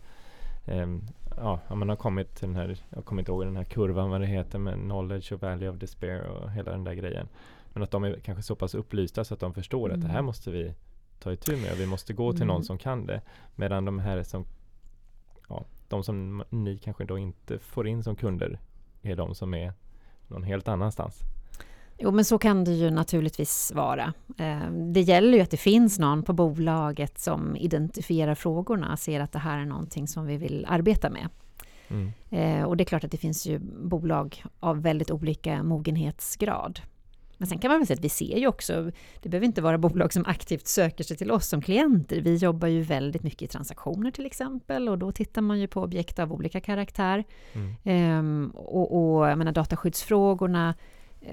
ehm, 0.66 1.02
Ja, 1.36 1.60
man 1.74 1.88
har 1.88 1.96
kommit 1.96 2.34
till 2.34 2.48
den 2.48 2.56
här 2.56 2.76
Jag 2.90 3.04
kommer 3.04 3.22
inte 3.22 3.32
ihåg 3.32 3.44
den 3.44 3.56
här 3.56 3.64
kurvan 3.64 4.10
vad 4.10 4.20
det 4.20 4.26
heter 4.26 4.58
men 4.58 4.80
knowledge 4.80 5.32
och 5.32 5.42
value 5.42 5.68
of 5.70 5.76
despair 5.76 6.20
och 6.26 6.50
hela 6.50 6.70
den 6.70 6.84
där 6.84 6.94
grejen. 6.94 7.28
Men 7.72 7.82
att 7.82 7.90
de 7.90 8.04
är 8.04 8.18
kanske 8.20 8.42
så 8.42 8.54
pass 8.54 8.74
upplysta 8.74 9.24
så 9.24 9.34
att 9.34 9.40
de 9.40 9.54
förstår 9.54 9.90
att 9.92 10.00
det 10.00 10.06
här 10.06 10.14
Mm. 10.14 10.24
måste 10.24 10.50
vi 10.50 10.74
ta 11.18 11.32
itu 11.32 11.56
med 11.56 11.72
och 11.72 11.80
vi 11.80 11.86
måste 11.86 12.12
gå 12.12 12.32
till 12.32 12.46
någon 12.46 12.56
Mm. 12.56 12.64
som 12.64 12.78
kan 12.78 13.06
det. 13.06 13.20
Medan 13.54 13.84
de 13.84 13.98
här 13.98 14.22
som 14.22 14.44
Ja, 15.48 15.64
de 15.88 16.02
som 16.04 16.44
ni 16.50 16.78
kanske 16.78 17.04
då 17.04 17.18
inte 17.18 17.58
får 17.58 17.88
in 17.88 18.02
som 18.02 18.16
kunder 18.16 18.58
är 19.02 19.16
de 19.16 19.34
som 19.34 19.54
är 19.54 19.72
någon 20.28 20.42
helt 20.42 20.68
annanstans. 20.68 21.20
Jo, 21.98 22.10
men 22.10 22.24
så 22.24 22.38
kan 22.38 22.64
det 22.64 22.72
ju 22.72 22.90
naturligtvis 22.90 23.72
vara. 23.74 24.12
Eh, 24.38 24.70
det 24.70 25.00
gäller 25.00 25.38
ju 25.38 25.40
att 25.40 25.50
det 25.50 25.56
finns 25.56 25.98
någon 25.98 26.22
på 26.22 26.32
bolaget 26.32 27.18
som 27.18 27.56
identifierar 27.56 28.34
frågorna, 28.34 28.96
ser 28.96 29.20
att 29.20 29.32
det 29.32 29.38
här 29.38 29.58
är 29.58 29.64
någonting 29.64 30.08
som 30.08 30.26
vi 30.26 30.36
vill 30.36 30.66
arbeta 30.68 31.10
med. 31.10 31.28
Mm. 31.88 32.12
Eh, 32.30 32.64
och 32.64 32.76
det 32.76 32.82
är 32.82 32.86
klart 32.86 33.04
att 33.04 33.10
det 33.10 33.16
finns 33.16 33.46
ju 33.46 33.58
bolag 33.58 34.44
av 34.60 34.82
väldigt 34.82 35.10
olika 35.10 35.62
mogenhetsgrad. 35.62 36.80
Men 37.38 37.48
sen 37.48 37.58
kan 37.58 37.70
man 37.70 37.78
väl 37.78 37.86
säga 37.86 37.94
att 37.94 38.04
vi 38.04 38.08
ser 38.08 38.36
ju 38.38 38.46
också, 38.46 38.90
det 39.22 39.28
behöver 39.28 39.46
inte 39.46 39.62
vara 39.62 39.78
bolag 39.78 40.12
som 40.12 40.24
aktivt 40.26 40.66
söker 40.66 41.04
sig 41.04 41.16
till 41.16 41.30
oss 41.30 41.48
som 41.48 41.62
klienter. 41.62 42.20
Vi 42.20 42.36
jobbar 42.36 42.68
ju 42.68 42.82
väldigt 42.82 43.22
mycket 43.22 43.42
i 43.42 43.46
transaktioner 43.46 44.10
till 44.10 44.26
exempel 44.26 44.88
och 44.88 44.98
då 44.98 45.12
tittar 45.12 45.42
man 45.42 45.60
ju 45.60 45.66
på 45.66 45.82
objekt 45.82 46.18
av 46.18 46.32
olika 46.32 46.60
karaktär. 46.60 47.24
Mm. 47.52 47.74
Ehm, 47.84 48.52
och, 48.54 49.16
och 49.18 49.28
jag 49.28 49.38
menar, 49.38 49.52
dataskyddsfrågorna 49.52 50.74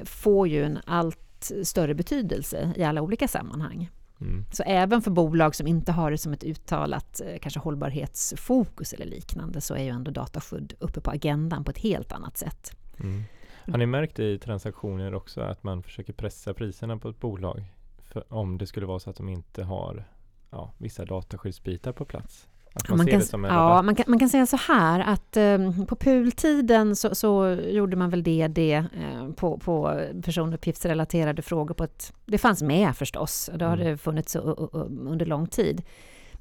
får 0.05 0.47
ju 0.47 0.63
en 0.63 0.79
allt 0.85 1.51
större 1.63 1.93
betydelse 1.93 2.73
i 2.75 2.83
alla 2.83 3.01
olika 3.01 3.27
sammanhang. 3.27 3.89
Mm. 4.21 4.45
Så 4.51 4.63
även 4.63 5.01
för 5.01 5.11
bolag 5.11 5.55
som 5.55 5.67
inte 5.67 5.91
har 5.91 6.11
det 6.11 6.17
som 6.17 6.33
ett 6.33 6.43
uttalat 6.43 7.21
eh, 7.21 7.39
kanske 7.39 7.59
hållbarhetsfokus 7.59 8.93
eller 8.93 9.05
liknande 9.05 9.61
så 9.61 9.73
är 9.73 9.83
ju 9.83 9.89
ändå 9.89 10.11
dataskydd 10.11 10.73
uppe 10.79 11.01
på 11.01 11.11
agendan 11.11 11.63
på 11.63 11.71
ett 11.71 11.77
helt 11.77 12.11
annat 12.11 12.37
sätt. 12.37 12.77
Mm. 12.99 13.23
Har 13.65 13.77
ni 13.77 13.85
märkt 13.85 14.19
i 14.19 14.39
transaktioner 14.39 15.13
också 15.13 15.41
att 15.41 15.63
man 15.63 15.83
försöker 15.83 16.13
pressa 16.13 16.53
priserna 16.53 16.97
på 16.97 17.09
ett 17.09 17.19
bolag? 17.19 17.63
För 18.01 18.33
om 18.33 18.57
det 18.57 18.67
skulle 18.67 18.85
vara 18.85 18.99
så 18.99 19.09
att 19.09 19.15
de 19.15 19.29
inte 19.29 19.63
har 19.63 20.03
ja, 20.49 20.73
vissa 20.77 21.05
dataskyddsbitar 21.05 21.91
på 21.91 22.05
plats? 22.05 22.47
Man, 22.89 22.97
man, 22.97 23.07
kan, 23.07 23.21
ja, 23.43 23.81
man, 23.81 23.95
kan, 23.95 24.05
man 24.07 24.19
kan 24.19 24.29
säga 24.29 24.45
så 24.45 24.57
här 24.57 24.99
att 24.99 25.37
eh, 25.37 25.85
på 25.87 25.95
PUL-tiden 25.95 26.95
så, 26.95 27.15
så, 27.15 27.57
gjorde 27.69 27.95
man 27.97 28.09
väl 28.09 28.23
det, 28.23 28.47
det 28.47 28.73
eh, 28.73 29.31
på, 29.35 29.57
på 29.57 30.01
personuppgiftsrelaterade 30.23 31.41
frågor 31.41 31.73
på 31.73 31.83
ett... 31.83 32.13
Det 32.25 32.37
fanns 32.37 32.61
med 32.61 32.95
förstås, 32.95 33.49
det 33.55 33.65
har 33.65 33.73
mm. 33.73 33.87
det 33.87 33.97
funnits 33.97 34.35
under 34.35 35.25
lång 35.25 35.47
tid. 35.47 35.81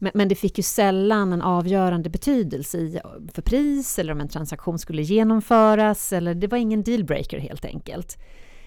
Men, 0.03 0.13
men, 0.15 0.29
det 0.29 0.35
fick 0.35 0.59
ju 0.59 0.63
sällan 0.63 1.33
en 1.33 1.43
avgörande 1.43 2.11
betydelse 2.11 2.79
i, 2.79 3.01
för 3.35 3.43
pris 3.43 3.99
eller 3.99 4.13
om 4.13 4.21
en 4.21 4.29
transaktion 4.29 4.79
skulle 4.79 5.03
genomföras. 5.03 6.13
Eller 6.13 6.35
det 6.35 6.47
var 6.47 6.59
ingen 6.59 6.83
dealbreaker 6.83 7.39
helt 7.39 7.65
enkelt. 7.65 8.19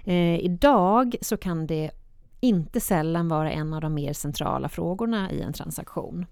Eh, 0.03 0.39
idag 0.39 1.16
så 1.22 1.38
kan 1.38 1.68
det 1.68 1.91
inte 2.39 2.80
sällan 2.80 3.28
vara 3.28 3.51
en 3.51 3.74
av 3.74 3.82
de 3.82 3.93
mer 3.93 4.14
centrala 4.14 4.70
frågorna 4.70 5.32
i 5.32 5.41
en 5.41 5.53
transaktion. 5.53 6.26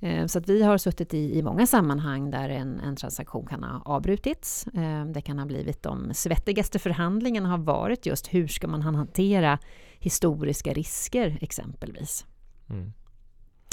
Eh, 0.00 0.26
så 0.26 0.38
att 0.38 0.48
vi 0.48 0.62
har 0.62 0.78
suttit 0.78 1.14
i, 1.14 1.38
i 1.38 1.42
många 1.42 1.66
sammanhang 1.66 2.30
där 2.30 2.48
en, 2.48 2.80
en, 2.80 2.96
transaktion 2.96 3.46
kan 3.46 3.62
ha 3.62 3.82
avbrutits. 3.84 4.66
Eh, 4.66 5.04
det 5.04 5.20
kan 5.20 5.38
ha 5.38 5.46
blivit 5.46 5.82
de 5.82 6.14
svettigaste 6.14 6.78
förhandlingarna 6.78 7.48
har 7.48 7.58
varit 7.58 8.06
just 8.06 8.34
hur 8.34 8.48
ska 8.48 8.68
man 8.68 8.82
hantera 8.82 9.58
historiska 9.98 10.72
risker 10.72 11.38
exempelvis. 11.40 12.26
Mm. 12.70 12.92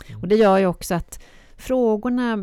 Mm. 0.07 0.21
Och 0.21 0.27
det 0.27 0.35
gör 0.35 0.57
ju 0.57 0.65
också 0.65 0.95
att 0.95 1.23
frågorna 1.57 2.37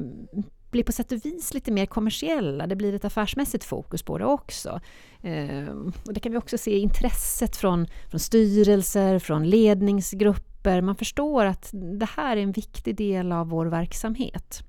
blir 0.73 0.85
på 0.85 0.93
sätt 0.93 1.12
och 1.12 1.25
vis 1.25 1.55
lite 1.55 1.73
mer 1.73 1.87
kommersiella. 1.87 2.66
Det 2.66 2.77
blir 2.77 2.95
ett 2.95 3.05
affärsmässigt 3.05 3.64
fokus 3.64 4.03
på 4.03 4.18
det 4.18 4.25
också. 4.25 4.81
Eh, 5.23 5.68
och 6.07 6.12
det 6.12 6.20
kan 6.20 6.33
vi 6.33 6.39
också 6.39 6.59
se 6.59 6.79
intresset 6.79 7.57
från, 7.57 7.87
från 8.11 8.20
styrelser, 8.20 9.18
från 9.18 9.51
ledningsgrupper. 9.51 10.81
Man 10.81 10.97
förstår 10.97 11.45
att 11.45 11.70
det 11.73 12.09
här 12.16 12.37
är 12.37 12.41
en 12.41 12.53
viktig 12.53 12.97
del 12.97 13.33
av 13.33 13.49
vår 13.49 13.66
verksamhet. 13.66 14.62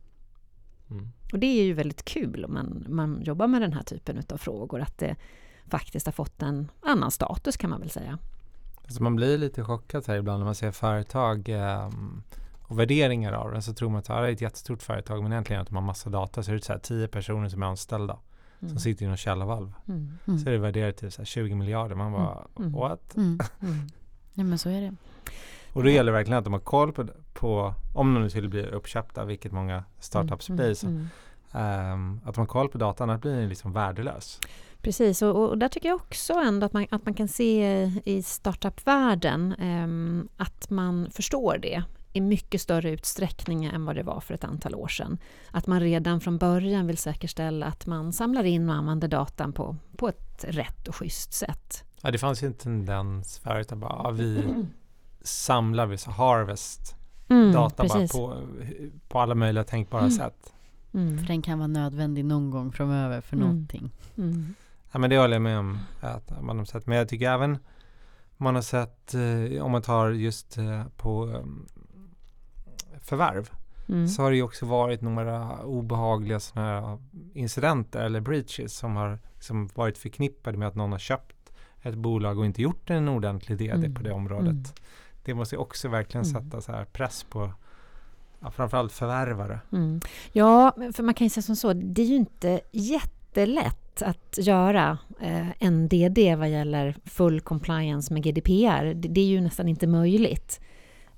Mm. 0.91 1.09
Och 1.33 1.39
det 1.39 1.47
är 1.47 1.63
ju 1.63 1.73
väldigt 1.73 2.05
kul 2.05 2.45
om 2.45 2.53
man, 2.53 2.85
man 2.89 3.21
jobbar 3.21 3.47
med 3.47 3.61
den 3.61 3.73
här 3.73 3.83
typen 3.83 4.23
av 4.29 4.37
frågor, 4.37 4.81
att 4.81 4.97
det 4.97 5.15
faktiskt 5.67 6.05
har 6.05 6.13
fått 6.13 6.41
en 6.41 6.71
annan 6.81 7.11
status 7.11 7.57
kan 7.57 7.69
man 7.69 7.79
väl 7.79 7.89
säga. 7.89 8.19
Alltså 8.83 9.03
man 9.03 9.15
blir 9.15 9.37
lite 9.37 9.63
chockad 9.63 10.07
här 10.07 10.15
ibland 10.15 10.39
när 10.39 10.45
man 10.45 10.55
ser 10.55 10.71
företag 10.71 11.49
eh, 11.49 11.89
och 12.73 12.79
värderingar 12.79 13.33
av 13.33 13.51
den 13.51 13.61
så 13.61 13.73
tror 13.73 13.89
man 13.89 13.99
att 13.99 14.05
det 14.05 14.13
är 14.13 14.23
ett 14.23 14.41
jättestort 14.41 14.83
företag 14.83 15.23
men 15.23 15.31
egentligen 15.31 15.61
att 15.61 15.67
de 15.67 15.75
har 15.75 15.81
massa 15.81 16.09
data 16.09 16.43
så 16.43 16.51
är 16.51 16.55
det 16.55 16.63
så 16.63 16.73
här 16.73 16.79
tio 16.79 17.07
personer 17.07 17.49
som 17.49 17.63
är 17.63 17.67
anställda 17.67 18.19
mm. 18.59 18.69
som 18.69 18.79
sitter 18.79 19.05
i 19.05 19.07
någon 19.07 19.17
källarvalv. 19.17 19.73
Mm. 19.87 20.17
Mm. 20.27 20.39
Så 20.39 20.49
är 20.49 20.53
det 20.53 20.59
värderat 20.59 20.97
till 20.97 21.11
så 21.11 21.21
här 21.21 21.25
20 21.25 21.55
miljarder. 21.55 21.95
Man 21.95 22.11
bara 22.11 22.47
mm. 22.57 22.67
mm. 22.67 22.79
what? 22.79 23.15
Mm. 23.15 23.39
Ja 24.33 24.43
men 24.43 24.57
så 24.57 24.69
är 24.69 24.81
det. 24.81 24.95
Och 25.73 25.83
då 25.83 25.89
gäller 25.89 26.11
det 26.11 26.17
verkligen 26.17 26.37
att 26.37 26.43
de 26.43 26.53
har 26.53 26.59
koll 26.59 26.93
på, 26.93 27.07
på 27.33 27.73
om 27.93 28.13
de 28.13 28.23
nu 28.23 28.29
skulle 28.29 28.47
bli 28.47 28.65
uppköpta, 28.65 29.25
vilket 29.25 29.51
många 29.51 29.83
startups 29.99 30.49
blir, 30.49 30.73
så, 30.73 30.87
um, 30.87 32.21
att 32.25 32.35
de 32.35 32.39
har 32.39 32.45
koll 32.45 32.69
på 32.69 32.77
datan, 32.77 33.09
annars 33.09 33.21
blir 33.21 33.35
den 33.35 33.49
liksom 33.49 33.73
värdelös. 33.73 34.39
Precis, 34.81 35.21
och, 35.21 35.49
och, 35.49 35.57
där 35.57 35.69
tycker 35.69 35.89
jag 35.89 35.95
också 35.95 36.33
ändå 36.33 36.65
att 36.65 36.73
man, 36.73 36.87
att 36.91 37.05
man 37.05 37.13
kan 37.13 37.27
se 37.27 37.83
i 38.05 38.23
startupvärlden 38.23 39.55
um, 39.59 40.29
att 40.37 40.69
man 40.69 41.09
förstår 41.11 41.57
det 41.61 41.83
i 42.13 42.21
mycket 42.21 42.61
större 42.61 42.91
utsträckning 42.91 43.65
än 43.65 43.85
vad 43.85 43.95
det 43.95 44.03
var 44.03 44.19
för 44.19 44.33
ett 44.33 44.43
antal 44.43 44.75
år 44.75 44.87
sedan. 44.87 45.17
Att 45.51 45.67
man 45.67 45.79
redan 45.79 46.21
från 46.21 46.37
början 46.37 46.87
vill 46.87 46.97
säkerställa 46.97 47.65
att 47.65 47.85
man 47.85 48.13
samlar 48.13 48.43
in 48.43 48.69
och 48.69 48.75
använder 48.75 49.07
datan 49.07 49.53
på, 49.53 49.75
på 49.97 50.07
ett 50.09 50.45
rätt 50.47 50.87
och 50.87 50.95
schysst 50.95 51.33
sätt. 51.33 51.83
Ja, 52.01 52.11
det 52.11 52.17
fanns 52.17 52.43
ju 52.43 52.47
en 52.47 52.53
tendens 52.53 53.39
förut 53.39 53.71
att 53.71 53.77
bara, 53.77 54.01
ja, 54.03 54.11
vi 54.11 54.43
samlar, 55.21 55.85
vi 55.85 55.97
så 55.97 56.11
harvest 56.11 56.95
mm, 57.29 57.51
data 57.51 57.87
bara 57.87 58.07
på, 58.07 58.37
på 59.07 59.19
alla 59.19 59.35
möjliga 59.35 59.63
tänkbara 59.63 60.01
mm. 60.01 60.11
sätt. 60.11 60.53
Mm. 60.93 61.17
För 61.17 61.25
den 61.25 61.41
kan 61.41 61.59
vara 61.59 61.67
nödvändig 61.67 62.25
någon 62.25 62.51
gång 62.51 62.71
framöver 62.71 63.21
för 63.21 63.35
mm. 63.35 63.47
någonting. 63.47 63.91
Mm. 64.17 64.55
Ja, 64.91 64.99
men 64.99 65.09
det 65.09 65.17
håller 65.17 65.33
jag 65.35 65.41
med 65.41 65.59
om 65.59 65.79
att 65.99 66.41
man 66.41 66.57
har 66.57 66.65
sett. 66.65 66.87
Men 66.87 66.97
jag 66.97 67.09
tycker 67.09 67.31
även 67.31 67.57
man 68.37 68.55
har 68.55 68.61
sett, 68.61 69.13
eh, 69.13 69.63
om 69.63 69.71
man 69.71 69.81
tar 69.81 70.09
just 70.09 70.57
eh, 70.57 70.83
på 70.97 71.25
um, 71.25 71.67
förvärv 73.03 73.49
mm. 73.89 74.07
så 74.07 74.21
har 74.21 74.31
det 74.31 74.35
ju 74.35 74.43
också 74.43 74.65
varit 74.65 75.01
några 75.01 75.63
obehagliga 75.63 76.39
här 76.55 76.97
incidenter 77.33 78.01
eller 78.01 78.19
breaches 78.19 78.77
som 78.77 78.95
har 78.95 79.19
liksom 79.33 79.69
varit 79.73 79.97
förknippade 79.97 80.57
med 80.57 80.67
att 80.67 80.75
någon 80.75 80.91
har 80.91 80.99
köpt 80.99 81.35
ett 81.81 81.95
bolag 81.95 82.39
och 82.39 82.45
inte 82.45 82.61
gjort 82.61 82.89
en 82.89 83.07
ordentlig 83.07 83.57
DD 83.57 83.71
mm. 83.71 83.93
på 83.93 84.03
det 84.03 84.11
området. 84.11 84.49
Mm. 84.49 84.63
Det 85.23 85.33
måste 85.33 85.57
också 85.57 85.89
verkligen 85.89 86.25
mm. 86.25 86.43
sätta 86.43 86.61
så 86.61 86.71
här 86.71 86.85
press 86.85 87.23
på 87.23 87.51
ja, 88.39 88.51
framförallt 88.51 88.91
förvärvare. 88.91 89.59
Mm. 89.71 90.01
Ja, 90.31 90.75
för 90.93 91.03
man 91.03 91.13
kan 91.13 91.25
ju 91.25 91.29
säga 91.29 91.41
som 91.41 91.55
så, 91.55 91.73
det 91.73 92.01
är 92.01 92.05
ju 92.05 92.15
inte 92.15 92.61
jättelätt 92.71 94.01
att 94.01 94.37
göra 94.37 94.97
eh, 95.19 95.47
en 95.59 95.87
DD 95.87 96.35
vad 96.35 96.49
gäller 96.49 96.95
full 97.05 97.41
compliance 97.41 98.13
med 98.13 98.23
GDPR. 98.23 98.93
Det, 98.93 99.07
det 99.07 99.21
är 99.21 99.25
ju 99.25 99.41
nästan 99.41 99.69
inte 99.69 99.87
möjligt. 99.87 100.59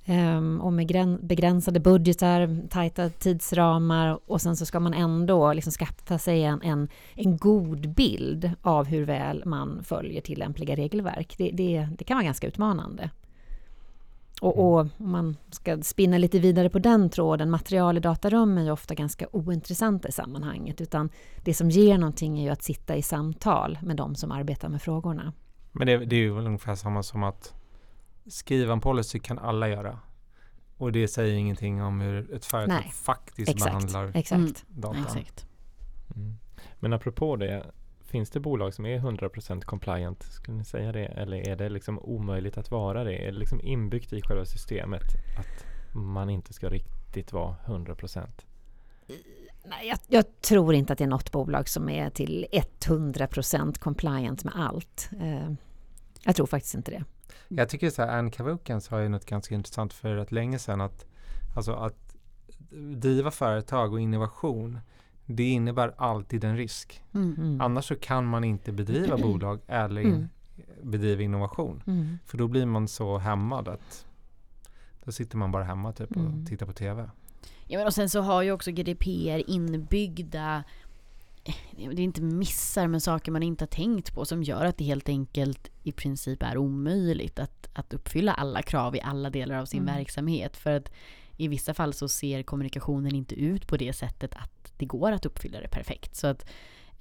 Um, 0.08 0.62
och 0.62 0.74
med 0.74 1.20
begränsade 1.22 1.80
budgetar, 1.80 2.68
tajta 2.70 3.10
tidsramar 3.10 4.20
och 4.26 4.42
sen 4.42 4.56
så 4.56 4.66
ska 4.66 4.80
man 4.80 4.94
ändå 4.94 5.54
liksom 5.54 5.72
skaffa 5.72 6.18
sig 6.18 6.44
en, 6.44 6.62
en, 6.62 6.90
en 7.16 7.38
god 7.38 7.94
bild 7.94 8.52
av 8.62 8.86
hur 8.86 9.06
väl 9.06 9.44
man 9.46 9.84
följer 9.84 10.22
tillämpliga 10.22 10.76
regelverk. 10.76 11.36
Det, 11.38 11.52
det, 11.54 11.90
det 11.98 12.04
kan 12.04 12.18
vara 12.18 12.26
ganska 12.26 12.48
utmanande. 12.48 13.10
Och, 14.42 14.54
mm. 14.54 14.66
och, 14.66 14.80
om 14.80 15.12
man 15.12 15.38
ska 15.52 15.82
spinna 15.82 16.18
lite 16.18 16.40
vidare 16.40 16.70
på 16.70 16.80
den 16.80 17.10
tråden, 17.10 17.50
material 17.50 17.98
i 17.98 18.00
datarum 18.00 18.58
är 18.58 18.64
ju 18.64 18.72
ofta 18.72 18.96
ganska 18.96 19.28
ointressanta 19.32 20.08
i 20.08 20.12
sammanhanget, 20.12 20.82
utan 20.82 21.10
det 21.44 21.54
som 21.54 21.70
ger 21.70 21.98
någonting 21.98 22.40
är 22.40 22.44
ju 22.44 22.50
att 22.50 22.64
sitta 22.64 22.96
i 22.96 23.02
samtal 23.02 23.80
med 23.82 23.96
de 23.96 24.16
som 24.16 24.32
arbetar 24.32 24.70
med 24.70 24.82
frågorna. 24.82 25.34
Men 25.72 25.88
det, 25.88 25.98
det 25.98 26.16
är 26.16 26.20
ju 26.20 26.32
ungefär 26.32 26.76
samma 26.76 27.04
som 27.04 27.24
att 27.24 27.54
skriva 28.28 28.74
en 28.74 28.82
policy 28.82 29.20
kan 29.20 29.40
alla 29.40 29.70
göra. 29.70 30.00
Och 30.78 30.92
det 30.92 31.08
säger 31.08 31.36
ingenting 31.36 31.82
om 31.82 32.02
hur 32.02 32.34
ett 32.34 32.46
företag 32.46 32.82
Nej. 32.84 32.92
faktiskt 32.92 33.50
Exakt. 33.50 33.66
behandlar 33.66 34.12
Exakt. 34.16 34.66
data. 34.68 35.00
Exakt. 35.00 35.48
Mm. 36.16 36.38
Men 36.80 36.94
apropå 36.94 37.36
det, 37.36 37.66
finns 38.06 38.30
det 38.30 38.40
bolag 38.40 38.74
som 38.74 38.86
är 38.86 39.00
100% 39.00 39.62
compliant? 39.62 40.24
Skulle 40.24 40.58
ni 40.58 40.66
säga 40.66 40.92
det? 40.92 41.06
Eller 41.06 41.50
är 41.50 41.56
det 41.56 41.70
liksom 41.70 42.00
omöjligt 42.00 42.58
att 42.58 42.72
vara 42.72 43.04
det? 43.04 43.16
Är 43.16 43.32
det 43.32 43.38
liksom 43.38 43.62
inbyggt 43.62 44.14
i 44.14 44.22
själva 44.22 44.46
systemet 44.46 45.04
att 45.38 45.66
man 45.96 46.30
inte 46.30 46.54
ska 46.54 46.70
riktigt 46.70 47.34
vara 47.34 47.56
100%? 47.66 48.28
Nej, 49.68 49.88
jag, 49.88 50.00
jag, 50.08 50.42
tror 50.42 50.74
inte 50.74 50.94
att 50.94 51.00
det 51.00 51.06
är 51.06 51.08
något 51.08 51.32
bolag 51.32 51.70
som 51.70 51.90
är 51.90 52.10
till 52.10 52.48
100% 52.52 53.80
compliant 53.80 54.44
med 54.44 54.54
allt. 54.56 55.10
Eh, 55.22 55.52
jag 56.24 56.36
tror 56.36 56.46
faktiskt 56.46 56.76
inte 56.76 56.92
det. 56.92 57.04
Jag 57.48 57.70
tycker 57.70 57.90
så 57.90 58.02
här, 58.02 58.18
Anne 58.18 58.32
Kavuken 58.32 58.82
sa 58.82 59.02
ju 59.02 59.10
något 59.10 59.26
ganska 59.26 59.56
intressant 59.56 59.94
för 59.94 60.16
rätt 60.16 60.32
länge 60.32 60.60
sedan 60.60 60.82
att, 60.82 61.06
alltså 61.56 61.74
att 61.74 62.16
driva 62.96 63.32
företag 63.32 63.94
och 63.94 64.00
innovation 64.00 64.80
det 65.26 65.44
innebär 65.44 65.94
alltid 65.98 66.44
en 66.44 66.58
risk. 66.58 67.04
Mm. 67.14 67.36
mm. 67.38 67.62
Annars 67.62 67.88
så 67.88 67.96
kan 67.96 68.26
man 68.26 68.44
inte 68.44 68.72
bedriva 68.72 69.18
bolag 69.18 69.60
eller 69.68 70.02
mm. 70.02 70.28
bedriva 70.84 71.22
innovation. 71.22 71.84
Mm. 71.88 72.18
För 72.26 72.38
då 72.38 72.48
blir 72.48 72.66
man 72.66 72.88
så 72.88 73.18
hämmad 73.18 73.68
att 73.68 74.06
då 75.04 75.12
sitter 75.12 75.38
man 75.38 75.52
bara 75.52 75.64
hemma 75.64 75.94
typ 75.94 76.12
och 76.12 76.18
mm. 76.18 76.46
tittar 76.46 76.66
på 76.66 76.74
TV. 76.74 77.10
Ja 77.68 77.78
men 77.78 77.88
och 77.88 77.94
sen 77.94 78.10
så 78.10 78.22
har 78.22 78.42
ju 78.42 78.52
också 78.52 78.72
GDPR 78.72 79.50
inbyggda 79.50 80.64
det 81.78 81.84
är 81.84 82.00
inte 82.00 82.22
missar, 82.22 82.88
men 82.88 83.02
saker 83.02 83.32
man 83.32 83.44
inte 83.44 83.62
har 83.64 83.68
tänkt 83.68 84.14
på 84.14 84.26
som 84.26 84.44
gör 84.44 84.66
att 84.66 84.78
det 84.78 84.84
helt 84.84 85.10
enkelt 85.10 85.72
i 85.84 85.92
princip 85.92 86.44
är 86.44 86.58
omöjligt 86.58 87.40
att, 87.40 87.70
att 87.74 87.94
uppfylla 87.94 88.34
alla 88.34 88.62
krav 88.62 88.96
i 88.96 89.02
alla 89.02 89.30
delar 89.30 89.56
av 89.56 89.66
sin 89.66 89.82
Mm. 89.82 89.96
verksamhet. 89.96 90.58
För 90.58 90.72
att 90.72 90.92
i 91.38 91.48
vissa 91.48 91.74
fall 91.74 91.94
så 91.94 92.08
ser 92.08 92.44
kommunikationen 92.44 93.16
inte 93.16 93.36
ut 93.36 93.68
på 93.68 93.78
det 93.78 93.94
sättet 93.94 94.36
att 94.36 94.74
det 94.78 94.86
går 94.86 95.12
att 95.12 95.26
uppfylla 95.26 95.60
det 95.62 95.68
perfekt. 95.68 96.16
Så 96.16 96.28
att 96.28 96.46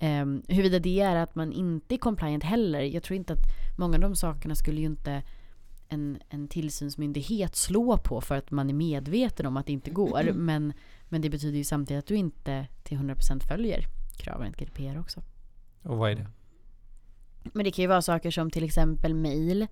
um, 0.00 0.42
huruvida 0.48 0.78
det 0.78 1.00
är 1.00 1.16
att 1.16 1.34
man 1.34 1.52
inte 1.52 1.94
är 1.94 1.98
compliant 1.98 2.44
heller, 2.44 2.80
jag 2.80 3.02
tror 3.02 3.16
inte 3.16 3.32
att 3.32 3.78
många 3.78 3.94
av 3.94 4.00
de 4.00 4.16
sakerna 4.16 4.54
skulle 4.54 4.80
ju 4.80 4.86
inte 4.86 5.22
en, 5.88 6.18
en 6.28 6.48
tillsynsmyndighet 6.48 7.56
slå 7.56 7.96
på 7.98 8.20
för 8.20 8.34
att 8.36 8.50
man 8.50 8.70
är 8.70 8.74
medveten 8.74 9.46
om 9.46 9.56
att 9.56 9.66
det 9.66 9.72
inte 9.72 9.90
går. 9.90 10.32
Men, 10.34 10.72
men 11.08 11.20
det 11.22 11.30
betyder 11.30 11.58
ju 11.58 11.64
samtidigt 11.64 11.98
att 11.98 12.08
du 12.08 12.16
inte 12.16 12.66
till 12.82 12.98
100% 12.98 13.48
följer 13.48 13.84
kraven 14.16 14.46
enligt 14.46 14.60
GDPR 14.60 14.98
också. 14.98 15.22
Och 15.82 15.96
vad 15.96 16.10
är 16.10 16.14
det? 16.14 16.26
Men 17.52 17.64
det 17.64 17.70
kan 17.70 17.82
ju 17.82 17.88
vara 17.88 18.02
saker 18.02 18.30
som 18.30 18.50
till 18.50 18.64
exempel 18.64 19.14
mail. 19.14 19.62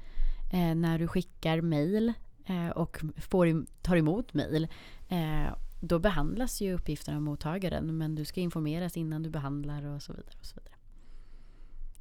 Eh, 0.52 0.74
när 0.74 0.98
du 0.98 1.08
skickar 1.08 1.60
mail 1.60 2.12
eh, 2.46 2.68
och 2.68 3.00
får, 3.16 3.66
tar 3.82 3.96
emot 3.96 4.34
mail. 4.34 4.68
Eh, 5.08 5.54
då 5.80 5.98
behandlas 5.98 6.60
ju 6.60 6.72
uppgifterna 6.72 7.16
av 7.16 7.22
mottagaren. 7.22 7.98
Men 7.98 8.14
du 8.14 8.24
ska 8.24 8.40
informeras 8.40 8.96
innan 8.96 9.22
du 9.22 9.30
behandlar 9.30 9.84
och 9.84 10.02
så 10.02 10.12
vidare. 10.12 10.34
Och 10.40 10.46
så 10.46 10.54
vidare. 10.56 10.74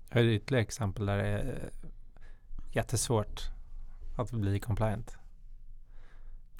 Har 0.09 0.21
du 0.21 0.33
ytterligare 0.33 0.63
exempel 0.63 1.05
där 1.05 1.17
det 1.17 1.27
är 1.27 1.71
eh, 1.83 1.89
jättesvårt 2.71 3.41
att 4.17 4.31
bli 4.31 4.59
compliant? 4.59 5.17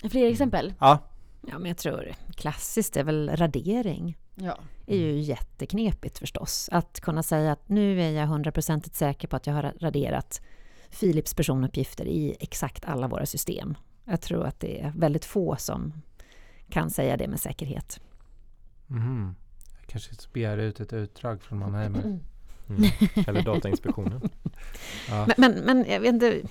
Fler 0.09 0.27
exempel? 0.27 0.73
Ja, 0.79 0.99
Ja, 1.41 1.59
men 1.59 1.65
jag 1.65 1.77
tror 1.77 2.13
klassiskt 2.35 2.97
är 2.97 3.03
väl 3.03 3.29
radering. 3.35 4.17
Ja. 4.35 4.57
är 4.87 4.97
ju 4.97 5.19
jätteknepigt 5.19 6.19
förstås. 6.19 6.69
Att 6.71 6.99
kunna 6.99 7.23
säga 7.23 7.51
att 7.51 7.69
nu 7.69 8.01
är 8.01 8.11
jag 8.11 8.27
hundraprocentigt 8.27 8.95
säker 8.95 9.27
på 9.27 9.35
att 9.35 9.47
jag 9.47 9.53
har 9.53 9.73
raderat 9.79 10.41
Philips 10.99 11.33
personuppgifter 11.33 12.05
i 12.05 12.35
exakt 12.39 12.85
alla 12.85 13.07
våra 13.07 13.25
system. 13.25 13.75
Jag 14.05 14.21
tror 14.21 14.45
att 14.45 14.59
det 14.59 14.81
är 14.81 14.93
väldigt 14.95 15.25
få 15.25 15.55
som 15.55 15.93
kan 16.69 16.89
säga 16.89 17.17
det 17.17 17.27
med 17.27 17.39
säkerhet. 17.39 17.99
mhm. 18.87 19.35
Jag 19.79 19.87
kanske 19.87 20.15
ska 20.15 20.31
begära 20.33 20.63
ut 20.63 20.79
ett 20.79 20.93
utdrag 20.93 21.41
från 21.43 21.59
Mannheimer. 21.59 22.19
Mm. 22.69 22.91
Eller 23.27 23.41
Datainspektionen. 23.41 24.21
Ja. 25.09 25.27
Men, 25.37 25.51
men, 25.51 25.65
men 25.65 25.85
jag 25.89 25.99
vet 25.99 26.13
inte, 26.13 26.41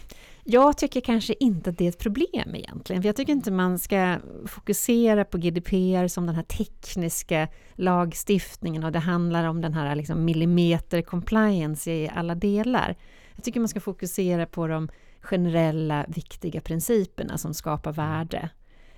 jag 0.50 0.78
tycker 0.78 1.00
kanske 1.00 1.34
inte 1.40 1.70
att 1.70 1.78
det 1.78 1.84
är 1.84 1.88
ett 1.88 1.98
problem 1.98 2.54
egentligen. 2.54 3.02
För 3.02 3.08
jag 3.08 3.16
tycker 3.16 3.32
inte 3.32 3.50
man 3.50 3.78
ska 3.78 4.18
fokusera 4.46 5.24
på 5.24 5.38
GDPR 5.38 6.06
som 6.08 6.26
den 6.26 6.34
här 6.34 6.42
tekniska 6.42 7.48
lagstiftningen 7.74 8.84
och 8.84 8.92
det 8.92 8.98
handlar 8.98 9.44
om 9.44 9.60
den 9.60 9.74
här 9.74 9.94
liksom 9.94 10.24
millimeter 10.24 11.02
compliance 11.02 11.92
i 11.92 12.10
alla 12.14 12.34
delar. 12.34 12.96
Jag 13.34 13.44
tycker 13.44 13.60
man 13.60 13.68
ska 13.68 13.80
fokusera 13.80 14.46
på 14.46 14.66
de 14.66 14.88
generella 15.20 16.04
viktiga 16.08 16.60
principerna 16.60 17.38
som 17.38 17.54
skapar 17.54 17.92
värde. 17.92 18.50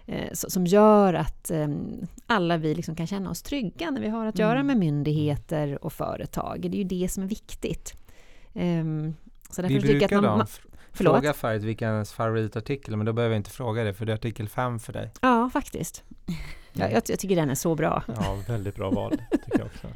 Eh, 0.06 0.28
som 0.32 0.66
gör 0.66 1.14
att 1.14 1.50
eh, 1.50 1.68
alla 2.26 2.56
vi 2.56 2.74
liksom 2.74 2.96
kan 2.96 3.06
känna 3.06 3.30
oss 3.30 3.42
trygga 3.42 3.90
när 3.90 4.00
vi 4.00 4.08
har 4.08 4.26
att 4.26 4.38
göra 4.38 4.60
Mm. 4.60 4.66
med 4.66 4.76
myndigheter 4.76 5.84
och 5.84 5.92
företag. 5.92 6.60
Det 6.60 6.76
är 6.76 6.78
ju 6.78 6.84
det 6.84 7.08
som 7.08 7.22
är 7.22 7.28
viktigt. 7.28 7.94
Ehm, 8.54 9.14
så 9.50 9.62
därför 9.62 9.74
Vi 9.74 9.80
tycker 9.80 9.92
jag 9.92 9.98
brukar 9.98 10.16
att 10.16 10.38
man, 10.38 10.46
förlåt? 10.92 11.14
fråga 11.14 11.32
förut 11.32 11.62
vilken 11.62 11.88
är 11.88 11.92
ens 11.92 12.12
favoritartikel, 12.12 12.96
men 12.96 13.06
då 13.06 13.12
behöver 13.12 13.34
jag 13.34 13.38
inte 13.40 13.50
fråga 13.50 13.84
det, 13.84 13.94
för 13.94 14.06
det 14.06 14.12
är 14.12 14.16
artikel 14.16 14.48
5 14.48 14.78
för 14.78 14.92
dig. 14.92 15.10
Ja, 15.20 15.50
faktiskt. 15.52 16.04
Ja, 16.72 16.88
jag, 16.90 17.02
jag 17.06 17.18
tycker 17.18 17.36
den 17.36 17.50
är 17.50 17.54
så 17.54 17.74
bra. 17.74 18.02
Ja, 18.06 18.42
väldigt 18.48 18.76
bra 18.76 18.90
val 18.90 19.10
tycker 19.30 19.58
jag 19.58 19.66
också. 19.66 19.88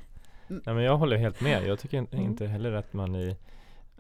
Nej, 0.49 0.75
men 0.75 0.79
jag 0.85 0.97
håller 0.97 1.17
helt 1.17 1.41
med. 1.41 1.67
Jag 1.67 1.79
tycker 1.79 1.99
Mm. 1.99 2.21
inte 2.27 2.47
heller 2.47 2.73
att 2.73 2.93
man 2.93 3.15
i 3.17 3.37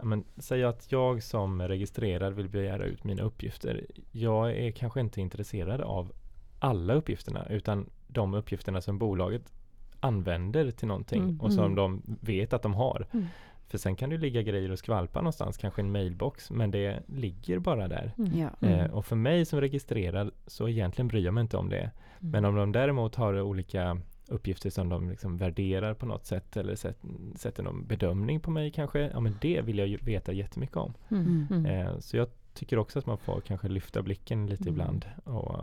men, 0.03 0.24
Säg 0.36 0.64
att 0.64 0.92
jag 0.92 1.22
som 1.22 1.62
registrerad 1.62 2.32
vill 2.34 2.49
begära 2.49 2.84
ut 2.84 3.05
mina 3.05 3.22
uppgifter. 3.22 3.86
Jag 4.12 4.51
är 4.57 4.70
kanske 4.70 5.01
inte 5.01 5.20
intresserad 5.20 5.80
av 5.80 6.12
alla 6.59 6.94
uppgifterna 6.94 7.47
utan 7.51 7.90
de 8.07 8.34
uppgifterna 8.34 8.80
som 8.80 8.99
bolaget 8.99 9.53
använder 10.01 10.70
till 10.70 10.88
någonting 10.88 11.22
Mm, 11.22 11.40
och 11.40 11.53
som 11.53 11.64
mm. 11.64 11.74
de 11.74 12.03
vet 12.20 12.53
att 12.53 12.62
de 12.62 12.74
har. 12.74 13.07
Mm. 13.12 13.26
För 13.69 13.79
sen 13.79 13.97
kan 13.97 14.11
det 14.11 14.19
ligga 14.19 14.43
grejer 14.43 14.71
och 14.71 14.79
skvalpa 14.79 15.21
någonstans, 15.21 15.57
kanske 15.57 15.83
en 15.83 15.93
mailbox, 15.93 16.51
men 16.51 16.71
det 16.71 17.03
ligger 17.07 17.59
bara 17.59 17.89
där. 17.89 18.12
Mm. 18.19 18.39
Ja. 18.39 18.49
Mm. 18.61 18.81
Eh, 18.81 18.91
och 18.91 19.07
för 19.07 19.17
mig 19.17 19.45
som 19.45 19.61
registrerad 19.61 20.31
så 20.47 20.69
egentligen 20.69 21.09
bryr 21.09 21.25
jag 21.25 21.35
mig 21.35 21.41
inte 21.41 21.57
om 21.57 21.69
det. 21.69 21.81
Mm. 22.21 22.31
Men 22.31 22.45
om 22.45 22.55
de 22.55 22.73
däremot 22.73 23.14
har 23.14 23.41
olika 23.41 24.01
uppgifter 24.29 24.71
som 24.71 24.89
de 24.89 25.11
liksom 25.11 25.37
värderar 25.37 25.95
på 25.95 26.07
något 26.07 26.27
sätt 26.27 26.57
eller 26.57 26.75
sätt, 26.77 26.99
sätter 27.37 27.62
någon 27.62 27.87
bedömning 27.87 28.41
på 28.41 28.51
mig 28.51 28.71
kanske, 28.71 29.01
ja 29.01 29.21
men 29.21 29.35
det 29.41 29.61
vill 29.61 29.79
jag 29.79 29.89
ju 29.89 29.97
veta 29.97 30.33
jättemycket 30.33 30.77
om. 30.77 30.95
Mm. 31.09 31.47
Mm. 31.51 31.67
Eh, 31.67 31.99
så 31.99 32.17
jag 32.17 32.29
tycker 32.55 32.79
också 32.79 32.99
att 32.99 33.07
man 33.07 33.19
får 33.19 33.41
kanske 33.41 33.69
lyfta 33.69 34.03
blicken 34.03 34.47
lite 34.47 34.62
Mm. 34.62 34.75
ibland 34.75 35.05
och 35.25 35.61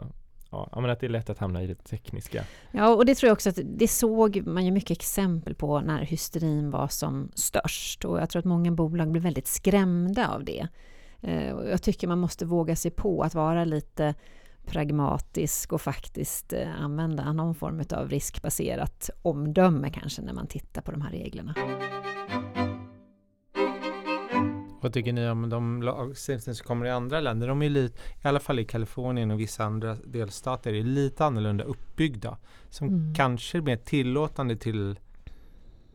ja, 0.71 0.81
men 0.81 0.89
att 0.89 0.99
det 0.99 1.07
är 1.07 1.09
lätt 1.09 1.29
att 1.29 1.37
hamna 1.37 1.63
i 1.63 1.67
det 1.67 1.75
tekniska. 1.75 2.43
Ja, 2.71 2.95
och 2.95 3.05
det 3.05 3.15
tror 3.15 3.27
jag 3.27 3.33
också 3.33 3.49
att 3.49 3.59
det 3.63 3.87
såg 3.87 4.47
man 4.47 4.65
ju 4.65 4.71
mycket 4.71 4.97
exempel 4.97 5.55
på 5.55 5.81
när 5.81 6.01
hysterin 6.01 6.71
var 6.71 6.87
som 6.87 7.31
störst. 7.35 8.05
Och 8.05 8.19
jag 8.19 8.29
tror 8.29 8.39
att 8.39 8.45
många 8.45 8.71
bolag 8.71 9.11
blev 9.11 9.23
väldigt 9.23 9.47
skrämda 9.47 10.27
av 10.27 10.43
det. 10.43 10.67
Eh, 11.21 11.47
jag 11.47 11.81
tycker 11.81 12.07
man 12.07 12.19
måste 12.19 12.45
våga 12.45 12.75
sig 12.75 12.91
på 12.91 13.23
att 13.23 13.35
vara 13.35 13.65
lite 13.65 14.13
pragmatisk 14.65 15.73
och 15.73 15.81
faktiskt 15.81 16.53
eh, 16.53 16.81
använda 16.81 17.33
någon 17.33 17.55
form 17.55 17.83
av 17.91 18.09
riskbaserat 18.09 19.09
omdöme 19.21 19.89
kanske 19.89 20.21
när 20.21 20.33
man 20.33 20.47
tittar 20.47 20.81
på 20.81 20.91
de 20.91 21.01
här 21.01 21.11
reglerna. 21.11 21.55
Vad 24.83 24.93
tycker 24.93 25.13
ni 25.13 25.29
om 25.29 25.49
de 25.49 25.81
lagstiftningar 25.83 26.55
som 26.55 26.67
kommer 26.67 26.85
i 26.85 26.89
andra 26.89 27.19
länder? 27.19 27.47
De 27.47 27.61
är 27.61 27.69
lite, 27.69 27.99
i 28.23 28.27
alla 28.27 28.39
fall 28.39 28.59
i 28.59 28.65
Kalifornien 28.65 29.31
och 29.31 29.39
vissa 29.39 29.63
andra 29.63 29.95
delstater, 29.95 30.73
är 30.73 30.83
lite 30.83 31.25
annorlunda 31.25 31.63
uppbyggda. 31.63 32.37
Som 32.69 32.87
Mm. 32.87 33.15
kanske 33.15 33.57
är 33.57 33.61
mer 33.61 33.77
tillåtande 33.77 34.55
till 34.55 34.99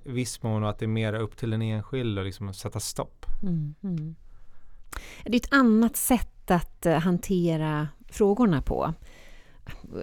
viss 0.05 0.43
mån 0.43 0.63
och 0.63 0.71
att 0.71 0.79
det 0.79 0.85
är 0.85 0.89
mer 0.89 1.15
upp 1.15 1.37
till 1.37 1.51
den 1.51 1.63
enskilde 1.63 2.21
att 2.21 2.27
liksom 2.27 2.55
sätta 2.55 2.81
stopp. 2.81 3.27
Mm, 3.43 3.75
mm. 3.83 4.15
Det 5.25 5.33
är 5.33 5.37
ett 5.37 5.53
annat 5.53 5.97
sätt 5.97 6.51
att 6.51 6.87
eh, 6.87 6.99
hantera 6.99 7.89
frågorna 8.09 8.63
på. 8.63 8.95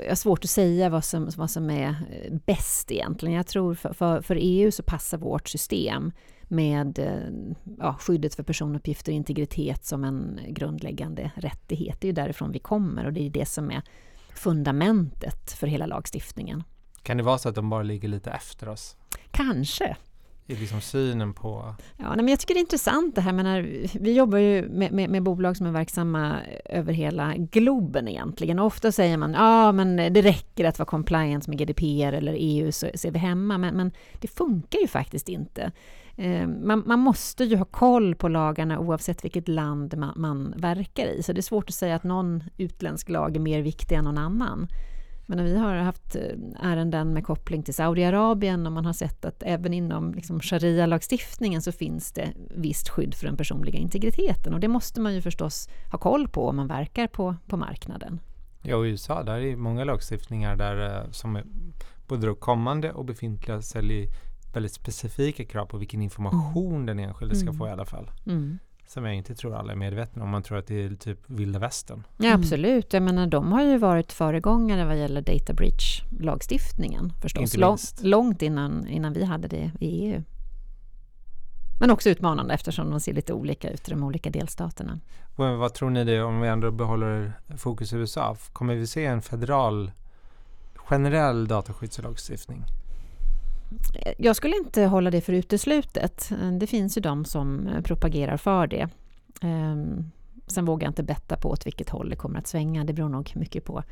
Jag 0.02 0.08
har 0.10 0.16
svårt 0.16 0.44
att 0.44 0.50
säga 0.50 0.90
vad 0.90 1.04
som, 1.04 1.30
vad 1.38 1.52
som 1.52 1.70
är 1.70 1.90
eh, 1.90 2.34
bäst 2.46 2.92
egentligen. 2.92 3.36
Jag 3.36 3.48
tror 3.48 3.76
för, 3.76 3.94
för, 3.94 4.22
för 4.22 4.38
EU 4.42 4.72
så 4.72 4.84
passar 4.84 5.18
vårt 5.18 5.48
system 5.48 6.12
med 6.48 7.00
eh, 7.00 7.56
ja, 7.80 7.96
skyddet 8.00 8.36
för 8.36 8.44
personuppgifter 8.44 9.12
och 9.12 9.16
integritet 9.16 9.86
som 9.86 10.04
en 10.04 10.40
grundläggande 10.48 11.32
rättighet. 11.36 12.02
Det 12.02 12.08
är 12.08 12.10
ju 12.10 12.16
därifrån 12.16 12.52
vi 12.52 12.60
kommer 12.60 13.06
och 13.06 13.14
det 13.14 13.26
är 13.26 13.30
det 13.30 13.46
som 13.46 13.72
är 13.72 13.82
fundamentet 14.36 15.52
för 15.52 15.68
hela 15.68 15.86
lagstiftningen. 15.86 16.64
Kan 17.04 17.18
det 17.18 17.24
vara 17.24 17.38
så 17.38 17.50
att 17.50 17.56
de 17.56 17.70
bara 17.70 17.84
ligger 17.84 18.08
lite 18.08 18.32
efter 18.32 18.70
oss 18.70 18.98
Kanske. 19.32 19.98
i 20.46 20.56
liksom 20.56 20.82
synen 20.82 21.34
på... 21.34 21.76
Ja, 21.98 22.08
nej, 22.08 22.16
men 22.16 22.28
jag 22.28 22.40
tycker 22.40 22.54
det 22.54 22.58
är 22.58 22.62
intressant 22.62 23.16
det 23.16 23.22
här. 23.22 23.34
Menar, 23.34 23.62
vi 24.00 24.14
jobbar 24.14 24.38
ju 24.38 24.70
med, 24.70 24.92
med, 24.92 25.10
med 25.10 25.24
bolag 25.24 25.58
som 25.58 25.68
är 25.68 25.72
verksamma 25.72 26.40
över 26.66 26.94
hela 26.94 27.34
globen 27.38 28.08
egentligen. 28.08 28.60
Och 28.60 28.66
ofta 28.66 28.92
säger 28.92 29.18
man 29.18 29.34
ja, 29.34 29.72
men 29.72 29.96
det 29.96 30.22
räcker 30.22 30.66
att 30.66 30.80
vara 30.80 30.88
compliant 30.88 31.48
med 31.48 31.58
GDPR 31.58 32.14
eller 32.14 32.36
EU 32.40 32.72
så, 32.72 32.88
så 32.96 33.08
är 33.08 33.12
vi 33.12 33.20
hemma. 33.20 33.58
Men, 33.58 33.76
men 33.76 33.92
det 34.20 34.28
funkar 34.28 34.80
ju 34.80 34.88
faktiskt 34.88 35.30
inte. 35.30 35.72
Eh, 36.18 36.48
man, 36.48 36.84
man 36.86 37.00
måste 37.00 37.44
ju 37.44 37.56
ha 37.58 37.66
koll 37.66 38.16
på 38.16 38.28
lagarna 38.28 38.80
oavsett 38.80 39.24
vilket 39.24 39.48
land 39.48 39.98
man, 39.98 40.14
man 40.16 40.54
verkar 40.58 41.06
i. 41.06 41.24
Så 41.24 41.34
det 41.34 41.40
är 41.40 41.42
svårt 41.42 41.70
att 41.70 41.76
säga 41.76 41.96
att 41.96 42.04
någon 42.04 42.44
utländsk 42.58 43.10
lag 43.10 43.36
är 43.36 43.40
mer 43.40 43.62
viktig 43.62 43.96
än 43.96 44.04
någon 44.04 44.18
annan. 44.18 44.68
Men 45.28 45.46
vi 45.46 45.58
har 45.58 45.76
haft 45.76 46.16
eh, 46.16 46.22
ärenden 46.60 47.14
med 47.14 47.26
koppling 47.26 47.64
till 47.64 47.74
Saudiarabien 47.74 48.66
och 48.66 48.72
man 48.72 48.86
har 48.86 48.94
sett 48.94 49.26
att 49.26 49.44
även 49.44 49.74
inom 49.74 50.14
liksom 50.14 50.40
sharia-lagstiftningen 50.40 51.62
så 51.62 51.72
finns 51.72 52.12
det 52.12 52.34
visst 52.56 52.90
skydd 52.90 53.16
för 53.16 53.26
den 53.26 53.38
personliga 53.38 53.80
integriteten 53.80 54.54
och 54.54 54.60
det 54.60 54.68
måste 54.68 55.02
man 55.02 55.14
ju 55.16 55.22
förstås 55.22 55.70
ha 55.92 56.00
koll 56.00 56.28
på 56.28 56.48
om 56.48 56.56
man 56.56 56.68
verkar 56.68 57.08
på, 57.08 57.36
på 57.48 57.58
marknaden. 57.58 58.20
Ja, 58.62 58.86
i 58.86 58.90
USA 58.90 59.24
där 59.24 59.34
är 59.34 59.42
det 59.42 59.56
många 59.56 59.84
lagstiftningar 59.84 60.56
där 60.56 61.04
eh, 61.04 61.12
som 61.12 61.36
är 61.36 61.44
både 62.08 62.36
kommande 62.36 62.92
och 62.92 63.06
befintliga 63.06 63.62
ställer 63.62 64.08
väldigt 64.56 64.74
specifika 64.74 65.46
krav 65.46 65.66
på 65.66 65.78
vilken 65.78 66.02
information 66.02 66.86
den 66.86 67.00
enskilde 67.00 67.36
ska 67.36 67.44
Mm. 67.50 67.58
få 67.58 67.68
i 67.68 67.72
alla 67.72 67.86
fall. 67.86 68.12
Mm. 68.26 68.60
Som 68.88 69.06
jag 69.06 69.16
inte 69.16 69.36
tror 69.36 69.56
alla 69.56 69.72
är 69.72 69.76
medvetna 69.76 70.24
om. 70.24 70.30
Man 70.30 70.44
tror 70.44 70.58
att 70.58 70.68
det 70.68 70.84
är 70.84 70.96
typ 70.96 71.20
vilda 71.30 71.60
västern. 71.60 72.04
Ja, 72.18 72.26
Mm. 72.26 72.40
absolut. 72.42 72.94
Jag 72.94 73.04
menar, 73.04 73.28
de 73.28 73.52
har 73.52 73.64
ju 73.64 73.78
varit 73.78 74.12
föregångare 74.12 74.86
vad 74.86 74.98
gäller 74.98 75.22
data 75.22 75.54
breach-lagstiftningen 75.54 77.14
förstås. 77.22 77.58
Lång, 77.58 77.78
långt 78.02 78.42
innan, 78.42 78.88
innan 78.88 79.14
vi 79.14 79.24
hade 79.24 79.48
det 79.48 79.72
i 79.80 79.88
EU. 80.12 80.24
Men 81.80 81.92
också 81.92 82.10
utmanande 82.10 82.54
eftersom 82.54 82.90
de 82.92 83.00
ser 83.00 83.14
lite 83.14 83.34
olika 83.34 83.70
ut 83.70 83.88
i 83.88 83.92
de 83.92 84.04
olika 84.04 84.30
delstaterna. 84.30 85.00
Vad, 85.36 85.58
vad 85.58 85.74
tror 85.74 85.90
ni 85.90 86.04
det 86.04 86.22
om 86.22 86.42
vi 86.42 86.48
ändå 86.48 86.72
behåller 86.72 87.34
fokus 87.58 87.94
i 87.94 87.96
USA? 87.96 88.38
Kommer 88.54 88.76
vi 88.76 88.88
se 88.88 89.06
en 89.06 89.22
federal 89.22 89.92
generell 90.76 91.48
dataskyddslagstiftning? 91.48 92.64
Jag 94.18 94.36
skulle 94.36 94.56
inte 94.56 94.84
hålla 94.84 95.12
det 95.12 95.22
för 95.22 95.34
uteslutet. 95.34 96.32
Det 96.60 96.68
finns 96.68 96.98
ju 96.98 97.02
de 97.02 97.26
som 97.26 97.70
propagerar 97.84 98.38
för 98.38 98.68
det. 98.68 98.90
Ehm, 99.42 100.12
sen 100.48 100.66
vågar 100.66 100.86
jag 100.86 100.90
inte 100.90 101.04
betta 101.04 101.38
på 101.38 101.50
åt 101.50 101.66
vilket 101.66 101.90
håll 101.90 102.10
det 102.10 102.16
kommer 102.16 102.40
att 102.40 102.48
svänga. 102.48 102.84
Det 102.84 102.94
beror 102.94 103.10
nog 103.10 103.32
mycket 103.36 103.66
på 103.66 103.84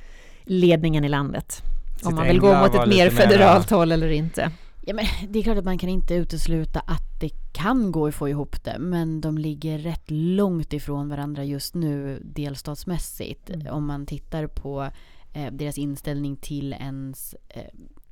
ledningen 0.43 1.03
i 1.03 1.09
landet. 1.09 1.61
Om 2.03 2.15
man 2.15 2.27
vill 2.27 2.39
gå 2.39 2.59
mot 2.59 2.75
ett 2.75 2.87
mer 2.87 3.09
federalt 3.09 3.69
håll 3.69 3.91
eller 3.91 4.09
inte. 4.09 4.51
Ja, 4.85 4.93
men 4.93 5.05
det 5.29 5.39
är 5.39 5.43
klart 5.43 5.57
att 5.57 5.65
man 5.65 5.77
kan 5.77 5.89
inte 5.89 6.15
utesluta 6.15 6.79
att 6.79 7.19
det 7.21 7.29
kan 7.53 7.91
gå 7.91 8.07
att 8.07 8.15
få 8.15 8.29
ihop 8.29 8.63
det 8.63 8.79
men 8.79 9.21
de 9.21 9.37
ligger 9.37 9.77
rätt 9.77 10.11
långt 10.11 10.73
ifrån 10.73 11.09
varandra 11.09 11.43
just 11.43 11.75
nu 11.75 12.21
delstatsmässigt. 12.23 13.49
Mm. 13.49 13.67
Om 13.67 13.85
man 13.85 14.05
tittar 14.05 14.47
på 14.47 14.89
eh, 15.33 15.51
deras 15.51 15.77
inställning 15.77 16.35
till 16.35 16.73
ens 16.73 17.35
eh, 17.49 17.61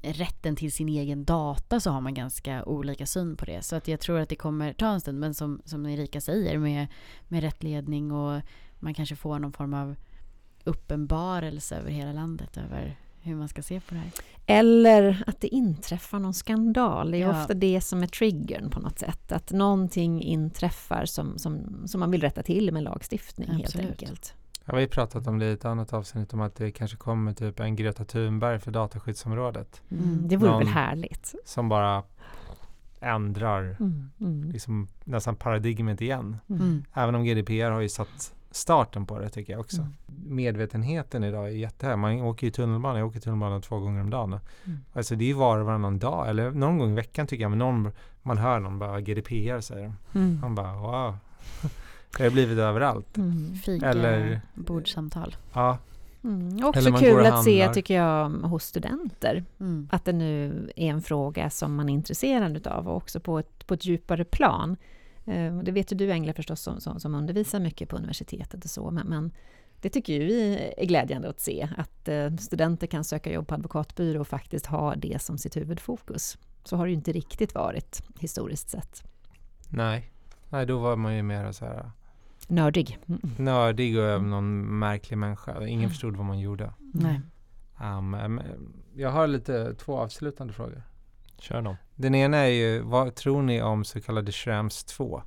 rätten 0.01 0.55
till 0.55 0.71
sin 0.71 0.89
egen 0.89 1.25
data 1.25 1.79
så 1.79 1.91
har 1.91 2.01
man 2.01 2.13
ganska 2.13 2.63
olika 2.63 3.05
syn 3.05 3.37
på 3.37 3.45
det. 3.45 3.61
Så 3.61 3.75
att 3.75 3.87
jag 3.87 3.99
tror 3.99 4.19
att 4.19 4.29
det 4.29 4.35
kommer 4.35 4.73
ta 4.73 4.87
en 4.87 5.01
stund 5.01 5.19
men 5.19 5.33
som, 5.33 5.61
som 5.65 5.85
Erika 5.85 6.21
säger 6.21 6.57
med, 6.57 6.87
med 7.27 7.41
rätt 7.43 7.63
ledning 7.63 8.11
och 8.11 8.41
man 8.79 8.93
kanske 8.93 9.15
får 9.15 9.39
någon 9.39 9.53
form 9.53 9.73
av 9.73 9.95
uppenbarelse 10.63 11.75
över 11.75 11.91
hela 11.91 12.13
landet 12.13 12.57
över 12.57 12.97
hur 13.21 13.35
man 13.35 13.47
ska 13.47 13.61
se 13.61 13.79
på 13.79 13.93
det 13.93 13.99
här. 13.99 14.11
Eller 14.45 15.23
att 15.27 15.41
det 15.41 15.47
inträffar 15.47 16.19
någon 16.19 16.33
skandal. 16.33 17.11
Det 17.11 17.17
är 17.17 17.21
ja. 17.21 17.41
ofta 17.41 17.53
det 17.53 17.81
som 17.81 18.03
är 18.03 18.07
triggern 18.07 18.69
på 18.69 18.79
något 18.79 18.99
sätt. 18.99 19.31
Att 19.31 19.51
någonting 19.51 20.21
inträffar 20.21 21.05
som, 21.05 21.37
som, 21.37 21.83
som 21.85 21.99
man 21.99 22.11
vill 22.11 22.21
rätta 22.21 22.43
till 22.43 22.71
med 22.71 22.83
lagstiftning 22.83 23.49
Absolut. 23.49 23.87
helt 23.87 24.01
enkelt. 24.01 24.35
Ja, 24.65 24.75
vi 24.75 24.81
har 24.81 24.87
pratat 24.87 25.27
om 25.27 25.39
det 25.39 25.45
i 25.45 25.51
ett 25.51 25.65
annat 25.65 25.93
avsnitt 25.93 26.33
om 26.33 26.41
att 26.41 26.55
det 26.55 26.71
kanske 26.71 26.97
kommer 26.97 27.33
typ 27.33 27.59
en 27.59 27.75
Greta 27.75 28.05
Thunberg 28.05 28.59
för 28.59 28.71
dataskyddsområdet. 28.71 29.81
Mm, 29.91 30.27
det 30.27 30.37
vore 30.37 30.51
någon 30.51 30.59
väl 30.59 30.67
härligt. 30.67 31.35
Som 31.45 31.69
bara 31.69 32.03
ändrar 32.99 33.75
mm, 33.79 34.11
mm. 34.19 34.51
Liksom 34.51 34.87
nästan 35.03 35.35
paradigmet 35.35 36.01
igen. 36.01 36.37
Mm. 36.49 36.83
Även 36.93 37.15
om 37.15 37.23
GDPR 37.23 37.71
har 37.71 37.81
ju 37.81 37.89
satt 37.89 38.33
starten 38.51 39.05
på 39.05 39.19
det 39.19 39.29
tycker 39.29 39.53
jag 39.53 39.59
också. 39.59 39.81
Mm. 39.81 39.93
Medvetenheten 40.35 41.23
idag 41.23 41.45
är 41.47 41.51
jättehög. 41.51 41.97
Man 41.97 42.21
åker 42.21 42.47
ju 42.47 42.51
tunnelbana, 42.51 42.99
jag 42.99 43.07
åker 43.07 43.19
tunnelbana 43.19 43.59
två 43.61 43.79
gånger 43.79 44.01
om 44.01 44.09
dagen. 44.09 44.39
Mm. 44.65 44.79
Alltså 44.93 45.15
det 45.15 45.29
är 45.29 45.33
var 45.33 45.57
och 45.57 45.65
varannan 45.65 45.99
dag, 45.99 46.29
eller 46.29 46.51
någon 46.51 46.77
gång 46.77 46.91
i 46.91 46.95
veckan 46.95 47.27
tycker 47.27 47.43
jag, 47.43 47.49
men 47.49 47.59
någon, 47.59 47.91
man 48.21 48.37
hör 48.37 48.59
någon 48.59 48.79
bara 48.79 49.01
GDPR 49.01 49.59
säger 49.59 49.83
de. 49.83 50.19
Mm. 50.19 50.39
Man 50.41 50.55
bara 50.55 50.73
wow. 50.73 51.15
Det 52.17 52.23
har 52.23 52.31
blivit 52.31 52.57
överallt. 52.57 53.17
Mm. 53.17 53.55
Fika, 53.55 53.89
eller 53.89 54.41
bordssamtal. 54.53 55.35
Ja. 55.53 55.77
Mm. 56.23 56.65
Också 56.65 56.91
kul 56.91 57.25
att 57.25 57.43
se, 57.43 57.69
tycker 57.73 57.95
jag, 57.95 58.29
hos 58.29 58.63
studenter. 58.63 59.43
Mm. 59.59 59.89
Att 59.91 60.05
det 60.05 60.13
nu 60.13 60.69
är 60.75 60.87
en 60.87 61.01
fråga 61.01 61.49
som 61.49 61.75
man 61.75 61.89
är 61.89 61.93
intresserad 61.93 62.67
av 62.67 62.87
och 62.87 62.95
också 62.95 63.19
på 63.19 63.39
ett, 63.39 63.67
på 63.67 63.73
ett 63.73 63.85
djupare 63.85 64.25
plan. 64.25 64.77
Eh, 65.25 65.57
det 65.57 65.71
vet 65.71 65.91
ju 65.91 65.95
du 65.95 66.11
Engla 66.11 66.33
förstås 66.33 66.61
som, 66.61 66.81
som, 66.81 66.99
som, 66.99 67.15
undervisar 67.15 67.59
mycket 67.59 67.89
på 67.89 67.95
universitetet 67.95 68.63
och 68.63 68.69
så, 68.69 68.91
men, 68.91 69.07
men 69.07 69.31
det 69.81 69.89
tycker 69.89 70.13
ju 70.13 70.25
vi 70.25 70.73
är 70.77 70.85
glädjande 70.85 71.29
att 71.29 71.39
se, 71.39 71.69
att 71.77 72.07
eh, 72.07 72.35
studenter 72.35 72.87
kan 72.87 73.03
söka 73.03 73.31
jobb 73.31 73.47
på 73.47 73.55
advokatbyrå 73.55 74.21
och 74.21 74.27
faktiskt 74.27 74.65
ha 74.65 74.95
det 74.95 75.21
som 75.21 75.37
sitt 75.37 75.57
huvudfokus. 75.57 76.37
Så 76.63 76.77
har 76.77 76.85
det 76.85 76.89
ju 76.89 76.95
inte 76.95 77.11
riktigt 77.11 77.55
varit 77.55 78.03
historiskt 78.19 78.69
sett. 78.69 79.03
Nej, 79.69 80.11
Nej 80.49 80.65
då 80.65 80.77
var 80.77 80.95
man 80.95 81.15
ju 81.15 81.23
mer 81.23 81.51
så 81.51 81.65
här 81.65 81.91
Nördig. 82.51 82.97
Nördig 83.37 83.99
och 83.99 84.09
mm. 84.09 84.29
någon 84.29 84.79
märklig 84.79 85.17
människa. 85.17 85.67
Ingen 85.67 85.79
mm. 85.79 85.89
förstod 85.89 86.15
vad 86.15 86.25
man 86.25 86.39
gjorde. 86.39 86.73
Nej. 86.93 87.21
Um, 87.81 88.41
jag 88.95 89.09
har 89.09 89.27
lite 89.27 89.73
två 89.73 89.97
avslutande 89.97 90.53
frågor. 90.53 90.83
Kör 91.37 91.61
dem. 91.61 91.75
Den 91.95 92.15
ena 92.15 92.37
är 92.37 92.49
ju, 92.49 92.79
vad 92.79 93.15
tror 93.15 93.41
ni 93.41 93.61
om 93.61 93.85
så 93.85 94.01
kallade 94.01 94.31
Schrems 94.31 94.83
2? 94.83 95.21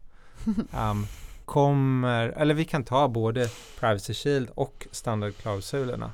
Um, 0.91 1.07
kommer, 1.45 2.29
eller 2.29 2.55
vi 2.55 2.65
kan 2.65 2.85
ta 2.85 3.09
både 3.09 3.49
Privacy 3.81 4.15
Shield 4.15 4.51
och 4.55 4.87
standardklausulerna. 4.91 6.13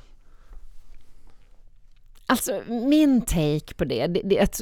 Alltså 2.25 2.61
min 2.67 3.21
take 3.21 3.73
på 3.77 3.85
det, 3.85 4.07
det, 4.07 4.21
det 4.23 4.61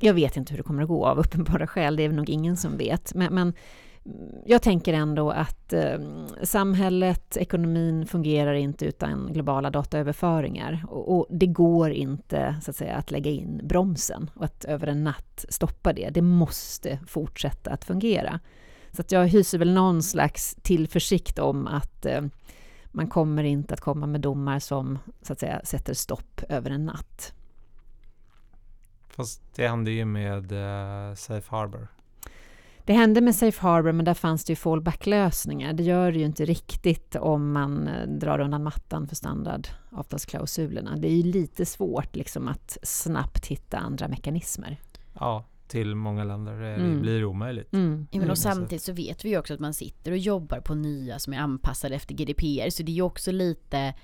jag 0.00 0.14
vet 0.14 0.36
inte 0.36 0.52
hur 0.52 0.58
det 0.58 0.62
kommer 0.62 0.82
att 0.82 0.88
gå 0.88 1.06
av 1.06 1.18
uppenbara 1.18 1.66
skäl, 1.66 1.96
det 1.96 2.02
är 2.02 2.08
nog 2.08 2.30
ingen 2.30 2.56
som 2.56 2.76
vet. 2.76 3.14
Men, 3.14 3.34
men 3.34 3.52
jag 4.44 4.62
tänker 4.62 4.94
ändå 4.94 5.30
att 5.30 5.72
eh, 5.72 5.98
samhället, 6.42 7.36
ekonomin 7.36 8.06
fungerar 8.06 8.54
inte 8.54 8.84
utan 8.84 9.32
globala 9.32 9.70
dataöverföringar. 9.70 10.84
Och, 10.88 11.16
och, 11.16 11.26
det 11.30 11.46
går 11.46 11.90
inte 11.90 12.56
så 12.62 12.70
att, 12.70 12.76
säga, 12.76 12.94
att 12.96 13.10
lägga 13.10 13.30
in 13.30 13.60
bromsen 13.64 14.30
och 14.34 14.44
att 14.44 14.64
över 14.64 14.86
en 14.86 15.04
natt 15.04 15.44
stoppa 15.48 15.92
det. 15.92 16.10
Det 16.10 16.22
måste 16.22 16.98
fortsätta 17.06 17.70
att 17.70 17.84
fungera. 17.84 18.40
Så 18.92 19.02
att 19.02 19.12
jag 19.12 19.26
hyser 19.26 19.58
väl 19.58 19.74
någon 19.74 20.02
slags 20.02 20.56
tillförsikt 20.62 21.38
om 21.38 21.66
att 21.66 22.06
eh, 22.06 22.22
man 22.86 23.08
kommer 23.08 23.44
inte 23.44 23.74
att 23.74 23.80
komma 23.80 24.06
med 24.06 24.20
domar 24.20 24.58
som 24.58 24.98
så 25.22 25.32
att 25.32 25.40
säga 25.40 25.60
sätter 25.64 25.94
stopp 25.94 26.42
över 26.48 26.70
en 26.70 26.86
natt. 26.86 27.32
Fast 29.08 29.42
det 29.54 29.68
hände 29.68 29.90
ju 29.90 30.04
med 30.04 30.52
eh, 30.52 31.14
Safe 31.14 31.50
Harbor. 31.50 31.88
Det 32.86 32.92
hände 32.92 33.20
med 33.20 33.34
Safe 33.34 33.62
Harbor, 33.62 33.92
men 33.92 34.04
där 34.04 34.14
fanns 34.14 34.44
det 34.44 34.52
ju 34.52 34.56
fallback-lösningar. 34.56 35.72
Det 35.72 35.82
gör 35.82 36.12
det 36.12 36.18
ju 36.18 36.24
inte 36.24 36.44
riktigt 36.44 37.16
om 37.16 37.52
man 37.52 37.88
eh, 37.88 38.08
drar 38.08 38.38
undan 38.38 38.62
mattan 38.62 39.08
för 39.08 39.16
standardavtalsklausulerna. 39.16 40.96
Det 40.96 41.08
är 41.08 41.12
ju 41.12 41.22
lite 41.22 41.66
svårt 41.66 42.16
liksom 42.16 42.48
att 42.48 42.78
snabbt 42.82 43.46
hitta 43.46 43.78
andra 43.78 44.08
mekanismer. 44.08 44.80
Ja, 45.12 45.44
till 45.68 45.94
många 45.94 46.24
länder 46.24 46.60
det 46.60 46.74
mm. 46.74 47.00
blir 47.00 47.24
omöjligt. 47.24 47.72
Mm. 47.72 48.06
Ja, 48.10 48.20
men 48.20 48.30
och 48.30 48.38
samtidigt 48.38 48.82
så 48.82 48.92
vet 48.92 49.24
vi 49.24 49.28
ju 49.28 49.38
också 49.38 49.54
att 49.54 49.60
man 49.60 49.74
sitter 49.74 50.12
och 50.12 50.18
jobbar 50.18 50.60
på 50.60 50.74
nya 50.74 51.18
som 51.18 51.32
är 51.32 51.38
anpassade 51.38 51.94
efter 51.94 52.14
GDPR, 52.14 52.70
så 52.70 52.82
det 52.82 52.92
är 52.92 52.96
ju 52.96 53.02
också 53.02 53.32
lite 53.32 53.94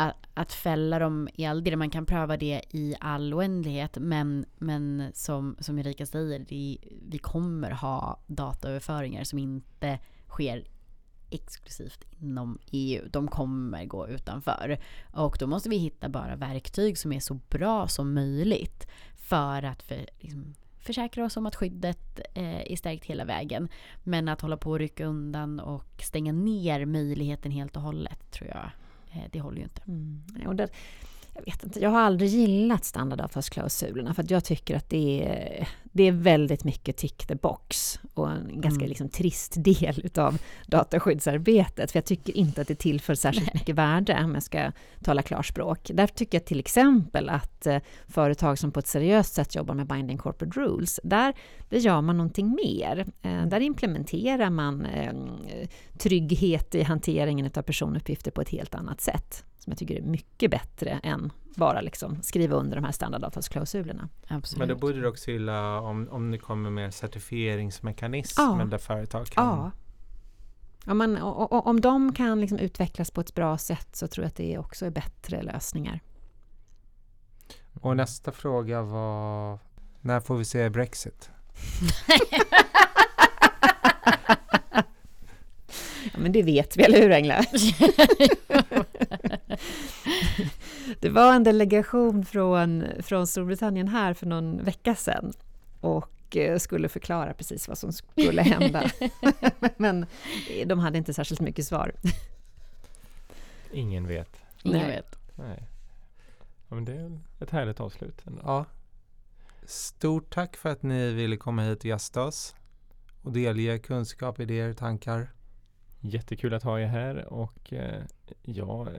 att, 0.00 0.26
att 0.34 0.52
fälla 0.52 0.98
dem 0.98 1.28
i 1.34 1.46
all 1.46 1.64
del. 1.64 1.76
Man 1.76 1.90
kan 1.90 2.06
pröva 2.06 2.36
det 2.36 2.62
i 2.70 2.94
all 3.00 3.34
oändlighet 3.34 3.98
men, 4.00 4.46
men 4.58 5.10
som, 5.14 5.56
som 5.60 5.78
Erika 5.78 6.06
säger, 6.06 6.38
det, 6.38 6.78
vi 7.08 7.18
kommer 7.18 7.70
ha 7.70 8.20
dataöverföringar 8.26 9.24
som 9.24 9.38
inte 9.38 9.98
sker 10.28 10.64
exklusivt 11.30 12.04
inom 12.10 12.58
EU. 12.70 13.08
De 13.10 13.28
kommer 13.28 13.84
gå 13.84 14.08
utanför. 14.08 14.78
Och 15.12 15.36
då 15.40 15.46
måste 15.46 15.68
vi 15.68 15.76
hitta 15.76 16.08
bara 16.08 16.36
verktyg 16.36 16.98
som 16.98 17.12
är 17.12 17.20
så 17.20 17.34
bra 17.34 17.88
som 17.88 18.14
möjligt 18.14 18.86
för 19.16 19.62
att 19.62 19.82
för, 19.82 20.06
liksom, 20.18 20.54
försäkra 20.78 21.24
oss 21.24 21.36
om 21.36 21.46
att 21.46 21.56
skyddet 21.56 22.20
eh, 22.34 22.72
är 22.72 22.76
stärkt 22.76 23.04
hela 23.04 23.24
vägen. 23.24 23.68
Men 24.02 24.28
att 24.28 24.40
hålla 24.40 24.56
på 24.56 24.70
och 24.70 24.78
rycka 24.78 25.06
undan 25.06 25.60
och 25.60 26.02
stänga 26.02 26.32
ner 26.32 26.84
möjligheten 26.84 27.52
helt 27.52 27.76
och 27.76 27.82
hållet 27.82 28.30
tror 28.30 28.48
jag 28.48 28.70
Eh, 29.12 29.22
det 29.32 29.40
håller 29.40 29.58
ju 29.58 29.64
inte. 29.64 29.82
Mm. 29.88 30.22
Och 30.46 30.56
där, 30.56 30.68
jag 31.44 31.52
vet 31.52 31.64
inte, 31.64 31.80
jag 31.80 31.90
har 31.90 32.00
aldrig 32.00 32.30
gillat 32.30 32.84
standardavtalsklausulerna 32.84 34.14
för 34.14 34.22
att 34.22 34.30
jag 34.30 34.44
tycker 34.44 34.76
att 34.76 34.90
det 34.90 35.24
är, 35.28 35.68
det 35.82 36.02
är 36.02 36.12
väldigt 36.12 36.64
mycket 36.64 36.96
tick 36.96 37.26
the 37.26 37.34
box 37.34 38.00
och 38.14 38.30
en 38.30 38.60
ganska 38.60 38.80
mm. 38.80 38.88
liksom 38.88 39.08
trist 39.08 39.54
del 39.56 40.00
utav 40.04 40.38
dataskyddsarbetet. 40.66 41.92
För 41.92 41.96
jag 41.96 42.04
tycker 42.04 42.36
inte 42.36 42.60
att 42.60 42.68
det 42.68 42.74
tillför 42.74 43.14
särskilt 43.14 43.54
mycket 43.54 43.74
värde 43.74 44.20
om 44.24 44.34
jag 44.34 44.42
ska 44.42 44.72
tala 45.04 45.22
klarspråk. 45.22 45.90
Därför 45.94 46.14
tycker 46.14 46.38
jag 46.38 46.44
till 46.44 46.60
exempel 46.60 47.28
att 47.28 47.66
eh, 47.66 47.78
företag 48.08 48.58
som 48.58 48.72
på 48.72 48.80
ett 48.80 48.86
seriöst 48.86 49.34
sätt 49.34 49.54
jobbar 49.54 49.74
med 49.74 49.86
binding 49.86 50.18
corporate 50.18 50.60
rules, 50.60 51.00
där, 51.04 51.34
där 51.68 51.78
gör 51.78 52.00
man 52.00 52.16
någonting 52.16 52.58
mer. 52.64 53.06
Eh, 53.22 53.46
där 53.46 53.60
implementerar 53.60 54.50
man 54.50 54.86
eh, 54.86 55.12
trygghet 55.98 56.74
i 56.74 56.82
hanteringen 56.82 57.50
av 57.54 57.62
personuppgifter 57.62 58.30
på 58.30 58.40
ett 58.40 58.48
helt 58.48 58.74
annat 58.74 59.00
sätt 59.00 59.44
som 59.60 59.70
jag 59.70 59.78
tycker 59.78 59.96
är 59.96 60.02
mycket 60.02 60.50
bättre 60.50 60.90
än 61.02 61.32
bara 61.56 61.80
liksom 61.80 62.22
skriva 62.22 62.56
under 62.56 62.76
de 62.76 62.84
här 62.84 62.92
standardavtalsklausulerna. 62.92 64.08
Absolut. 64.28 64.58
Men 64.58 64.68
då 64.68 64.74
borde 64.74 65.00
det 65.00 65.08
också 65.08 65.30
gilla 65.30 65.80
om, 65.80 66.08
om 66.10 66.30
det 66.30 66.38
kommer 66.38 66.70
mer 66.70 66.90
certifieringsmekanismer 66.90 68.58
ja. 68.58 68.64
där 68.64 68.78
företag 68.78 69.26
kan... 69.26 69.46
Ja. 69.46 69.70
Om, 70.86 70.98
man, 70.98 71.16
om 71.50 71.80
de 71.80 72.14
kan 72.14 72.40
liksom 72.40 72.58
utvecklas 72.58 73.10
på 73.10 73.20
ett 73.20 73.34
bra 73.34 73.58
sätt 73.58 73.96
så 73.96 74.08
tror 74.08 74.24
jag 74.24 74.28
att 74.28 74.36
det 74.36 74.58
också 74.58 74.86
är 74.86 74.90
bättre 74.90 75.42
lösningar. 75.42 76.00
Och 77.80 77.96
nästa 77.96 78.32
fråga 78.32 78.82
var 78.82 79.58
när 80.00 80.20
får 80.20 80.36
vi 80.36 80.44
se 80.44 80.70
Brexit? 80.70 81.30
men 86.20 86.32
det 86.32 86.42
vet 86.42 86.76
vi, 86.76 86.82
eller 86.82 86.98
hur 86.98 87.10
Engla? 87.10 87.44
det 91.00 91.08
var 91.08 91.34
en 91.34 91.44
delegation 91.44 92.24
från, 92.24 92.84
från 92.98 93.26
Storbritannien 93.26 93.88
här 93.88 94.14
för 94.14 94.26
någon 94.26 94.64
vecka 94.64 94.94
sedan 94.94 95.32
och 95.80 96.36
eh, 96.36 96.58
skulle 96.58 96.88
förklara 96.88 97.34
precis 97.34 97.68
vad 97.68 97.78
som 97.78 97.92
skulle 97.92 98.42
hända. 98.42 98.90
Men 99.76 100.06
de 100.66 100.78
hade 100.78 100.98
inte 100.98 101.14
särskilt 101.14 101.40
mycket 101.40 101.66
svar. 101.66 101.92
Ingen 103.72 104.06
vet. 104.06 104.36
Ingen 104.62 104.86
vet. 104.86 105.18
Nej. 105.34 105.68
Ja, 106.68 106.74
men 106.74 106.84
det 106.84 106.92
är 106.92 107.20
ett 107.40 107.50
härligt 107.50 107.80
avslut. 107.80 108.22
Ja. 108.42 108.64
Stort 109.64 110.34
tack 110.34 110.56
för 110.56 110.68
att 110.68 110.82
ni 110.82 111.12
ville 111.12 111.36
komma 111.36 111.62
hit 111.62 111.78
och 111.78 111.84
gästa 111.84 112.22
oss 112.22 112.54
och 113.22 113.32
delge 113.32 113.78
kunskap, 113.78 114.40
idéer, 114.40 114.72
tankar. 114.72 115.30
Jättekul 116.00 116.54
att 116.54 116.62
ha 116.62 116.80
er 116.80 116.86
här 116.86 117.32
och 117.32 117.72
eh, 117.72 118.02
jag, 118.42 118.86
eh, 118.86 118.94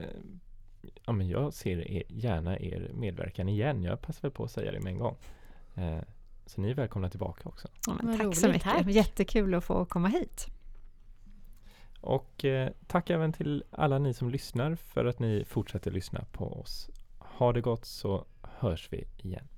ja, 1.04 1.12
men 1.12 1.28
jag 1.28 1.54
ser 1.54 1.90
er, 1.90 2.02
gärna 2.08 2.58
er 2.58 2.90
medverkan 2.94 3.48
igen. 3.48 3.82
Jag 3.82 4.00
passar 4.00 4.22
väl 4.22 4.30
på 4.30 4.44
att 4.44 4.50
säga 4.50 4.72
det 4.72 4.80
med 4.80 4.92
en 4.92 4.98
gång. 4.98 5.16
Eh, 5.74 5.98
så 6.46 6.60
ni 6.60 6.70
är 6.70 6.74
välkomna 6.74 7.10
tillbaka 7.10 7.48
också. 7.48 7.68
Ja, 7.86 7.98
tack 8.00 8.20
roligt, 8.20 8.38
så 8.38 8.48
mycket. 8.48 8.62
tack. 8.62 8.86
Jättekul 8.86 9.54
att 9.54 9.64
få 9.64 9.84
komma 9.84 10.08
hit. 10.08 10.46
Och 12.00 12.44
eh, 12.44 12.70
tack 12.86 13.10
även 13.10 13.32
till 13.32 13.64
alla 13.70 13.98
ni 13.98 14.14
som 14.14 14.30
lyssnar 14.30 14.74
för 14.74 15.04
att 15.04 15.18
ni 15.18 15.44
fortsätter 15.44 15.90
lyssna 15.90 16.24
på 16.32 16.60
oss. 16.60 16.90
Ha 17.18 17.52
det 17.52 17.60
gott 17.60 17.84
så 17.84 18.24
hörs 18.42 18.88
vi 18.92 19.06
igen. 19.18 19.48